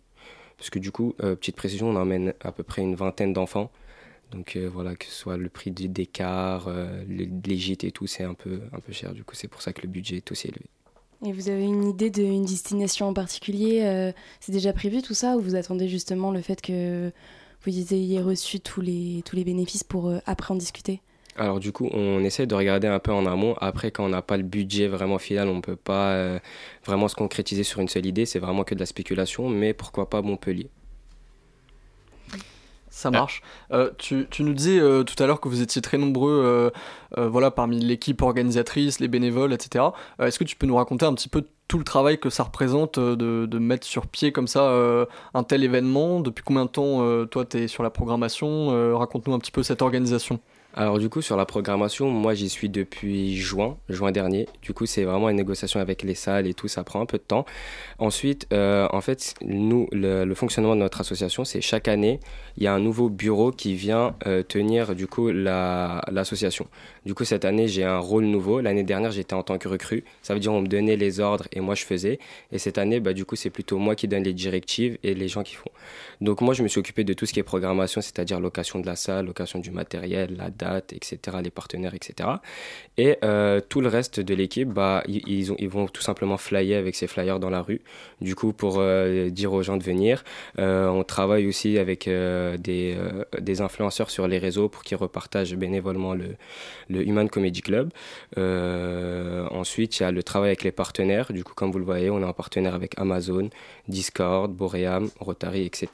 Parce 0.58 0.70
que 0.70 0.78
du 0.78 0.92
coup, 0.92 1.14
euh, 1.22 1.34
petite 1.36 1.56
précision, 1.56 1.88
on 1.90 1.96
emmène 1.96 2.34
à 2.40 2.52
peu 2.52 2.62
près 2.62 2.82
une 2.82 2.94
vingtaine 2.94 3.32
d'enfants. 3.32 3.70
Donc 4.32 4.56
euh, 4.56 4.68
voilà, 4.72 4.96
que 4.96 5.04
ce 5.06 5.12
soit 5.12 5.36
le 5.36 5.48
prix 5.48 5.72
euh, 6.68 7.04
le- 7.08 7.26
les 7.46 7.56
gîtes 7.56 7.84
et 7.84 7.92
tout, 7.92 8.06
c'est 8.06 8.24
un 8.24 8.34
peu, 8.34 8.60
un 8.72 8.80
peu 8.80 8.92
cher. 8.92 9.12
Du 9.14 9.24
coup, 9.24 9.34
c'est 9.34 9.48
pour 9.48 9.62
ça 9.62 9.72
que 9.72 9.82
le 9.82 9.88
budget 9.88 10.16
est 10.18 10.32
aussi 10.32 10.48
élevé. 10.48 10.66
Et 11.24 11.32
vous 11.32 11.48
avez 11.48 11.64
une 11.64 11.88
idée 11.88 12.10
d'une 12.10 12.44
destination 12.44 13.08
en 13.08 13.14
particulier 13.14 13.82
euh, 13.82 14.12
C'est 14.40 14.52
déjà 14.52 14.72
prévu 14.72 15.02
tout 15.02 15.14
ça 15.14 15.36
ou 15.36 15.40
vous 15.40 15.54
attendez 15.54 15.88
justement 15.88 16.32
le 16.32 16.40
fait 16.40 16.60
que 16.60 17.12
vous 17.64 17.94
ayez 17.94 18.20
reçu 18.20 18.58
tous 18.58 18.80
les, 18.80 19.22
bénéfices 19.32 19.84
pour 19.84 20.08
euh, 20.08 20.18
après 20.26 20.52
en 20.52 20.56
discuter? 20.56 21.00
Alors 21.36 21.60
du 21.60 21.72
coup, 21.72 21.88
on 21.92 22.22
essaie 22.24 22.46
de 22.46 22.54
regarder 22.54 22.88
un 22.88 22.98
peu 22.98 23.12
en 23.12 23.24
amont. 23.24 23.54
Après, 23.60 23.90
quand 23.90 24.04
on 24.04 24.08
n'a 24.08 24.20
pas 24.20 24.36
le 24.36 24.42
budget 24.42 24.88
vraiment 24.88 25.18
final, 25.18 25.48
on 25.48 25.56
ne 25.56 25.60
peut 25.60 25.76
pas 25.76 26.10
euh, 26.12 26.38
vraiment 26.84 27.08
se 27.08 27.14
concrétiser 27.14 27.62
sur 27.62 27.80
une 27.80 27.88
seule 27.88 28.04
idée. 28.04 28.26
C'est 28.26 28.40
vraiment 28.40 28.64
que 28.64 28.74
de 28.74 28.80
la 28.80 28.86
spéculation, 28.86 29.48
mais 29.48 29.72
pourquoi 29.74 30.10
pas 30.10 30.22
Montpellier 30.22 30.68
Ça 32.92 33.10
marche. 33.10 33.42
Euh, 33.72 33.90
tu, 33.96 34.26
tu 34.30 34.42
nous 34.42 34.52
disais 34.52 34.78
euh, 34.78 35.02
tout 35.02 35.20
à 35.20 35.26
l'heure 35.26 35.40
que 35.40 35.48
vous 35.48 35.62
étiez 35.62 35.80
très 35.80 35.96
nombreux 35.96 36.70
euh, 37.16 37.28
voilà, 37.28 37.50
parmi 37.50 37.80
l'équipe 37.80 38.20
organisatrice, 38.20 39.00
les 39.00 39.08
bénévoles, 39.08 39.54
etc. 39.54 39.86
Est-ce 40.20 40.38
que 40.38 40.44
tu 40.44 40.56
peux 40.56 40.66
nous 40.66 40.76
raconter 40.76 41.06
un 41.06 41.14
petit 41.14 41.30
peu 41.30 41.46
tout 41.68 41.78
le 41.78 41.84
travail 41.84 42.18
que 42.18 42.28
ça 42.28 42.42
représente 42.42 42.98
de, 42.98 43.46
de 43.46 43.58
mettre 43.58 43.86
sur 43.86 44.06
pied 44.06 44.30
comme 44.30 44.46
ça 44.46 44.70
un 45.32 45.42
tel 45.42 45.64
événement? 45.64 46.20
Depuis 46.20 46.44
combien 46.44 46.66
de 46.66 46.70
temps 46.70 47.26
toi 47.26 47.46
tu 47.46 47.58
es 47.58 47.68
sur 47.68 47.82
la 47.82 47.90
programmation? 47.90 48.96
Raconte-nous 48.98 49.32
un 49.32 49.38
petit 49.38 49.52
peu 49.52 49.62
cette 49.62 49.80
organisation. 49.80 50.40
Alors 50.74 50.98
du 50.98 51.10
coup 51.10 51.20
sur 51.20 51.36
la 51.36 51.44
programmation, 51.44 52.08
moi 52.08 52.32
j'y 52.32 52.48
suis 52.48 52.70
depuis 52.70 53.36
juin, 53.36 53.76
juin 53.90 54.10
dernier. 54.10 54.48
Du 54.62 54.72
coup 54.72 54.86
c'est 54.86 55.04
vraiment 55.04 55.28
une 55.28 55.36
négociation 55.36 55.80
avec 55.80 56.02
les 56.02 56.14
salles 56.14 56.46
et 56.46 56.54
tout, 56.54 56.66
ça 56.66 56.82
prend 56.82 57.02
un 57.02 57.06
peu 57.06 57.18
de 57.18 57.22
temps. 57.22 57.44
Ensuite, 57.98 58.46
euh, 58.54 58.88
en 58.90 59.02
fait, 59.02 59.34
nous, 59.42 59.86
le, 59.92 60.32
fonctionnement 60.34 60.74
de 60.74 60.80
notre 60.80 61.02
association, 61.02 61.44
c'est 61.44 61.60
chaque 61.60 61.88
année, 61.88 62.20
il 62.56 62.62
y 62.62 62.66
a 62.66 62.72
un 62.72 62.80
nouveau 62.80 63.10
bureau 63.10 63.50
qui 63.50 63.74
vient 63.74 64.16
euh, 64.26 64.42
tenir 64.42 64.94
du 64.94 65.06
coup 65.06 65.30
la- 65.30 66.00
l'association. 66.10 66.66
Du 67.04 67.14
coup 67.14 67.24
cette 67.24 67.44
année 67.44 67.68
j'ai 67.68 67.84
un 67.84 67.98
rôle 67.98 68.24
nouveau. 68.24 68.62
L'année 68.62 68.82
dernière 68.82 69.10
j'étais 69.10 69.34
en 69.34 69.42
tant 69.42 69.58
que 69.58 69.68
recrue, 69.68 70.04
ça 70.22 70.32
veut 70.32 70.40
dire 70.40 70.54
on 70.54 70.62
me 70.62 70.68
donnait 70.68 70.96
les 70.96 71.20
ordres 71.20 71.48
et 71.52 71.60
moi 71.60 71.74
je 71.74 71.84
faisais. 71.84 72.18
Et 72.50 72.58
cette 72.58 72.78
année, 72.78 72.98
bah, 72.98 73.12
du 73.12 73.26
coup 73.26 73.36
c'est 73.36 73.50
plutôt 73.50 73.76
moi 73.76 73.94
qui 73.94 74.08
donne 74.08 74.22
les 74.22 74.32
directives 74.32 74.96
et 75.02 75.14
les 75.14 75.28
gens 75.28 75.42
qui 75.42 75.54
font. 75.54 75.70
Donc 76.22 76.40
moi 76.40 76.54
je 76.54 76.62
me 76.62 76.68
suis 76.68 76.78
occupé 76.80 77.04
de 77.04 77.12
tout 77.12 77.26
ce 77.26 77.34
qui 77.34 77.40
est 77.40 77.42
programmation, 77.42 78.00
c'est-à-dire 78.00 78.40
location 78.40 78.78
de 78.78 78.86
la 78.86 78.96
salle, 78.96 79.26
location 79.26 79.58
du 79.58 79.70
matériel, 79.70 80.36
la 80.38 80.50
etc., 80.92 81.38
les 81.42 81.50
partenaires, 81.50 81.94
etc. 81.94 82.28
Et 82.98 83.16
euh, 83.24 83.60
tout 83.68 83.80
le 83.80 83.88
reste 83.88 84.20
de 84.20 84.34
l'équipe, 84.34 84.68
bah, 84.68 85.02
ils, 85.08 85.22
ils 85.28 85.52
ont- 85.52 85.56
ils 85.58 85.68
vont 85.68 85.86
tout 85.86 86.02
simplement 86.02 86.36
flyer 86.36 86.78
avec 86.78 86.94
ces 86.94 87.06
flyers 87.06 87.40
dans 87.40 87.50
la 87.50 87.62
rue, 87.62 87.80
du 88.20 88.34
coup 88.34 88.52
pour 88.52 88.76
euh, 88.78 89.30
dire 89.30 89.52
aux 89.52 89.62
gens 89.62 89.76
de 89.76 89.82
venir. 89.82 90.24
Euh, 90.58 90.88
on 90.88 91.04
travaille 91.04 91.46
aussi 91.46 91.78
avec 91.78 92.08
des, 92.08 92.96
des 93.40 93.60
influenceurs 93.60 94.10
sur 94.10 94.28
les 94.28 94.38
réseaux 94.38 94.68
pour 94.68 94.82
qu'ils 94.82 94.96
repartagent 94.96 95.54
bénévolement 95.56 96.14
le, 96.14 96.36
Human 96.90 97.28
Comedy 97.28 97.62
Club. 97.62 97.90
Ensuite, 99.50 99.98
il 99.98 100.02
y 100.02 100.06
a 100.06 100.10
le 100.12 100.22
travail 100.22 100.48
avec 100.50 100.62
les 100.64 100.72
partenaires. 100.72 101.32
Du 101.32 101.44
coup, 101.44 101.54
comme 101.54 101.70
vous 101.70 101.78
le 101.78 101.84
voyez, 101.84 102.10
on 102.10 102.20
est 102.20 102.24
en 102.24 102.32
partenaire 102.32 102.74
avec 102.74 102.98
Amazon, 102.98 103.48
Discord, 103.88 104.52
Boream, 104.52 105.08
Rotary, 105.20 105.64
etc. 105.64 105.88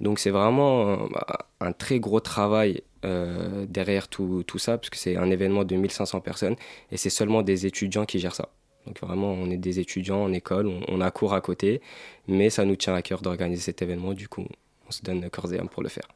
Donc 0.00 0.18
c'est 0.18 0.30
vraiment 0.30 0.96
bah, 1.08 1.46
un 1.64 1.72
très 1.72 2.00
gros 2.00 2.20
travail 2.20 2.82
euh, 3.04 3.66
derrière 3.68 4.08
tout, 4.08 4.44
tout 4.46 4.58
ça, 4.58 4.78
parce 4.78 4.90
que 4.90 4.96
c'est 4.96 5.16
un 5.16 5.30
événement 5.30 5.64
de 5.64 5.76
1500 5.76 6.20
personnes 6.20 6.56
et 6.90 6.96
c'est 6.96 7.10
seulement 7.10 7.42
des 7.42 7.66
étudiants 7.66 8.04
qui 8.04 8.18
gèrent 8.18 8.34
ça. 8.34 8.48
Donc 8.86 9.00
vraiment, 9.00 9.32
on 9.32 9.50
est 9.50 9.56
des 9.56 9.80
étudiants 9.80 10.22
en 10.22 10.32
école, 10.32 10.66
on, 10.66 10.80
on 10.88 11.00
a 11.00 11.10
cours 11.10 11.34
à 11.34 11.40
côté, 11.40 11.80
mais 12.28 12.50
ça 12.50 12.64
nous 12.64 12.76
tient 12.76 12.94
à 12.94 13.02
cœur 13.02 13.22
d'organiser 13.22 13.62
cet 13.62 13.82
événement, 13.82 14.12
du 14.12 14.28
coup, 14.28 14.46
on 14.86 14.90
se 14.90 15.02
donne 15.02 15.28
corps 15.30 15.52
et 15.52 15.58
âme 15.58 15.68
pour 15.68 15.82
le 15.82 15.88
faire. 15.88 16.08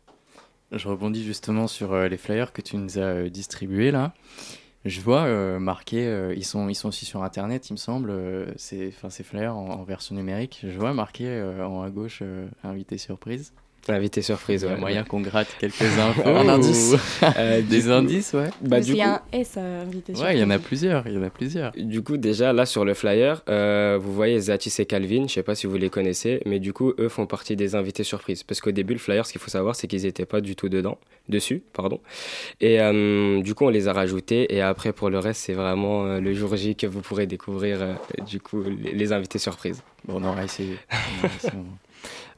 Je 0.73 0.87
rebondis 0.87 1.25
justement 1.25 1.67
sur 1.67 1.93
euh, 1.93 2.09
les 2.09 2.19
flyers 2.19 2.53
que 2.53 2.61
tu 2.61 2.77
nous 2.77 2.99
as 2.99 3.03
euh, 3.03 3.31
distribués 3.31 3.91
là. 3.91 4.13
Je 4.85 5.01
vois 5.01 5.59
marqué, 5.59 6.33
ils, 6.37 6.45
sont, 6.45 6.69
ils 6.69 6.75
sont 6.75 6.89
aussi 6.89 7.05
sur 7.05 7.23
internet, 7.23 7.69
il 7.69 7.73
me 7.73 7.77
semble, 7.77 8.11
euh, 8.11 8.47
ces, 8.57 8.93
flyers 8.93 9.55
en, 9.55 9.71
en 9.71 9.83
version 9.83 10.15
numérique. 10.15 10.61
Je 10.63 10.79
vois 10.79 10.95
marqué 10.95 11.43
en 11.61 11.83
à 11.83 11.91
gauche 11.91 12.23
invité 12.63 12.97
surprise. 12.97 13.53
Invité 13.89 14.21
surprise, 14.23 14.63
Il 14.63 14.67
y 14.67 14.69
a 14.71 14.75
ouais. 14.75 14.81
moyen 14.81 15.03
qu'on 15.05 15.21
gratte 15.21 15.49
quelques 15.59 15.81
infos. 15.99 16.23
Un 16.27 16.47
ou- 16.47 16.51
indice. 16.51 16.95
Euh, 17.37 17.63
Des 17.63 17.83
coup- 17.83 17.91
indices, 17.91 18.33
ouais. 18.35 18.49
Bah, 18.61 18.77
Parce 18.77 18.87
du 18.87 18.93
qu'il 18.93 19.01
y 19.01 19.05
coup, 19.05 19.09
a 19.11 19.15
un 19.15 19.41
S 19.41 19.57
à 19.57 19.61
inviter 19.63 20.13
Ouais, 20.15 20.37
il 20.37 20.41
y 20.41 20.45
en 20.45 20.51
a 20.51 20.59
plusieurs. 20.59 21.07
Il 21.07 21.15
y 21.15 21.19
en 21.19 21.23
a 21.23 21.31
plusieurs. 21.31 21.73
Du 21.73 22.03
coup, 22.03 22.17
déjà, 22.17 22.53
là, 22.53 22.67
sur 22.67 22.85
le 22.85 22.95
flyer, 22.95 23.43
euh, 23.49 23.99
vous 24.01 24.13
voyez 24.13 24.39
Zatis 24.41 24.75
et 24.79 24.87
Calvin, 24.87 25.27
je 25.29 25.33
sais 25.35 25.43
pas 25.43 25.55
si 25.55 25.67
vous 25.67 25.77
les 25.77 25.91
connaissez, 25.91 26.41
mais 26.47 26.59
du 26.59 26.73
coup, 26.73 26.93
eux 26.99 27.09
font 27.09 27.27
partie 27.27 27.57
des 27.57 27.75
invités 27.75 28.05
surprises. 28.05 28.43
Parce 28.43 28.61
qu'au 28.61 28.71
début, 28.73 28.93
le 28.93 28.99
flyer, 28.99 29.25
ce 29.27 29.33
qu'il 29.33 29.41
faut 29.41 29.51
savoir, 29.51 29.75
c'est 29.75 29.87
qu'ils 29.87 30.03
n'étaient 30.03 30.27
pas 30.27 30.41
du 30.41 30.55
tout 30.55 30.69
dedans, 30.69 30.99
dessus, 31.29 31.63
pardon. 31.73 32.01
Et 32.61 32.81
euh, 32.81 33.41
du 33.43 33.55
coup, 33.55 33.65
on 33.65 33.71
les 33.71 33.89
a 33.89 33.93
rajoutés, 33.93 34.55
et 34.55 34.61
après, 34.61 34.93
pour 34.93 35.11
le 35.11 35.19
reste, 35.19 35.41
c'est 35.43 35.55
vraiment 35.55 36.05
euh, 36.07 36.21
le 36.21 36.35
jour 36.35 36.55
J 36.57 36.77
que 36.77 36.87
vous 36.87 37.01
pourrez 37.01 37.27
découvrir, 37.27 37.79
euh, 37.83 37.95
du 38.27 38.41
coup, 38.41 38.63
les, 38.63 38.93
les 38.93 39.13
invités 39.13 39.39
surprises. 39.39 39.83
Bon, 40.07 40.21
on 40.23 40.25
aura 40.25 40.45
essayé. 40.45 40.77
On 41.23 41.27
aura 41.27 41.35
essayé. 41.39 41.53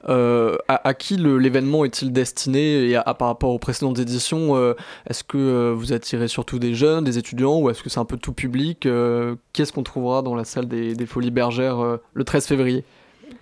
Euh, 0.08 0.56
à, 0.68 0.94
qui 0.94 1.16
l'événement 1.16 1.84
est-il 1.84 2.10
destiné 2.12 2.88
et 2.88 2.96
à, 2.96 3.14
par 3.14 3.28
rapport 3.28 3.50
aux 3.50 3.58
précédentes 3.58 3.98
éditions 3.98 4.56
euh, 4.56 4.74
Est-ce 5.06 5.22
que 5.22 5.36
euh, 5.36 5.74
vous 5.74 5.92
attirez 5.92 6.26
surtout 6.26 6.58
des 6.58 6.74
jeunes, 6.74 7.04
des 7.04 7.18
étudiants 7.18 7.60
ou 7.60 7.68
est-ce 7.68 7.82
que 7.82 7.90
c'est 7.90 8.00
un 8.00 8.06
peu 8.06 8.16
tout 8.16 8.32
public 8.32 8.88
Qu'est-ce 9.52 9.72
qu'on 9.72 9.82
trouvera 9.82 10.22
dans 10.22 10.34
la 10.34 10.44
salle 10.44 10.66
des, 10.68 11.06
Folies 11.06 11.30
Bergères 11.30 11.98
le 12.14 12.24
13 12.24 12.46
février? 12.46 12.84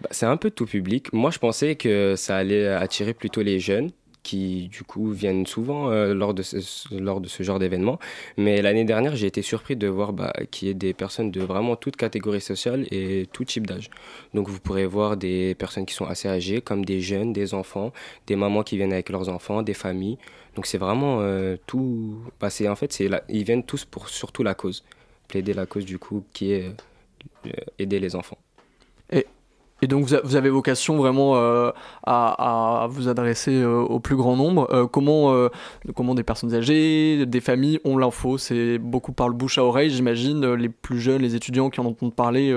Bah, 0.02 0.08
c'est 0.10 0.26
un 0.26 0.36
peu 0.36 0.50
tout 0.50 0.66
public. 0.66 1.12
Moi, 1.12 1.30
je 1.30 1.38
pensais 1.38 1.76
que 1.76 2.14
ça 2.16 2.36
allait 2.36 2.66
attirer 2.66 3.14
plutôt 3.14 3.42
les 3.42 3.60
jeunes 3.60 3.90
qui, 4.22 4.68
du 4.68 4.82
coup, 4.82 5.10
viennent 5.10 5.46
souvent 5.46 5.90
euh, 5.90 6.14
lors, 6.14 6.34
de 6.34 6.42
ce, 6.42 6.56
lors 6.94 7.20
de 7.20 7.28
ce 7.28 7.42
genre 7.42 7.58
d'événement. 7.58 7.98
Mais 8.36 8.62
l'année 8.62 8.84
dernière, 8.84 9.16
j'ai 9.16 9.26
été 9.26 9.42
surpris 9.42 9.76
de 9.76 9.86
voir 9.88 10.12
bah, 10.12 10.32
qu'il 10.50 10.68
y 10.68 10.70
ait 10.70 10.74
des 10.74 10.94
personnes 10.94 11.30
de 11.30 11.40
vraiment 11.40 11.76
toute 11.76 11.96
catégorie 11.96 12.40
sociale 12.40 12.86
et 12.90 13.26
tout 13.32 13.44
type 13.44 13.66
d'âge. 13.66 13.90
Donc, 14.34 14.48
vous 14.48 14.60
pourrez 14.60 14.86
voir 14.86 15.16
des 15.16 15.54
personnes 15.54 15.86
qui 15.86 15.94
sont 15.94 16.06
assez 16.06 16.28
âgées, 16.28 16.60
comme 16.60 16.84
des 16.84 17.00
jeunes, 17.00 17.32
des 17.32 17.54
enfants, 17.54 17.92
des 18.26 18.36
mamans 18.36 18.62
qui 18.62 18.76
viennent 18.76 18.92
avec 18.92 19.08
leurs 19.08 19.28
enfants, 19.28 19.62
des 19.62 19.74
familles. 19.74 20.18
Donc, 20.56 20.66
c'est 20.66 20.78
vraiment 20.78 21.18
euh, 21.20 21.56
tout. 21.66 22.18
Bah, 22.40 22.48
en 22.68 22.76
fait, 22.76 23.00
ils 23.28 23.44
viennent 23.44 23.64
tous 23.64 23.84
pour 23.84 24.08
surtout 24.08 24.42
la 24.42 24.54
cause. 24.54 24.84
Plaider 25.28 25.54
la 25.54 25.66
cause, 25.66 25.84
du 25.84 25.98
coup, 25.98 26.24
qui 26.32 26.52
est 26.52 26.70
euh, 27.46 27.50
aider 27.78 28.00
les 28.00 28.16
enfants. 28.16 28.38
Et 29.80 29.86
donc 29.86 30.04
vous, 30.04 30.36
avez 30.36 30.50
vocation 30.50 30.96
vraiment 30.96 31.36
euh, 31.36 31.70
à, 32.04 32.86
vous 32.90 33.08
adresser 33.08 33.54
euh, 33.54 33.80
au 33.80 34.00
plus 34.00 34.16
grand 34.16 34.36
nombre. 34.36 34.68
Euh, 34.72 34.86
comment, 34.86 35.32
euh, 35.32 35.48
comment 35.94 36.14
des 36.14 36.24
personnes 36.24 36.54
âgées, 36.54 37.26
des 37.26 37.40
familles 37.40 37.80
ont 37.84 37.96
l'info? 37.96 38.38
C'est 38.38 38.78
beaucoup 38.78 39.12
par 39.12 39.28
le 39.28 39.34
bouche 39.34 39.58
à 39.58 39.64
oreille, 39.64 39.90
j'imagine. 39.90 40.54
Les 40.54 40.68
plus 40.68 40.98
jeunes, 41.00 41.22
les 41.22 41.36
étudiants 41.36 41.70
qui 41.70 41.80
en 41.80 41.86
entendent 41.86 42.14
parler 42.14 42.54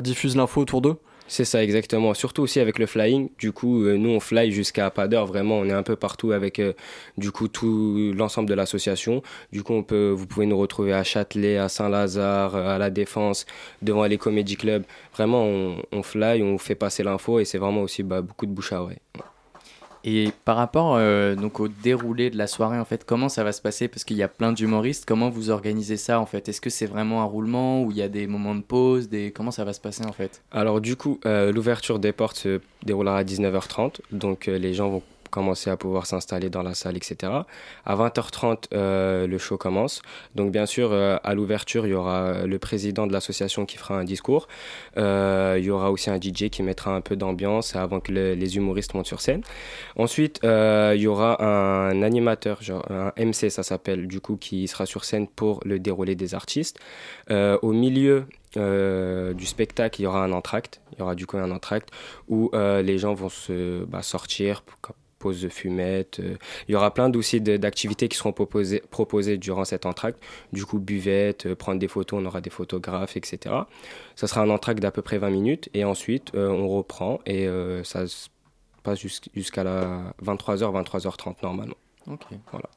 diffusent 0.00 0.36
l'info 0.36 0.60
autour 0.60 0.80
d'eux. 0.80 0.96
C'est 1.30 1.44
ça, 1.44 1.62
exactement. 1.62 2.12
Surtout 2.12 2.42
aussi 2.42 2.58
avec 2.58 2.80
le 2.80 2.86
flying. 2.86 3.30
Du 3.38 3.52
coup, 3.52 3.84
euh, 3.84 3.96
nous, 3.96 4.10
on 4.10 4.18
fly 4.18 4.50
jusqu'à 4.50 4.90
pas. 4.90 5.06
Vraiment, 5.06 5.58
on 5.58 5.66
est 5.66 5.72
un 5.72 5.84
peu 5.84 5.94
partout 5.94 6.32
avec, 6.32 6.58
euh, 6.58 6.72
du 7.18 7.30
coup, 7.30 7.46
tout 7.46 8.12
l'ensemble 8.16 8.48
de 8.48 8.54
l'association. 8.54 9.22
Du 9.52 9.62
coup, 9.62 9.74
on 9.74 9.84
peut, 9.84 10.10
vous 10.10 10.26
pouvez 10.26 10.46
nous 10.46 10.58
retrouver 10.58 10.92
à 10.92 11.04
Châtelet, 11.04 11.56
à 11.56 11.68
Saint-Lazare, 11.68 12.56
euh, 12.56 12.74
à 12.74 12.78
La 12.78 12.90
Défense, 12.90 13.46
devant 13.80 14.06
les 14.06 14.18
comédie 14.18 14.56
clubs. 14.56 14.82
Vraiment, 15.14 15.44
on, 15.44 15.76
on 15.92 16.02
fly, 16.02 16.42
on 16.42 16.58
fait 16.58 16.74
passer 16.74 17.04
l'info 17.04 17.38
et 17.38 17.44
c'est 17.44 17.58
vraiment 17.58 17.82
aussi 17.82 18.02
bah, 18.02 18.22
beaucoup 18.22 18.46
de 18.46 18.52
bouche 18.52 18.72
à 18.72 18.82
oreille. 18.82 18.98
Et 20.04 20.32
par 20.44 20.56
rapport 20.56 20.96
euh, 20.96 21.34
donc 21.34 21.60
au 21.60 21.68
déroulé 21.68 22.30
de 22.30 22.38
la 22.38 22.46
soirée, 22.46 22.78
en 22.78 22.84
fait, 22.84 23.04
comment 23.04 23.28
ça 23.28 23.44
va 23.44 23.52
se 23.52 23.60
passer? 23.60 23.88
Parce 23.88 24.04
qu'il 24.04 24.16
y 24.16 24.22
a 24.22 24.28
plein 24.28 24.52
d'humoristes. 24.52 25.04
Comment 25.06 25.28
vous 25.30 25.50
organisez 25.50 25.96
ça, 25.96 26.20
en 26.20 26.26
fait? 26.26 26.48
Est-ce 26.48 26.60
que 26.60 26.70
c'est 26.70 26.86
vraiment 26.86 27.22
un 27.22 27.24
roulement 27.24 27.82
ou 27.82 27.90
il 27.90 27.96
y 27.96 28.02
a 28.02 28.08
des 28.08 28.26
moments 28.26 28.54
de 28.54 28.62
pause. 28.62 29.08
Comment 29.34 29.50
ça 29.50 29.64
va 29.64 29.72
se 29.72 29.80
passer, 29.80 30.04
en 30.04 30.12
fait? 30.12 30.42
Alors 30.50 30.80
du 30.80 30.96
coup, 30.96 31.20
euh, 31.26 31.52
l'ouverture 31.52 31.98
des 31.98 32.12
portes 32.12 32.36
se 32.36 32.60
déroulera 32.84 33.18
à 33.18 33.24
19h30, 33.24 34.00
donc 34.12 34.48
euh, 34.48 34.58
les 34.58 34.74
gens 34.74 34.88
vont 34.88 35.02
commencer 35.30 35.70
à 35.70 35.76
pouvoir 35.76 36.06
s'installer 36.06 36.50
dans 36.50 36.62
la 36.62 36.74
salle, 36.74 36.96
etc. 36.96 37.32
À 37.84 37.94
20h30, 37.96 38.66
euh, 38.74 39.26
le 39.26 39.38
show 39.38 39.56
commence. 39.56 40.02
Donc 40.34 40.52
bien 40.52 40.66
sûr, 40.66 40.90
euh, 40.92 41.16
à 41.24 41.34
l'ouverture, 41.34 41.86
il 41.86 41.90
y 41.90 41.94
aura 41.94 42.44
le 42.46 42.58
président 42.58 43.06
de 43.06 43.12
l'association 43.12 43.66
qui 43.66 43.76
fera 43.76 43.96
un 43.98 44.04
discours. 44.04 44.48
Euh, 44.96 45.56
il 45.58 45.64
y 45.64 45.70
aura 45.70 45.90
aussi 45.90 46.10
un 46.10 46.18
DJ 46.18 46.50
qui 46.50 46.62
mettra 46.62 46.94
un 46.94 47.00
peu 47.00 47.16
d'ambiance 47.16 47.76
avant 47.76 48.00
que 48.00 48.12
le- 48.12 48.34
les 48.34 48.56
humoristes 48.56 48.94
montent 48.94 49.06
sur 49.06 49.20
scène. 49.20 49.42
Ensuite, 49.96 50.40
euh, 50.44 50.92
il 50.96 51.02
y 51.02 51.06
aura 51.06 51.42
un 51.42 52.02
animateur, 52.02 52.62
genre 52.62 52.84
un 52.90 53.12
MC, 53.16 53.50
ça 53.50 53.62
s'appelle, 53.62 54.06
du 54.06 54.20
coup, 54.20 54.36
qui 54.36 54.68
sera 54.68 54.86
sur 54.86 55.04
scène 55.04 55.26
pour 55.28 55.60
le 55.64 55.78
déroulé 55.78 56.14
des 56.14 56.34
artistes. 56.34 56.78
Euh, 57.30 57.58
au 57.62 57.72
milieu 57.72 58.26
euh, 58.56 59.32
du 59.34 59.46
spectacle, 59.46 60.00
il 60.00 60.04
y 60.04 60.06
aura 60.06 60.24
un 60.24 60.32
entracte. 60.32 60.80
Il 60.92 60.98
y 60.98 61.02
aura 61.02 61.14
du 61.14 61.26
coup 61.26 61.38
un 61.38 61.50
entracte 61.50 61.90
où 62.28 62.50
euh, 62.54 62.82
les 62.82 62.98
gens 62.98 63.14
vont 63.14 63.28
se 63.28 63.84
bah, 63.84 64.02
sortir, 64.02 64.62
pause 65.20 65.40
de 65.40 65.48
fumette. 65.48 66.18
euh, 66.18 66.34
il 66.66 66.72
y 66.72 66.74
aura 66.74 66.92
plein 66.92 67.08
d'activités 67.10 68.08
qui 68.08 68.16
seront 68.16 68.32
proposées, 68.32 68.82
proposées 68.90 69.38
durant 69.38 69.64
cet 69.64 69.86
entracte. 69.86 70.20
Du 70.52 70.66
coup, 70.66 70.80
buvette, 70.80 71.46
euh, 71.46 71.54
prendre 71.54 71.78
des 71.78 71.86
photos, 71.86 72.20
on 72.20 72.26
aura 72.26 72.40
des 72.40 72.50
photographes, 72.50 73.16
etc. 73.16 73.54
Ça 74.16 74.26
sera 74.26 74.40
un 74.40 74.50
entracte 74.50 74.80
d'à 74.82 74.90
peu 74.90 75.02
près 75.02 75.18
20 75.18 75.30
minutes 75.30 75.68
et 75.74 75.84
ensuite 75.84 76.34
euh, 76.34 76.48
on 76.48 76.66
reprend 76.68 77.20
et 77.26 77.46
ça 77.84 78.06
se 78.08 78.28
passe 78.82 78.98
jusqu'- 79.00 79.30
jusqu'à 79.34 79.62
la 79.62 80.14
23h, 80.24 80.72
23h30 80.72 81.36
normalement. 81.44 81.76
Ok. 82.08 82.22
Voilà. 82.50 82.68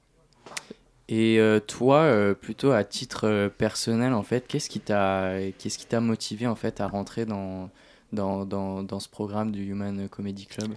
Et 1.10 1.40
toi, 1.68 2.34
plutôt 2.40 2.72
à 2.72 2.84
titre 2.84 3.52
personnel, 3.58 4.14
en 4.14 4.24
fait, 4.24 4.48
qu'est-ce 4.48 4.70
qui 4.70 4.80
t'a 4.80 5.34
qu'est-ce 5.58 5.78
qui 5.78 5.86
t'a 5.86 6.00
motivé 6.00 6.48
en 6.48 6.56
fait 6.56 6.80
à 6.82 6.88
rentrer 6.88 7.26
dans 7.26 7.70
dans, 8.14 8.46
dans, 8.46 8.84
dans 8.84 9.00
ce 9.00 9.10
programme 9.10 9.52
du 9.52 9.64
Human 9.66 10.08
Comedy 10.08 10.46
Club? 10.46 10.72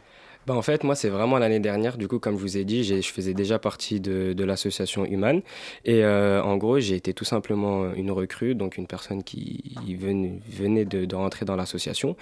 Bah 0.46 0.54
en 0.54 0.62
fait, 0.62 0.84
moi, 0.84 0.94
c'est 0.94 1.08
vraiment 1.08 1.38
l'année 1.38 1.58
dernière. 1.58 1.98
Du 1.98 2.06
coup, 2.06 2.20
comme 2.20 2.36
je 2.36 2.40
vous 2.40 2.56
ai 2.56 2.64
dit, 2.64 2.84
j'ai- 2.84 3.02
je 3.02 3.12
faisais 3.12 3.34
déjà 3.34 3.58
partie 3.58 3.98
de, 4.00 4.44
l'association 4.44 5.04
Human. 5.04 5.42
Et 5.84 6.04
euh, 6.04 6.40
en 6.42 6.56
gros, 6.56 6.78
j'ai 6.78 6.94
été 6.94 7.12
tout 7.12 7.24
simplement 7.24 7.92
une 7.94 8.12
recrue, 8.12 8.54
donc 8.54 8.76
une 8.76 8.86
personne 8.86 9.24
qui 9.24 9.60
venait, 9.98 10.84
de, 10.84 11.14
rentrer 11.16 11.44
dans 11.46 11.56
l'association. 11.56 12.16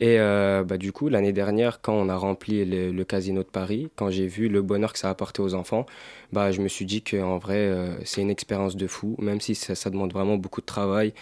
Et 0.00 0.18
euh, 0.20 0.62
bah, 0.62 0.76
du 0.76 0.92
coup, 0.92 1.08
l'année 1.08 1.32
dernière, 1.32 1.80
quand 1.80 1.94
on 1.94 2.08
a 2.10 2.16
rempli 2.16 2.64
le, 2.66 2.90
le 2.92 3.04
casino 3.04 3.42
de 3.42 3.48
Paris, 3.48 3.88
quand 3.96 4.10
j'ai 4.10 4.26
vu 4.26 4.48
le 4.50 4.60
bonheur 4.60 4.92
que 4.92 4.98
ça 4.98 5.08
apportait 5.08 5.40
aux 5.40 5.54
enfants, 5.54 5.86
bah, 6.32 6.52
je 6.52 6.60
me 6.60 6.68
suis 6.68 6.84
dit 6.86 7.02
qu'en 7.02 7.38
vrai, 7.38 7.56
euh, 7.56 7.96
c'est 8.04 8.20
une 8.22 8.30
expérience 8.30 8.76
de 8.76 8.86
fou, 8.86 9.16
même 9.18 9.40
si 9.40 9.54
ça, 9.54 9.90
demande 9.90 10.12
vraiment 10.12 10.36
beaucoup 10.36 10.60
de 10.60 10.66
travail. 10.66 11.12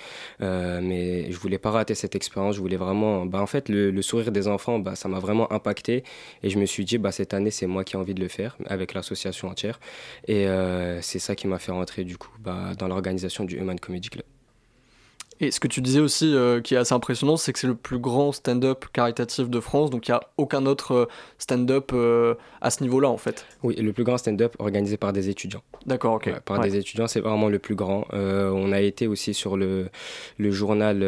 Euh, 0.41 0.81
mais 0.83 1.31
je 1.33 1.39
voulais 1.39 1.59
pas 1.59 1.71
rater 1.71 1.95
cette 1.95 2.15
expérience. 2.15 2.57
Je 2.57 2.61
voulais 2.61 2.77
vraiment. 2.77 3.27
Bah, 3.27 3.41
en 3.41 3.47
fait, 3.47 3.69
le, 3.69 4.03
sourire 4.03 4.33
des 4.33 4.49
enfants, 4.49 4.79
bah, 4.79 4.95
ça 4.97 5.09
m'a 5.09 5.19
vraiment 5.19 5.51
impacté. 5.53 6.05
Et 6.43 6.51
je 6.51 6.59
me 6.59 6.67
suis 6.67 6.85
dit, 6.85 6.99
bah, 6.99 7.13
cette 7.13 7.35
année, 7.35 7.51
c'est 7.51 7.67
moi 7.67 7.85
qui 7.85 7.97
ai 7.97 7.99
envie 7.99 8.15
de 8.15 8.21
le 8.21 8.29
faire, 8.29 8.57
avec 8.67 8.95
l'association 8.95 9.49
entière. 9.49 9.81
Et 10.27 10.47
euh, 10.47 11.01
c'est 11.03 11.19
ça 11.19 11.35
qui 11.35 11.47
m'a 11.47 11.59
fait 11.59 11.73
rentrer, 11.73 12.05
du 12.05 12.19
coup, 12.19 12.31
dans 12.79 12.89
l'organisation 12.89 13.45
du 13.45 13.57
Human 13.57 13.79
Comedy 13.81 14.11
Club. 14.11 14.38
Et 15.41 15.53
ce 15.53 15.61
que 15.61 15.69
tu 15.69 15.81
disais 15.81 16.01
aussi, 16.01 16.35
euh, 16.35 16.61
qui 16.61 16.75
est 16.75 16.79
assez 16.79 16.95
impressionnant, 16.95 17.37
c'est 17.37 17.53
que 17.53 17.61
c'est 17.61 17.69
le 17.69 17.77
plus 17.77 18.01
grand 18.01 18.33
stand-up 18.33 18.87
caritatif 18.93 19.49
de 19.49 19.61
France, 19.61 19.89
donc 19.91 20.09
il 20.09 20.11
n'y 20.11 20.17
a 20.17 20.21
aucun 20.37 20.67
autre 20.67 20.93
euh, 20.93 21.07
stand-up 21.39 21.93
euh, 21.95 22.35
à 22.61 22.71
ce 22.71 22.83
niveau-là 22.83 23.09
en 23.09 23.19
fait. 23.19 23.47
Oui, 23.63 23.77
le 23.77 23.93
plus 23.93 24.03
grand 24.03 24.19
stand-up 24.19 24.57
organisé 24.59 24.97
par 24.97 25.13
des 25.13 25.29
étudiants. 25.29 25.63
D'accord, 25.87 26.15
ok. 26.15 26.27
Ouais, 26.27 26.41
par 26.45 26.59
Ouais. 26.59 26.69
des 26.69 26.77
étudiants, 26.77 27.07
c'est 27.07 27.21
vraiment 27.21 27.49
le 27.49 27.61
plus 27.61 27.77
grand. 27.77 28.05
Euh, 28.15 28.51
on 28.51 28.73
a 28.73 28.81
été 28.81 29.07
aussi 29.07 29.33
sur 29.33 29.57
le, 29.57 29.89
le 30.39 30.51
journal 30.51 30.99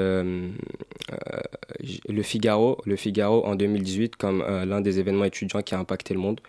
Le 2.08 2.22
Figaro, 2.22 2.78
Le 2.84 2.94
Figaro 2.96 3.44
en 3.44 3.56
2018 3.56 4.14
comme 4.16 4.44
l'un 4.46 4.80
des 4.80 4.98
événements 5.00 5.24
étudiants 5.24 5.62
qui 5.62 5.74
a 5.74 5.78
impacté 5.80 6.14
le 6.14 6.20
monde. 6.20 6.40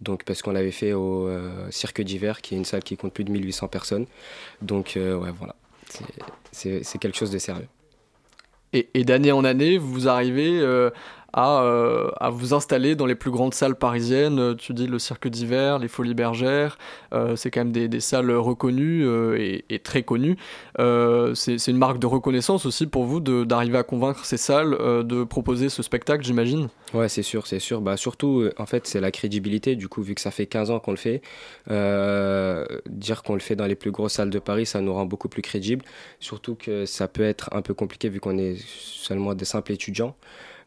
Donc 0.00 0.24
parce 0.24 0.40
qu'on 0.42 0.52
l'avait 0.52 0.70
fait 0.70 0.92
au 0.94 1.28
Cirque 1.70 2.00
d'hiver, 2.00 2.40
qui 2.40 2.54
est 2.54 2.58
une 2.58 2.64
salle 2.64 2.82
qui 2.82 2.96
compte 2.96 3.12
plus 3.12 3.24
de 3.24 3.30
1800 3.30 3.68
personnes. 3.68 4.06
Donc 4.62 4.92
ouais, 4.96 5.30
voilà, 5.38 5.54
C'est- 5.88 6.98
quelque 6.98 7.16
chose 7.16 7.30
de 7.30 7.38
sérieux. 7.38 7.68
Et, 8.72 8.88
et 8.94 9.04
d'année 9.04 9.32
en 9.32 9.44
année, 9.44 9.78
vous 9.78 10.08
arrivez 10.08 10.58
euh, 10.60 10.90
à, 11.36 11.62
euh, 11.62 12.08
à 12.18 12.30
vous 12.30 12.54
installer 12.54 12.96
dans 12.96 13.04
les 13.04 13.14
plus 13.14 13.30
grandes 13.30 13.52
salles 13.52 13.76
parisiennes. 13.76 14.38
Euh, 14.38 14.54
Tu 14.54 14.72
dis 14.72 14.86
le 14.86 14.98
Cirque 14.98 15.28
d'hiver, 15.28 15.78
les 15.78 15.86
Folies 15.86 16.14
Bergères, 16.14 16.78
euh, 17.12 17.36
c'est 17.36 17.50
quand 17.50 17.60
même 17.60 17.72
des, 17.72 18.00
salles 18.00 18.30
reconnues 18.32 19.06
et, 19.38 19.78
très 19.80 20.02
connues. 20.02 20.36
C'est 20.78 21.66
une 21.68 21.76
marque 21.76 21.98
de 21.98 22.06
reconnaissance 22.06 22.64
aussi 22.64 22.86
pour 22.86 23.04
vous 23.04 23.20
d'arriver 23.20 23.76
à 23.76 23.82
convaincre 23.82 24.24
ces 24.24 24.38
salles 24.38 24.70
de 25.04 25.24
proposer 25.24 25.68
ce 25.68 25.82
spectacle, 25.82 26.24
j'imagine? 26.24 26.68
Ouais, 26.94 27.08
c'est 27.08 27.22
sûr, 27.22 27.46
c'est 27.46 27.58
sûr. 27.58 27.82
Bah, 27.82 27.96
surtout, 27.96 28.48
en 28.58 28.66
fait, 28.66 28.86
c'est 28.86 29.00
la 29.00 29.10
crédibilité. 29.10 29.76
Du 29.76 29.88
coup, 29.88 30.02
vu 30.02 30.14
que 30.14 30.20
ça 30.20 30.30
fait 30.30 30.46
15 30.46 30.70
ans 30.70 30.80
qu'on 30.80 30.92
le 30.92 30.96
fait, 30.96 31.20
dire 32.88 33.22
qu'on 33.22 33.34
le 33.34 33.40
fait 33.40 33.56
dans 33.56 33.66
les 33.66 33.74
plus 33.74 33.90
grosses 33.90 34.14
salles 34.14 34.30
de 34.30 34.38
Paris, 34.38 34.64
ça 34.64 34.80
nous 34.80 34.94
rend 34.94 35.04
beaucoup 35.04 35.28
plus 35.28 35.42
crédible. 35.42 35.84
Surtout 36.20 36.54
que 36.54 36.86
ça 36.86 37.08
peut 37.08 37.24
être 37.24 37.50
un 37.52 37.60
peu 37.60 37.74
compliqué 37.74 38.08
vu 38.08 38.20
qu'on 38.20 38.38
est 38.38 38.56
seulement 38.56 39.34
des 39.34 39.44
simples 39.44 39.72
étudiants. 39.72 40.16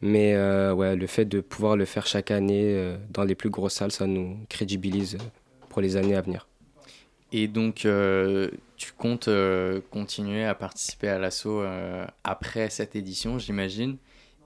Mais 0.01 0.33
euh, 0.35 0.73
ouais, 0.73 0.95
le 0.95 1.07
fait 1.07 1.25
de 1.25 1.41
pouvoir 1.41 1.75
le 1.75 1.85
faire 1.85 2.07
chaque 2.07 2.31
année 2.31 2.73
euh, 2.73 2.97
dans 3.09 3.23
les 3.23 3.35
plus 3.35 3.49
grosses 3.49 3.73
salles, 3.73 3.91
ça 3.91 4.07
nous 4.07 4.37
crédibilise 4.47 5.15
euh, 5.15 5.65
pour 5.67 5.81
les 5.81 5.97
années 5.97 6.15
à 6.15 6.21
venir. 6.21 6.47
Et 7.31 7.47
donc, 7.47 7.87
tu 8.75 8.91
comptes 8.97 9.29
continuer 9.91 10.45
à 10.45 10.55
participer 10.55 11.09
à 11.09 11.19
l'assaut 11.19 11.63
après 12.23 12.71
cette 12.71 12.95
édition, 12.95 13.37
j'imagine? 13.37 13.97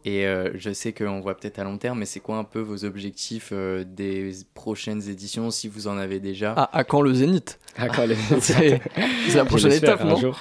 Et 0.05 0.25
euh, 0.27 0.51
je 0.55 0.73
sais 0.73 0.91
qu'on 0.93 1.21
voit 1.21 1.35
peut-être 1.35 1.59
à 1.59 1.63
long 1.63 1.77
terme, 1.77 1.99
mais 1.99 2.05
c'est 2.05 2.19
quoi 2.19 2.37
un 2.37 2.43
peu 2.43 2.59
vos 2.59 2.83
objectifs 2.85 3.49
euh, 3.53 3.83
des 3.87 4.31
prochaines 4.53 5.07
éditions, 5.09 5.49
si 5.51 5.67
vous 5.67 5.87
en 5.87 5.97
avez 5.97 6.19
déjà 6.19 6.53
Ah, 6.57 6.69
à 6.73 6.83
quand 6.83 7.01
le 7.01 7.13
Zénith 7.13 7.59
À 7.77 7.87
quand 7.87 8.05
le 8.05 8.15
C'est 8.39 8.81
c'est 9.27 9.35
la 9.37 9.45
prochaine 9.45 9.71
étape, 9.71 10.03
non 10.03 10.15
jour. 10.17 10.39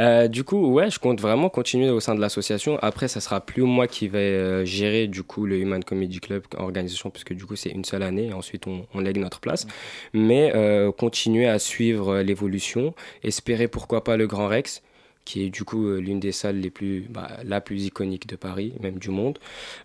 Euh, 0.00 0.26
Du 0.28 0.42
coup, 0.44 0.66
ouais, 0.72 0.90
je 0.90 0.98
compte 0.98 1.20
vraiment 1.20 1.48
continuer 1.48 1.90
au 1.90 2.00
sein 2.00 2.14
de 2.14 2.20
l'association. 2.20 2.78
Après, 2.82 3.06
ça 3.08 3.20
sera 3.20 3.40
plus 3.40 3.62
moi 3.62 3.86
qui 3.86 4.08
vais 4.08 4.18
euh, 4.18 4.64
gérer 4.64 5.06
du 5.06 5.22
coup 5.22 5.46
le 5.46 5.58
Human 5.58 5.82
Comedy 5.84 6.18
Club 6.20 6.42
organisation, 6.56 7.10
puisque 7.10 7.32
du 7.34 7.46
coup 7.46 7.56
c'est 7.56 7.70
une 7.70 7.84
seule 7.84 8.02
année. 8.02 8.26
Et 8.26 8.32
ensuite, 8.32 8.66
on, 8.66 8.86
on 8.94 9.00
lègue 9.00 9.18
notre 9.18 9.40
place. 9.40 9.66
Mais 10.12 10.52
euh, 10.54 10.90
continuer 10.92 11.46
à 11.46 11.58
suivre 11.58 12.14
euh, 12.16 12.22
l'évolution, 12.22 12.94
espérer 13.22 13.68
pourquoi 13.68 14.02
pas 14.02 14.16
le 14.16 14.26
Grand 14.26 14.48
Rex 14.48 14.82
qui 15.24 15.42
est 15.44 15.50
du 15.50 15.64
coup 15.64 15.86
euh, 15.88 15.98
l'une 16.00 16.20
des 16.20 16.32
salles 16.32 16.58
les 16.60 16.70
plus, 16.70 17.06
bah, 17.10 17.28
la 17.44 17.60
plus 17.60 17.84
iconique 17.86 18.26
de 18.26 18.36
Paris, 18.36 18.74
même 18.80 18.98
du 18.98 19.10
monde, 19.10 19.38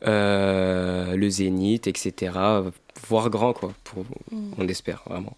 Euh, 0.05 1.15
le 1.15 1.29
Zénith, 1.29 1.87
etc. 1.87 2.31
Voir 3.07 3.29
grand, 3.29 3.53
quoi, 3.53 3.73
pour, 3.83 4.05
on 4.57 4.67
espère 4.67 5.03
vraiment. 5.07 5.37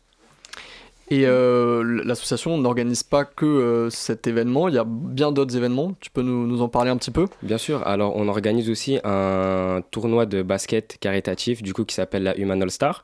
Et 1.11 1.25
euh, 1.25 1.83
l'association 2.05 2.57
n'organise 2.57 3.03
pas 3.03 3.25
que 3.25 3.45
euh, 3.45 3.89
cet 3.89 4.27
événement, 4.27 4.69
il 4.69 4.75
y 4.75 4.77
a 4.77 4.85
bien 4.87 5.33
d'autres 5.33 5.57
événements. 5.57 5.93
Tu 5.99 6.09
peux 6.09 6.21
nous, 6.21 6.61
en 6.61 6.69
parler 6.69 6.89
un 6.89 6.95
petit 6.95 7.11
peu? 7.11 7.27
Bien 7.43 7.57
sûr. 7.57 7.85
Alors, 7.85 8.15
on 8.15 8.29
organise 8.29 8.69
aussi 8.69 8.97
un 9.03 9.81
tournoi 9.91 10.25
de 10.25 10.41
basket 10.41 10.97
caritatif, 11.01 11.61
du 11.63 11.73
coup, 11.73 11.83
qui 11.83 11.95
s'appelle 11.95 12.23
la 12.23 12.37
Human 12.37 12.63
All 12.63 12.71
Star. 12.71 13.03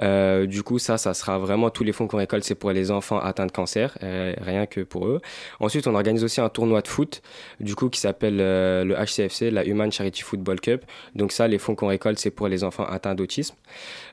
Euh, 0.00 0.46
du 0.46 0.62
coup, 0.62 0.78
ça, 0.78 0.98
ça 0.98 1.14
sera 1.14 1.40
vraiment 1.40 1.68
tous 1.70 1.82
les 1.82 1.90
fonds 1.90 2.06
qu'on 2.06 2.18
récolte, 2.18 2.44
c'est 2.44 2.54
pour 2.54 2.70
les 2.70 2.92
enfants 2.92 3.18
atteints 3.18 3.46
de 3.46 3.50
cancer, 3.50 3.98
rien 4.00 4.66
que 4.66 4.82
pour 4.82 5.08
eux. 5.08 5.20
Ensuite, 5.58 5.88
on 5.88 5.96
organise 5.96 6.22
aussi 6.22 6.40
un 6.40 6.50
tournoi 6.50 6.80
de 6.80 6.86
foot, 6.86 7.22
du 7.58 7.74
coup, 7.74 7.88
qui 7.88 7.98
s'appelle 7.98 8.36
le 8.36 8.94
HCFC, 8.94 9.50
la 9.50 9.64
Human 9.64 9.90
Charity 9.90 10.22
Football 10.22 10.60
Cup. 10.60 10.84
Donc 11.16 11.32
ça, 11.32 11.48
les 11.48 11.58
fonds 11.58 11.74
qu'on 11.74 11.88
récolte, 11.88 12.20
c'est 12.20 12.30
pour 12.30 12.46
les 12.46 12.62
enfants 12.62 12.84
atteints 12.84 13.16
d'autisme. 13.16 13.56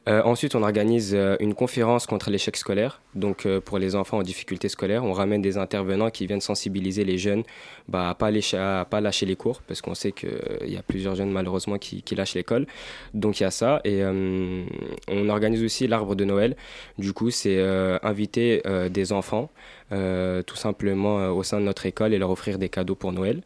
Euh, 0.08 0.22
ensuite, 0.24 0.53
on 0.53 0.62
organise 0.62 1.14
euh, 1.16 1.36
une 1.39 1.56
conférence 1.56 2.06
contre 2.06 2.30
l'échec 2.30 2.56
scolaire, 2.58 3.01
donc 3.16 3.45
euh, 3.45 3.60
pour 3.60 3.80
les 3.80 3.95
enfants 3.95 4.20
en 4.20 4.24
difficulté 4.24 4.70
scolaire. 4.70 5.03
On 5.03 5.14
ramène 5.14 5.41
des 5.41 5.58
intervenants 5.58 6.12
qui 6.12 6.28
viennent 6.28 6.41
sensibiliser 6.41 7.03
les 7.03 7.18
jeunes 7.18 7.43
bah, 7.88 8.10
à 8.10 8.26
à 8.56 8.86
pas 8.86 9.01
lâcher 9.01 9.26
les 9.26 9.36
cours, 9.36 9.62
parce 9.64 9.82
qu'on 9.82 9.95
sait 9.95 10.12
qu'il 10.12 10.30
y 10.68 10.78
a 10.78 10.84
plusieurs 10.84 11.16
jeunes 11.16 11.32
malheureusement 11.32 11.80
qui, 11.80 12.03
lâchent 12.16 12.36
l'école. 12.36 12.68
Donc 13.14 13.39
il 13.39 13.43
y 13.43 13.45
a 13.45 13.51
ça. 13.51 13.82
Et 13.84 14.03
on 14.06 15.30
organise 15.30 15.64
aussi 15.64 15.88
l'arbre 15.88 16.16
de 16.16 16.24
Noël. 16.24 16.56
Du 16.97 17.14
coup, 17.14 17.30
c'est 17.30 17.60
inviter 18.03 18.62
des 18.89 19.12
enfants. 19.12 19.49
tout 19.89 20.56
simplement 20.56 21.30
au 21.30 21.43
sein 21.43 21.60
de 21.60 21.66
notre 21.66 21.86
école 21.86 22.14
et 22.14 22.18
leur 22.18 22.32
offrir 22.32 22.58
des 22.58 22.70
cadeaux 22.70 22.95
pour 22.95 23.12
Noël. 23.12 23.41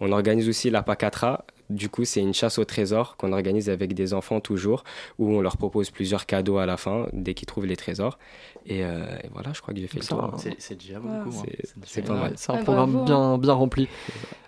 On 0.00 0.12
organise 0.12 0.48
aussi 0.48 0.70
la 0.70 0.82
Pacatra, 0.82 1.44
du 1.74 1.88
coup, 1.88 2.04
c'est 2.04 2.20
une 2.20 2.34
chasse 2.34 2.58
au 2.58 2.64
trésor 2.64 3.16
qu'on 3.16 3.32
organise 3.32 3.68
avec 3.70 3.94
des 3.94 4.14
enfants 4.14 4.40
toujours, 4.40 4.84
où 5.18 5.30
on 5.30 5.40
leur 5.40 5.56
propose 5.56 5.90
plusieurs 5.90 6.26
cadeaux 6.26 6.58
à 6.58 6.66
la 6.66 6.76
fin, 6.76 7.06
dès 7.12 7.34
qu'ils 7.34 7.46
trouvent 7.46 7.66
les 7.66 7.76
trésors. 7.76 8.18
Et, 8.66 8.84
euh, 8.84 9.04
et 9.24 9.28
voilà, 9.32 9.52
je 9.52 9.60
crois 9.60 9.74
que 9.74 9.80
j'ai 9.80 9.86
fait 9.88 9.98
le 9.98 10.04
Ça. 10.04 10.14
C'est- 10.38 10.54
c'est 10.58 10.78
déjà 10.78 11.00
beaucoup, 11.00 11.30
hein. 11.36 11.42
C'est- 11.44 11.74
C'est 11.84 12.02
pas 12.02 12.14
mal. 12.14 12.32
C'est 12.36 12.52
un 12.52 12.62
programme 12.62 12.92
bravo, 12.92 13.04
bien, 13.06 13.38
bien 13.38 13.52
rempli. 13.54 13.88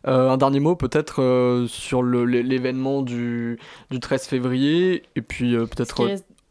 Euh, 0.07 0.31
un 0.31 0.37
dernier 0.37 0.61
mot 0.61 0.77
peut-être 0.77 1.22
euh, 1.22 1.66
sur 1.66 2.03
l'événement 2.03 3.03
du, 3.03 3.59
du 3.91 4.01
13 4.01 4.27
février 4.27 5.03
et 5.16 5.22
puis 5.22 5.55
euh, 5.57 5.66
peut-être 5.66 6.05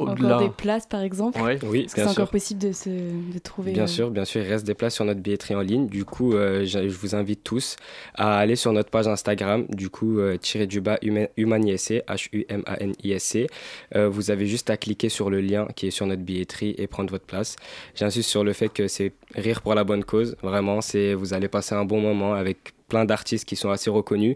encore 0.09 0.39
des 0.39 0.49
places, 0.49 0.85
par 0.85 1.01
exemple 1.01 1.39
Ouais. 1.41 1.59
Oui, 1.63 1.85
c'est 1.87 2.05
encore 2.05 2.29
possible 2.29 2.59
de, 2.59 2.71
se, 2.71 2.89
de 2.89 3.39
trouver 3.39 3.71
Bien 3.71 3.83
euh, 3.83 3.87
sûr, 3.87 4.11
bien 4.11 4.25
sûr, 4.25 4.41
il 4.41 4.47
reste 4.47 4.65
des 4.65 4.73
places 4.73 4.95
sur 4.95 5.05
notre 5.05 5.19
billetterie 5.21 5.55
en 5.55 5.61
ligne. 5.61 5.87
Du 5.87 6.05
coup, 6.05 6.33
euh, 6.33 6.65
je, 6.65 6.87
je 6.87 6.97
vous 6.97 7.15
invite 7.15 7.43
tous 7.43 7.75
à 8.15 8.37
aller 8.37 8.55
sur 8.55 8.71
notre 8.73 8.89
page 8.89 9.07
Instagram, 9.07 9.65
du 9.69 9.89
coup, 9.89 10.19
euh, 10.19 10.37
tiré 10.37 10.67
du 10.67 10.81
bas 10.81 10.97
Huma- 11.01 11.29
Humanisc, 11.37 11.91
H-U-M-A-N-I-S-C. 12.07 13.47
Euh, 13.95 14.09
vous 14.09 14.31
avez 14.31 14.45
juste 14.47 14.69
à 14.69 14.77
cliquer 14.77 15.09
sur 15.09 15.29
le 15.29 15.41
lien 15.41 15.67
qui 15.75 15.87
est 15.87 15.91
sur 15.91 16.05
notre 16.05 16.21
billetterie 16.21 16.75
et 16.77 16.87
prendre 16.87 17.11
votre 17.11 17.25
place. 17.25 17.55
J'insiste 17.95 18.29
sur 18.29 18.43
le 18.43 18.53
fait 18.53 18.69
que 18.69 18.87
c'est 18.87 19.13
rire 19.35 19.61
pour 19.61 19.75
la 19.75 19.83
bonne 19.83 20.03
cause. 20.03 20.35
Vraiment, 20.41 20.81
c'est 20.81 21.13
vous 21.13 21.33
allez 21.33 21.47
passer 21.47 21.75
un 21.75 21.85
bon 21.85 21.99
moment 22.01 22.33
avec 22.33 22.73
plein 22.87 23.05
d'artistes 23.05 23.45
qui 23.45 23.55
sont 23.55 23.69
assez 23.71 23.89
reconnus 23.89 24.35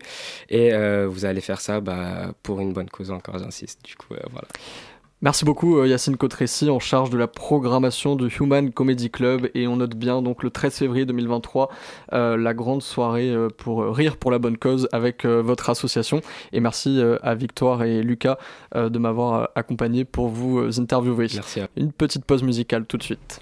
et 0.50 0.74
euh, 0.74 1.08
vous 1.08 1.26
allez 1.26 1.42
faire 1.42 1.62
ça 1.62 1.80
bah, 1.80 2.34
pour 2.42 2.60
une 2.60 2.74
bonne 2.74 2.90
cause 2.90 3.12
encore, 3.12 3.38
j'insiste. 3.38 3.84
Du 3.84 3.96
coup, 3.96 4.14
euh, 4.16 4.20
voilà. 4.32 4.48
Merci 5.24 5.46
beaucoup 5.46 5.80
euh, 5.80 5.88
Yacine 5.88 6.16
Cotressi 6.16 6.70
en 6.70 6.78
charge 6.78 7.10
de 7.10 7.18
la 7.18 7.26
programmation 7.26 8.16
du 8.16 8.28
Human 8.28 8.72
Comedy 8.72 9.10
Club 9.10 9.50
et 9.56 9.66
on 9.68 9.78
note 9.78 9.96
bien 9.96 10.22
donc 10.22 10.44
le 10.44 10.52
13 10.52 10.76
février 10.76 11.08
2023 11.08 11.72
euh, 12.14 12.38
la 12.38 12.54
grande 12.54 12.84
soirée 12.84 13.32
euh, 13.32 13.50
pour 13.50 13.82
euh, 13.82 13.90
rire 13.90 14.18
pour 14.18 14.30
la 14.30 14.38
bonne 14.38 14.58
cause 14.58 14.88
avec 14.92 15.26
euh, 15.26 15.42
votre 15.42 15.72
association 15.72 16.22
et 16.54 16.60
merci 16.60 17.00
euh, 17.00 17.18
à 17.24 17.34
Victoire 17.34 17.82
et 17.82 18.04
Lucas 18.04 18.38
de 18.76 19.00
m'avoir 19.00 19.50
accompagné 19.56 20.06
pour 20.06 20.28
vous 20.28 20.80
interviewer. 20.80 21.28
Merci 21.34 21.62
à 21.62 21.68
Une 21.78 21.92
petite 21.92 22.24
pause 22.24 22.44
musicale 22.44 22.86
tout 22.86 22.98
de 22.98 23.04
suite. 23.04 23.42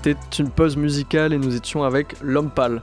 C'était 0.00 0.14
une 0.38 0.48
pause 0.48 0.76
musicale 0.76 1.32
et 1.32 1.38
nous 1.38 1.56
étions 1.56 1.82
avec 1.82 2.14
L'Homme 2.22 2.52
Pâle. 2.52 2.82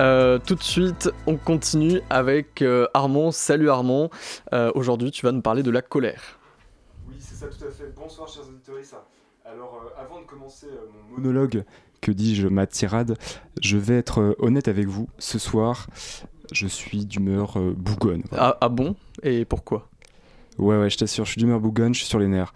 Euh, 0.00 0.40
tout 0.44 0.56
de 0.56 0.62
suite, 0.62 1.08
on 1.28 1.36
continue 1.36 2.00
avec 2.10 2.62
euh, 2.62 2.88
Armand. 2.94 3.30
Salut 3.30 3.70
Armand. 3.70 4.10
Euh, 4.52 4.72
Aujourd'hui, 4.74 5.12
tu 5.12 5.24
vas 5.24 5.30
nous 5.30 5.40
parler 5.40 5.62
de 5.62 5.70
la 5.70 5.82
colère. 5.82 6.40
Oui, 7.08 7.14
c'est 7.20 7.36
ça, 7.36 7.46
tout 7.46 7.64
à 7.64 7.70
fait. 7.70 7.94
Bonsoir, 7.94 8.26
chers 8.26 8.42
auditeurs. 8.48 8.74
Alors, 9.44 9.84
euh, 9.84 10.02
avant 10.02 10.20
de 10.20 10.26
commencer 10.26 10.66
euh, 10.66 10.88
mon 11.10 11.18
monologue, 11.18 11.62
que 12.00 12.10
dis-je, 12.10 12.48
ma 12.48 12.66
tirade, 12.66 13.16
je 13.62 13.76
vais 13.78 13.96
être 13.96 14.20
euh, 14.20 14.34
honnête 14.40 14.66
avec 14.66 14.88
vous. 14.88 15.08
Ce 15.20 15.38
soir, 15.38 15.86
je 16.50 16.66
suis 16.66 17.06
d'humeur 17.06 17.56
euh, 17.56 17.72
bougonne. 17.72 18.24
Ah, 18.36 18.58
ah 18.60 18.68
bon? 18.68 18.96
Et 19.22 19.44
pourquoi? 19.44 19.88
Ouais, 20.58 20.76
ouais, 20.76 20.90
je 20.90 20.98
t'assure, 20.98 21.24
je 21.24 21.30
suis 21.30 21.38
d'humeur 21.38 21.60
bougonne, 21.60 21.94
je 21.94 22.00
suis 22.00 22.08
sur 22.08 22.18
les 22.18 22.26
nerfs. 22.26 22.52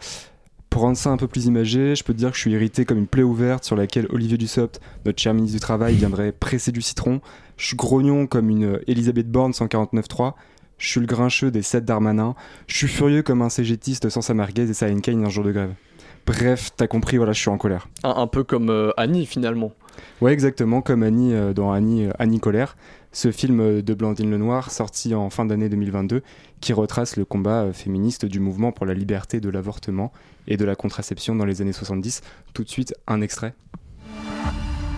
Pour 0.73 0.81
rendre 0.81 0.97
ça 0.97 1.11
un 1.11 1.18
peu 1.18 1.29
plus 1.29 1.45
imagé, 1.45 1.95
je 1.95 2.03
peux 2.03 2.14
te 2.14 2.18
dire 2.18 2.31
que 2.31 2.37
je 2.37 2.41
suis 2.41 2.51
irrité 2.51 2.87
comme 2.87 2.97
une 2.97 3.07
plaie 3.07 3.23
ouverte 3.23 3.62
sur 3.62 3.77
laquelle 3.77 4.07
Olivier 4.09 4.39
Dussopt, 4.39 4.81
notre 5.05 5.20
cher 5.20 5.35
ministre 5.35 5.57
du 5.59 5.61
Travail, 5.61 5.97
viendrait 5.97 6.33
presser 6.33 6.73
du 6.73 6.81
citron. 6.81 7.20
Je 7.59 7.66
suis 7.66 7.77
grognon 7.77 8.27
comme 8.27 8.49
une 8.49 8.81
Elisabeth 8.87 9.31
Borne 9.31 9.53
149.3. 9.53 10.33
Je 10.79 10.89
suis 10.89 11.01
le 11.01 11.05
grincheux 11.05 11.51
des 11.51 11.61
7 11.61 11.85
Darmanin. 11.85 12.35
Je 12.68 12.75
suis 12.79 12.89
furieux 12.89 13.20
comme 13.23 13.43
un 13.43 13.51
cégétiste 13.51 14.09
sans 14.09 14.23
sa 14.23 14.33
merguez 14.33 14.62
et 14.62 14.73
sa 14.73 14.89
Heineken 14.89 15.27
un 15.27 15.29
jour 15.29 15.45
de 15.45 15.53
grève. 15.53 15.75
Bref, 16.27 16.70
t'as 16.75 16.87
compris, 16.87 17.18
voilà, 17.18 17.33
je 17.33 17.41
suis 17.41 17.51
en 17.51 17.59
colère. 17.59 17.89
un, 18.03 18.14
un 18.16 18.27
peu 18.27 18.43
comme 18.43 18.70
euh, 18.70 18.93
Annie 18.97 19.27
finalement. 19.27 19.73
Ouais, 20.23 20.33
exactement, 20.33 20.81
comme 20.81 21.03
Annie 21.03 21.35
euh, 21.35 21.53
dans 21.53 21.70
Annie, 21.70 22.07
euh, 22.07 22.12
Annie 22.18 22.41
Colère, 22.41 22.77
ce 23.12 23.30
film 23.30 23.82
de 23.82 23.94
Blandine 23.94 24.30
Lenoir 24.30 24.70
sorti 24.70 25.14
en 25.14 25.30
fin 25.30 25.44
d'année 25.44 25.68
2022 25.68 26.22
qui 26.60 26.72
retrace 26.72 27.16
le 27.16 27.24
combat 27.24 27.64
euh, 27.64 27.72
féministe 27.72 28.24
du 28.24 28.40
mouvement 28.40 28.72
pour 28.72 28.86
la 28.86 28.94
liberté 28.94 29.40
de 29.40 29.50
l'avortement 29.50 30.12
et 30.48 30.56
de 30.56 30.64
la 30.64 30.74
contraception 30.74 31.34
dans 31.36 31.44
les 31.44 31.60
années 31.60 31.72
70. 31.72 32.22
Tout 32.54 32.64
de 32.64 32.68
suite, 32.68 32.94
un 33.06 33.20
extrait. 33.20 33.54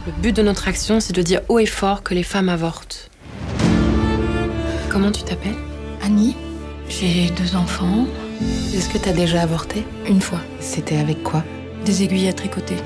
Le 0.07 0.13
but 0.23 0.37
de 0.37 0.43
notre 0.43 0.69
action, 0.69 1.01
c'est 1.01 1.15
de 1.15 1.23
dire 1.23 1.41
haut 1.49 1.59
et 1.59 1.67
fort 1.67 2.03
que 2.03 2.15
les 2.15 2.23
femmes 2.23 2.49
avortent. 2.49 3.11
Comment 4.91 5.11
tu 5.11 5.23
t'appelles? 5.23 5.57
Annie, 6.03 6.37
j'ai 6.89 7.31
deux 7.31 7.57
enfants. 7.57 8.07
Est-ce 8.75 8.89
que 8.91 8.99
t'as 8.99 9.13
déjà 9.13 9.43
avorté? 9.43 9.85
Une 10.07 10.21
fois. 10.21 10.41
C'était 10.61 10.99
avec 10.99 11.23
quoi? 11.23 11.43
Des 11.85 12.03
aiguilles 12.03 12.29
à 12.29 12.33
tricoter. 12.33 12.77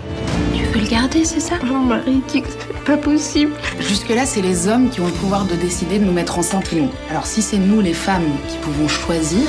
Tu 0.56 0.64
veux 0.64 0.80
le 0.80 0.90
garder, 0.90 1.24
c'est 1.24 1.38
ça? 1.38 1.62
Mon 1.62 1.78
mari 1.78 2.20
dit 2.26 2.42
que 2.42 2.48
c'est 2.48 2.84
pas 2.84 2.96
possible. 2.96 3.52
Jusque-là, 3.78 4.26
c'est 4.26 4.42
les 4.42 4.66
hommes 4.66 4.90
qui 4.90 5.00
ont 5.00 5.06
le 5.06 5.12
pouvoir 5.12 5.46
de 5.46 5.54
décider 5.54 6.00
de 6.00 6.04
nous 6.04 6.12
mettre 6.12 6.36
enceinte 6.36 6.72
ou 6.72 6.76
non. 6.76 6.90
Alors 7.08 7.24
si 7.24 7.40
c'est 7.40 7.58
nous, 7.58 7.80
les 7.80 7.92
femmes, 7.92 8.26
qui 8.48 8.56
pouvons 8.58 8.88
choisir, 8.88 9.46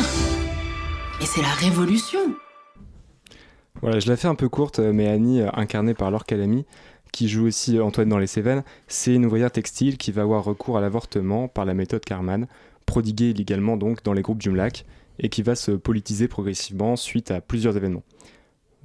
et 1.19 1.25
c'est 1.25 1.41
la 1.41 1.47
révolution. 1.47 2.19
Voilà, 3.81 3.99
je 3.99 4.07
la 4.07 4.17
fais 4.17 4.27
un 4.27 4.35
peu 4.35 4.49
courte, 4.49 4.77
euh, 4.77 4.93
mais 4.93 5.07
Annie, 5.07 5.41
euh, 5.41 5.49
incarnée 5.53 5.95
par 5.95 6.11
Laure 6.11 6.25
Calamy, 6.25 6.65
qui 7.11 7.27
joue 7.27 7.47
aussi 7.47 7.77
euh, 7.77 7.83
Antoine 7.83 8.09
dans 8.09 8.19
Les 8.19 8.27
Cévennes, 8.27 8.63
c'est 8.87 9.15
une 9.15 9.25
ouvrière 9.25 9.51
textile 9.51 9.97
qui 9.97 10.11
va 10.11 10.21
avoir 10.21 10.43
recours 10.43 10.77
à 10.77 10.81
l'avortement 10.81 11.47
par 11.47 11.65
la 11.65 11.73
méthode 11.73 12.05
Carman, 12.05 12.45
prodiguée 12.85 13.31
illégalement 13.31 13.77
donc 13.77 14.03
dans 14.03 14.13
les 14.13 14.21
groupes 14.21 14.41
du 14.41 14.51
MLAC, 14.51 14.85
et 15.17 15.29
qui 15.29 15.41
va 15.41 15.55
se 15.55 15.71
politiser 15.71 16.27
progressivement 16.27 16.95
suite 16.95 17.31
à 17.31 17.41
plusieurs 17.41 17.75
événements. 17.75 18.03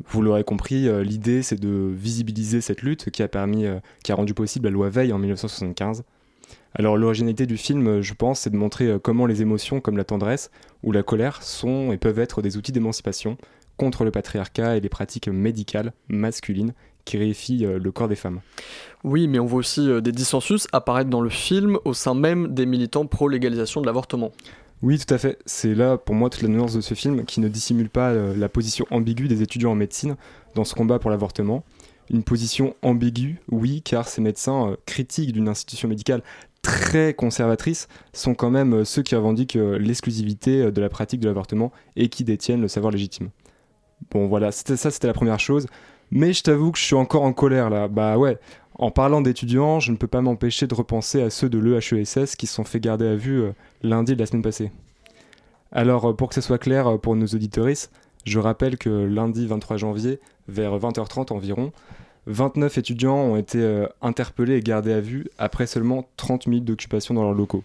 Vous 0.03 0.23
l'aurez 0.23 0.45
compris, 0.45 0.89
euh, 0.89 1.05
l'idée 1.05 1.43
c'est 1.43 1.61
de 1.61 1.91
visibiliser 1.93 2.61
cette 2.61 2.83
lutte 2.83 3.11
qui 3.11 3.23
a 3.23 3.29
permis, 3.29 3.67
euh, 3.67 3.79
qui 4.03 4.13
a 4.13 4.15
rendu 4.15 4.35
possible 4.35 4.67
la 4.67 4.73
loi 4.73 4.89
Veil 4.89 5.13
en 5.13 5.19
1975. 5.19 6.03
Alors 6.75 6.97
l'originalité 6.97 7.47
du 7.47 7.57
film, 7.57 8.01
je 8.01 8.15
pense, 8.15 8.41
c'est 8.41 8.51
de 8.51 8.57
montrer 8.57 8.89
euh, 8.89 8.99
comment 8.99 9.27
les 9.27 9.43
émotions 9.43 9.81
comme 9.81 9.97
la 9.97 10.05
tendresse 10.05 10.51
ou 10.83 10.91
la 10.91 11.05
colère 11.05 11.43
sont 11.43 11.93
et 11.93 11.97
peuvent 11.97 12.19
être 12.19 12.43
des 12.43 12.57
outils 12.57 12.73
d'émancipation 12.73 13.37
contre 13.77 14.05
le 14.05 14.11
patriarcat 14.11 14.77
et 14.77 14.81
les 14.81 14.89
pratiques 14.89 15.29
médicales 15.29 15.93
masculines 16.09 16.75
qui 17.05 17.19
réifient 17.19 17.67
le 17.67 17.93
corps 17.93 18.09
des 18.09 18.15
femmes. 18.15 18.41
Oui, 19.03 19.29
mais 19.29 19.39
on 19.39 19.45
voit 19.45 19.59
aussi 19.59 20.01
des 20.01 20.13
dissensus 20.13 20.69
apparaître 20.73 21.11
dans 21.11 21.21
le 21.21 21.29
film 21.29 21.79
au 21.85 21.93
sein 21.93 22.15
même 22.15 22.55
des 22.55 22.65
militants 22.65 23.05
pro-légalisation 23.05 23.83
de 23.83 23.87
l'avortement. 23.87 24.33
Oui, 24.85 24.99
tout 24.99 25.15
à 25.15 25.17
fait. 25.17 25.39
C'est 25.47 25.75
là 25.75 25.97
pour 25.97 26.15
moi 26.15 26.29
toute 26.29 26.43
la 26.43 26.49
nuance 26.51 26.75
de 26.75 26.83
ce 26.83 26.93
film 26.93 27.25
qui 27.25 27.41
ne 27.41 27.49
dissimule 27.49 27.89
pas 27.89 28.11
euh, 28.11 28.37
la 28.37 28.51
position 28.51 28.85
ambiguë 28.91 29.29
des 29.29 29.41
étudiants 29.41 29.71
en 29.71 29.75
médecine 29.75 30.15
dans 30.55 30.65
ce 30.65 30.75
combat 30.75 30.99
pour 30.99 31.09
l'avortement. 31.09 31.65
Une 32.11 32.23
position 32.23 32.77
ambiguë, 32.83 33.41
oui, 33.51 33.81
car 33.81 34.07
ces 34.07 34.21
médecins 34.21 34.73
euh, 34.73 34.77
critiques 34.85 35.33
d'une 35.33 35.49
institution 35.49 35.89
médicale 35.89 36.23
très 36.61 37.15
conservatrice 37.15 37.89
sont 38.13 38.35
quand 38.35 38.51
même 38.51 38.75
euh, 38.75 38.85
ceux 38.85 39.01
qui 39.01 39.17
revendiquent 39.17 39.57
l'exclusivité 39.81 40.71
de 40.71 40.81
la 40.83 40.91
pratique 40.91 41.21
de 41.21 41.29
l'avortement 41.29 41.73
et 41.97 42.11
qui 42.11 42.23
détiennent 42.23 42.61
le 42.61 42.69
savoir 42.69 42.93
légitime. 42.93 43.31
Bon 44.11 44.27
voilà, 44.27 44.53
ça, 44.53 44.77
c'était 44.77 45.07
la 45.07 45.15
première 45.15 45.41
chose. 45.41 45.67
Mais 46.11 46.35
je 46.35 46.43
t'avoue 46.43 46.73
que 46.73 46.79
je 46.79 46.85
suis 46.85 46.95
encore 46.95 47.23
en 47.23 47.33
colère 47.33 47.71
là. 47.71 47.89
Bah 47.89 48.19
ouais, 48.19 48.39
en 48.77 48.91
parlant 48.91 49.21
d'étudiants, 49.21 49.79
je 49.79 49.93
ne 49.93 49.97
peux 49.97 50.09
pas 50.09 50.21
m'empêcher 50.21 50.67
de 50.67 50.75
repenser 50.75 51.23
à 51.23 51.31
ceux 51.31 51.49
de 51.49 51.59
l'EHESS 51.59 52.35
qui 52.37 52.47
se 52.47 52.55
sont 52.55 52.65
fait 52.65 52.81
garder 52.81 53.07
à 53.07 53.15
vue 53.15 53.41
euh, 53.41 53.53
lundi 53.83 54.15
de 54.15 54.19
la 54.19 54.27
semaine 54.27 54.43
passée. 54.43 54.73
Alors, 55.71 56.11
euh, 56.11 56.13
pour 56.13 56.29
que 56.29 56.35
ce 56.35 56.41
soit 56.41 56.59
clair 56.59 56.89
euh, 56.89 56.99
pour 56.99 57.15
nos 57.15 57.27
auditoristes, 57.27 57.93
je 58.25 58.41
rappelle 58.41 58.77
que 58.77 58.89
lundi 58.89 59.47
23 59.47 59.77
janvier, 59.77 60.19
vers 60.49 60.77
20h30 60.77 61.33
environ, 61.33 61.73
29 62.27 62.79
étudiants 62.79 63.19
ont 63.19 63.37
été 63.37 63.87
interpellés 64.01 64.57
et 64.57 64.63
gardés 64.63 64.95
à 64.95 65.01
vue 65.01 65.27
après 65.37 65.67
seulement 65.67 66.09
30 66.17 66.47
minutes 66.47 66.65
d'occupation 66.65 67.13
dans 67.13 67.23
leurs 67.23 67.35
locaux. 67.35 67.63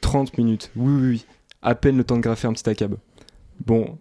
30 0.00 0.36
minutes, 0.36 0.72
oui, 0.74 0.92
oui, 0.92 1.08
oui, 1.10 1.26
à 1.62 1.76
peine 1.76 1.96
le 1.96 2.02
temps 2.02 2.16
de 2.16 2.20
graffer 2.20 2.48
un 2.48 2.52
petit 2.52 2.68
acab. 2.68 2.96
Bon, 3.64 3.96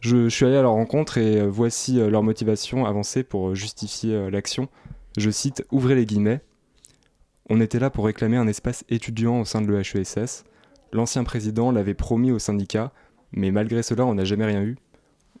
je, 0.00 0.28
suis 0.28 0.44
allé 0.44 0.56
à 0.56 0.62
leur 0.62 0.72
rencontre 0.72 1.18
et 1.18 1.46
voici 1.46 1.94
leur 1.94 2.24
motivation 2.24 2.86
avancée 2.86 3.22
pour 3.22 3.54
justifier 3.54 4.32
l'action. 4.32 4.68
Je 5.16 5.30
cite, 5.30 5.64
ouvrez 5.70 5.94
les 5.94 6.04
guillemets. 6.04 6.40
On 7.48 7.60
était 7.60 7.78
là 7.78 7.90
pour 7.90 8.04
réclamer 8.04 8.36
un 8.36 8.48
espace 8.48 8.84
étudiant 8.88 9.40
au 9.40 9.44
sein 9.44 9.62
de 9.62 9.72
l'EHESS. 9.72 10.44
L'ancien 10.92 11.24
président 11.24 11.70
l'avait 11.70 11.94
promis 11.94 12.32
au 12.32 12.38
syndicat, 12.38 12.92
mais 13.32 13.50
malgré 13.50 13.82
cela, 13.82 14.04
on 14.04 14.14
n'a 14.14 14.24
jamais 14.24 14.44
rien 14.44 14.62
eu. 14.62 14.76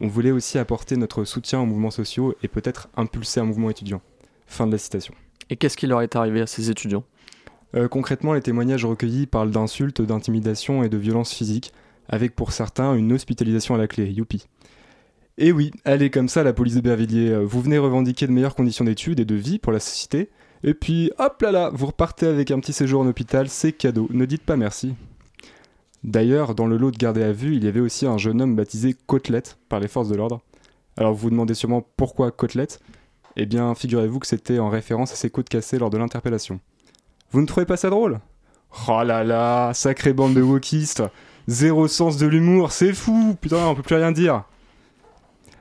On 0.00 0.08
voulait 0.08 0.30
aussi 0.30 0.58
apporter 0.58 0.96
notre 0.96 1.24
soutien 1.24 1.60
aux 1.60 1.66
mouvements 1.66 1.90
sociaux 1.90 2.34
et 2.42 2.48
peut-être 2.48 2.88
impulser 2.96 3.40
un 3.40 3.44
mouvement 3.44 3.70
étudiant. 3.70 4.00
Fin 4.46 4.66
de 4.66 4.72
la 4.72 4.78
citation. 4.78 5.14
Et 5.50 5.56
qu'est-ce 5.56 5.76
qui 5.76 5.86
leur 5.86 6.02
est 6.02 6.16
arrivé 6.16 6.40
à 6.40 6.46
ces 6.46 6.70
étudiants? 6.70 7.04
Euh, 7.74 7.88
concrètement, 7.88 8.32
les 8.32 8.40
témoignages 8.40 8.84
recueillis 8.84 9.26
parlent 9.26 9.50
d'insultes, 9.50 10.00
d'intimidation 10.00 10.84
et 10.84 10.88
de 10.88 10.96
violences 10.96 11.34
physiques, 11.34 11.72
avec 12.08 12.34
pour 12.34 12.52
certains 12.52 12.94
une 12.94 13.12
hospitalisation 13.12 13.74
à 13.74 13.78
la 13.78 13.88
clé. 13.88 14.10
Youpi. 14.10 14.46
Et 15.38 15.52
oui, 15.52 15.70
elle 15.84 16.02
est 16.02 16.10
comme 16.10 16.28
ça 16.28 16.42
la 16.42 16.54
police 16.54 16.76
de 16.76 16.80
Bervilliers. 16.80 17.30
Euh, 17.30 17.44
Vous 17.44 17.60
venez 17.60 17.78
revendiquer 17.78 18.26
de 18.26 18.32
meilleures 18.32 18.54
conditions 18.54 18.84
d'études 18.84 19.20
et 19.20 19.24
de 19.26 19.34
vie 19.34 19.58
pour 19.58 19.72
la 19.72 19.80
société, 19.80 20.30
et 20.64 20.72
puis 20.72 21.10
hop 21.18 21.42
là 21.42 21.52
là, 21.52 21.70
vous 21.74 21.86
repartez 21.86 22.26
avec 22.26 22.50
un 22.50 22.58
petit 22.58 22.72
séjour 22.72 23.02
en 23.02 23.06
hôpital, 23.06 23.48
c'est 23.48 23.72
cadeau, 23.72 24.08
ne 24.10 24.24
dites 24.24 24.44
pas 24.44 24.56
merci. 24.56 24.94
D'ailleurs, 26.04 26.54
dans 26.54 26.66
le 26.66 26.78
lot 26.78 26.90
de 26.90 26.96
gardés 26.96 27.22
à 27.22 27.32
vue, 27.32 27.56
il 27.56 27.64
y 27.64 27.68
avait 27.68 27.80
aussi 27.80 28.06
un 28.06 28.16
jeune 28.16 28.40
homme 28.40 28.56
baptisé 28.56 28.94
Côtelette 29.06 29.58
par 29.68 29.80
les 29.80 29.88
forces 29.88 30.08
de 30.08 30.14
l'ordre. 30.16 30.40
Alors 30.96 31.12
vous 31.12 31.18
vous 31.22 31.30
demandez 31.30 31.54
sûrement 31.54 31.86
pourquoi 31.96 32.30
Côtelette? 32.30 32.80
Eh 33.36 33.44
bien, 33.44 33.74
figurez-vous 33.74 34.20
que 34.20 34.26
c'était 34.26 34.58
en 34.58 34.70
référence 34.70 35.12
à 35.12 35.16
ses 35.16 35.28
côtes 35.28 35.50
cassées 35.50 35.78
lors 35.78 35.90
de 35.90 35.98
l'interpellation. 35.98 36.60
Vous 37.32 37.42
ne 37.42 37.46
trouvez 37.46 37.66
pas 37.66 37.76
ça 37.76 37.90
drôle? 37.90 38.20
Oh 38.88 39.02
là 39.04 39.22
là, 39.24 39.74
sacrée 39.74 40.14
bande 40.14 40.34
de 40.34 40.42
wokistes 40.42 41.02
Zéro 41.48 41.88
sens 41.88 42.16
de 42.16 42.26
l'humour, 42.26 42.72
c'est 42.72 42.94
fou 42.94 43.36
Putain, 43.40 43.66
on 43.66 43.74
peut 43.74 43.82
plus 43.82 43.96
rien 43.96 44.12
dire 44.12 44.44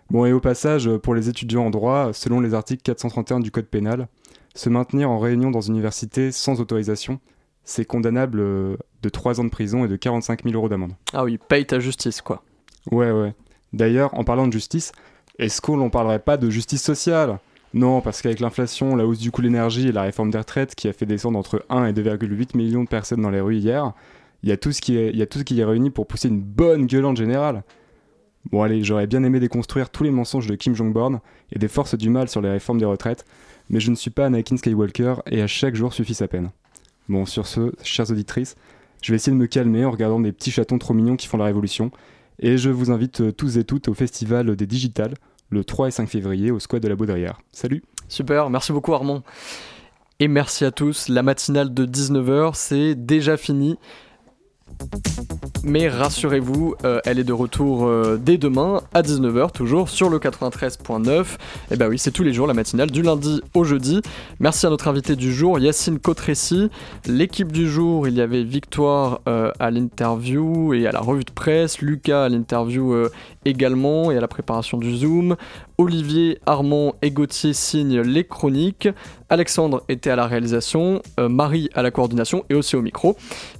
Bon, 0.09 0.25
et 0.25 0.33
au 0.33 0.39
passage, 0.39 0.89
pour 0.97 1.15
les 1.15 1.29
étudiants 1.29 1.65
en 1.65 1.69
droit, 1.69 2.11
selon 2.13 2.39
les 2.39 2.53
articles 2.53 2.83
431 2.83 3.39
du 3.39 3.51
Code 3.51 3.65
pénal, 3.65 4.07
se 4.53 4.69
maintenir 4.69 5.09
en 5.09 5.19
réunion 5.19 5.51
dans 5.51 5.61
une 5.61 5.73
université 5.73 6.31
sans 6.31 6.61
autorisation, 6.61 7.19
c'est 7.63 7.85
condamnable 7.85 8.39
euh, 8.39 8.77
de 9.01 9.09
3 9.09 9.39
ans 9.39 9.43
de 9.43 9.49
prison 9.49 9.83
et 9.83 9.87
de 9.87 9.95
45 9.95 10.43
000 10.43 10.55
euros 10.55 10.69
d'amende. 10.69 10.93
Ah 11.13 11.23
oui, 11.23 11.37
paye 11.37 11.65
ta 11.65 11.79
justice, 11.79 12.21
quoi. 12.21 12.43
Ouais, 12.91 13.11
ouais. 13.11 13.33
D'ailleurs, 13.73 14.13
en 14.17 14.23
parlant 14.23 14.47
de 14.47 14.53
justice, 14.53 14.91
est-ce 15.39 15.59
qu'on 15.59 15.77
n'en 15.77 15.89
parlerait 15.89 16.19
pas 16.19 16.37
de 16.37 16.49
justice 16.49 16.83
sociale? 16.83 17.39
Non, 17.73 17.99
parce 17.99 18.21
qu'avec 18.21 18.39
l'inflation, 18.39 18.95
la 18.95 19.05
hausse 19.05 19.19
du 19.19 19.31
coût 19.31 19.41
de 19.41 19.47
l'énergie 19.47 19.89
et 19.89 19.91
la 19.91 20.03
réforme 20.03 20.29
des 20.29 20.37
retraites 20.37 20.75
qui 20.75 20.87
a 20.87 20.93
fait 20.93 21.05
descendre 21.05 21.37
entre 21.37 21.65
1 21.69 21.87
et 21.87 21.93
2,8 21.93 22.55
millions 22.55 22.83
de 22.83 22.87
personnes 22.87 23.21
dans 23.21 23.31
les 23.31 23.41
rues 23.41 23.57
hier, 23.57 23.91
il 24.43 24.49
y, 24.49 24.51
a 24.53 24.57
tout 24.57 24.71
ce 24.71 24.79
qui 24.79 24.97
est, 24.97 25.09
il 25.09 25.17
y 25.17 25.21
a 25.21 25.25
tout 25.25 25.39
ce 25.39 25.43
qui 25.43 25.59
est 25.59 25.65
réuni 25.65 25.89
pour 25.89 26.07
pousser 26.07 26.29
une 26.29 26.39
bonne 26.39 26.85
gueulante 26.85 27.17
générale. 27.17 27.63
Bon 28.51 28.61
allez, 28.61 28.83
j'aurais 28.83 29.07
bien 29.07 29.23
aimé 29.23 29.39
déconstruire 29.39 29.89
tous 29.89 30.03
les 30.03 30.11
mensonges 30.11 30.47
de 30.47 30.55
Kim 30.55 30.75
Jong-un 30.75 31.19
et 31.51 31.59
des 31.59 31.67
forces 31.67 31.95
du 31.95 32.09
mal 32.09 32.29
sur 32.29 32.41
les 32.41 32.49
réformes 32.49 32.77
des 32.77 32.85
retraites, 32.85 33.25
mais 33.69 33.79
je 33.79 33.89
ne 33.89 33.95
suis 33.95 34.11
pas 34.11 34.27
Anakin 34.27 34.57
Skywalker 34.57 35.15
et 35.29 35.41
à 35.41 35.47
chaque 35.47 35.75
jour 35.75 35.93
suffit 35.93 36.13
sa 36.13 36.27
peine. 36.27 36.51
Bon, 37.09 37.25
sur 37.25 37.47
ce, 37.47 37.71
chères 37.83 38.09
auditrices, 38.11 38.55
je 39.01 39.11
vais 39.11 39.15
essayer 39.15 39.33
de 39.33 39.41
me 39.41 39.47
calmer 39.47 39.85
en 39.85 39.91
regardant 39.91 40.19
des 40.19 40.31
petits 40.31 40.51
chatons 40.51 40.77
trop 40.77 40.93
mignons 40.93 41.15
qui 41.15 41.27
font 41.27 41.37
la 41.37 41.45
révolution, 41.45 41.91
et 42.39 42.57
je 42.57 42.69
vous 42.69 42.91
invite 42.91 43.21
euh, 43.21 43.31
tous 43.31 43.57
et 43.57 43.63
toutes 43.63 43.87
au 43.87 43.93
Festival 43.93 44.55
des 44.55 44.67
Digitales, 44.67 45.13
le 45.49 45.63
3 45.63 45.87
et 45.87 45.91
5 45.91 46.07
février 46.07 46.51
au 46.51 46.59
squat 46.59 46.81
de 46.81 46.87
la 46.87 46.95
Baudrière. 46.95 47.41
Salut 47.51 47.83
Super, 48.07 48.49
merci 48.49 48.71
beaucoup 48.71 48.93
Armand. 48.93 49.23
Et 50.19 50.27
merci 50.27 50.63
à 50.65 50.71
tous, 50.71 51.09
la 51.09 51.23
matinale 51.23 51.73
de 51.73 51.85
19h, 51.85 52.53
c'est 52.53 52.95
déjà 52.95 53.37
fini. 53.37 53.77
Mais 55.67 55.89
rassurez-vous, 55.89 56.75
euh, 56.85 57.01
elle 57.05 57.17
est 57.17 57.23
de 57.23 57.33
retour 57.33 57.87
euh, 57.87 58.19
dès 58.21 58.37
demain 58.37 58.81
à 58.93 59.01
19h, 59.01 59.51
toujours 59.51 59.89
sur 59.89 60.11
le 60.11 60.19
93.9. 60.19 61.25
Et 61.71 61.75
bah 61.75 61.87
oui, 61.89 61.97
c'est 61.97 62.11
tous 62.11 62.21
les 62.21 62.33
jours 62.33 62.45
la 62.45 62.53
matinale, 62.53 62.91
du 62.91 63.01
lundi 63.01 63.41
au 63.55 63.63
jeudi. 63.63 64.01
Merci 64.39 64.67
à 64.67 64.69
notre 64.69 64.87
invité 64.87 65.15
du 65.15 65.33
jour, 65.33 65.57
Yacine 65.57 65.97
Cotressi. 65.97 66.69
L'équipe 67.07 67.51
du 67.51 67.67
jour, 67.67 68.07
il 68.07 68.13
y 68.13 68.21
avait 68.21 68.43
Victoire 68.43 69.21
euh, 69.27 69.51
à 69.59 69.71
l'interview 69.71 70.75
et 70.75 70.85
à 70.85 70.91
la 70.91 70.99
revue 70.99 71.23
de 71.23 71.31
presse, 71.31 71.79
Lucas 71.81 72.25
à 72.25 72.29
l'interview 72.29 72.95
également 73.45 74.11
et 74.11 74.17
à 74.17 74.21
la 74.21 74.27
préparation 74.27 74.77
du 74.77 74.95
Zoom. 74.95 75.35
Olivier, 75.77 76.39
Armand 76.45 76.95
et 77.01 77.11
Gauthier 77.11 77.53
signent 77.53 78.01
les 78.01 78.23
chroniques. 78.23 78.89
Alexandre 79.29 79.83
était 79.89 80.09
à 80.09 80.15
la 80.15 80.27
réalisation, 80.27 81.01
euh, 81.19 81.29
Marie 81.29 81.69
à 81.73 81.81
la 81.81 81.91
coordination 81.91 82.45
et 82.49 82.55
aussi 82.55 82.75
au 82.75 82.81
micro. 82.81 83.15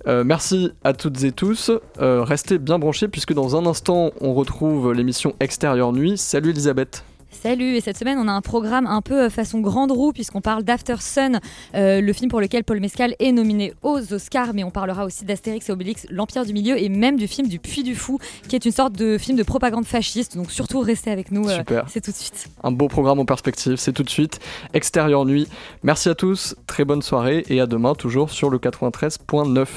Euh, 0.08 0.24
merci 0.24 0.72
à 0.84 0.94
toutes 0.94 1.24
et 1.24 1.32
tous. 1.32 1.72
Euh, 2.00 2.24
restez 2.24 2.58
bien 2.58 2.80
branchés 2.80 3.08
puisque 3.08 3.34
dans 3.34 3.56
un 3.56 3.66
instant, 3.66 4.12
on 4.22 4.34
retrouve 4.34 4.94
l'émission 4.94 5.36
Extérieur 5.40 5.94
Nuit. 5.94 6.18
Salut 6.18 6.50
Elisabeth. 6.50 7.04
Salut, 7.42 7.76
et 7.76 7.82
cette 7.82 7.98
semaine 7.98 8.18
on 8.18 8.28
a 8.28 8.32
un 8.32 8.42
programme 8.42 8.88
un 8.88 9.02
peu 9.02 9.24
euh, 9.24 9.30
façon 9.30 9.60
grande 9.60 9.92
roue 9.92 10.14
puisqu'on 10.14 10.42
parle 10.42 10.64
d'After 10.64 10.96
Sun, 11.00 11.40
euh, 11.76 12.02
le 12.02 12.14
film 12.14 12.30
pour 12.30 12.42
lequel 12.42 12.64
Paul 12.64 12.80
Mescal 12.80 13.16
est 13.20 13.32
nominé 13.32 13.74
aux 13.84 14.14
Oscars, 14.14 14.54
mais 14.54 14.64
on 14.64 14.72
parlera 14.72 15.06
aussi 15.06 15.26
d'Astérix 15.26 15.70
et 15.70 15.72
Obélix, 15.72 16.08
l'Empire 16.10 16.46
du 16.46 16.54
Milieu 16.54 16.82
et 16.82 16.90
même 16.90 17.18
du 17.18 17.28
film 17.28 17.48
du 17.48 17.60
Puy 17.60 17.84
du 17.84 17.96
Fou, 17.96 18.20
qui 18.48 18.56
est 18.56 18.66
une 18.66 18.72
sorte 18.72 18.94
de 18.94 19.18
film 19.18 19.38
de 19.38 19.44
propagande 19.44 19.86
fasciste, 19.86 20.38
donc 20.38 20.50
surtout 20.50 20.80
restez 20.80 21.12
avec 21.12 21.32
nous, 21.32 21.48
euh, 21.48 21.58
Super. 21.58 21.86
c'est 21.90 22.02
tout 22.02 22.12
de 22.12 22.16
suite. 22.16 22.48
Un 22.64 22.72
beau 22.72 22.88
programme 22.88 23.20
en 23.20 23.26
perspective, 23.26 23.76
c'est 23.76 23.94
tout 23.94 24.04
de 24.04 24.10
suite. 24.10 24.40
Extérieur 24.74 25.26
Nuit. 25.26 25.48
Merci 25.84 26.10
à 26.10 26.16
tous, 26.16 26.56
très 26.68 26.86
bonne 26.86 27.02
soirée 27.02 27.44
et 27.50 27.60
à 27.60 27.68
demain 27.68 27.96
toujours 27.96 28.32
sur 28.32 28.50
le 28.50 28.58
93.9. 28.58 29.68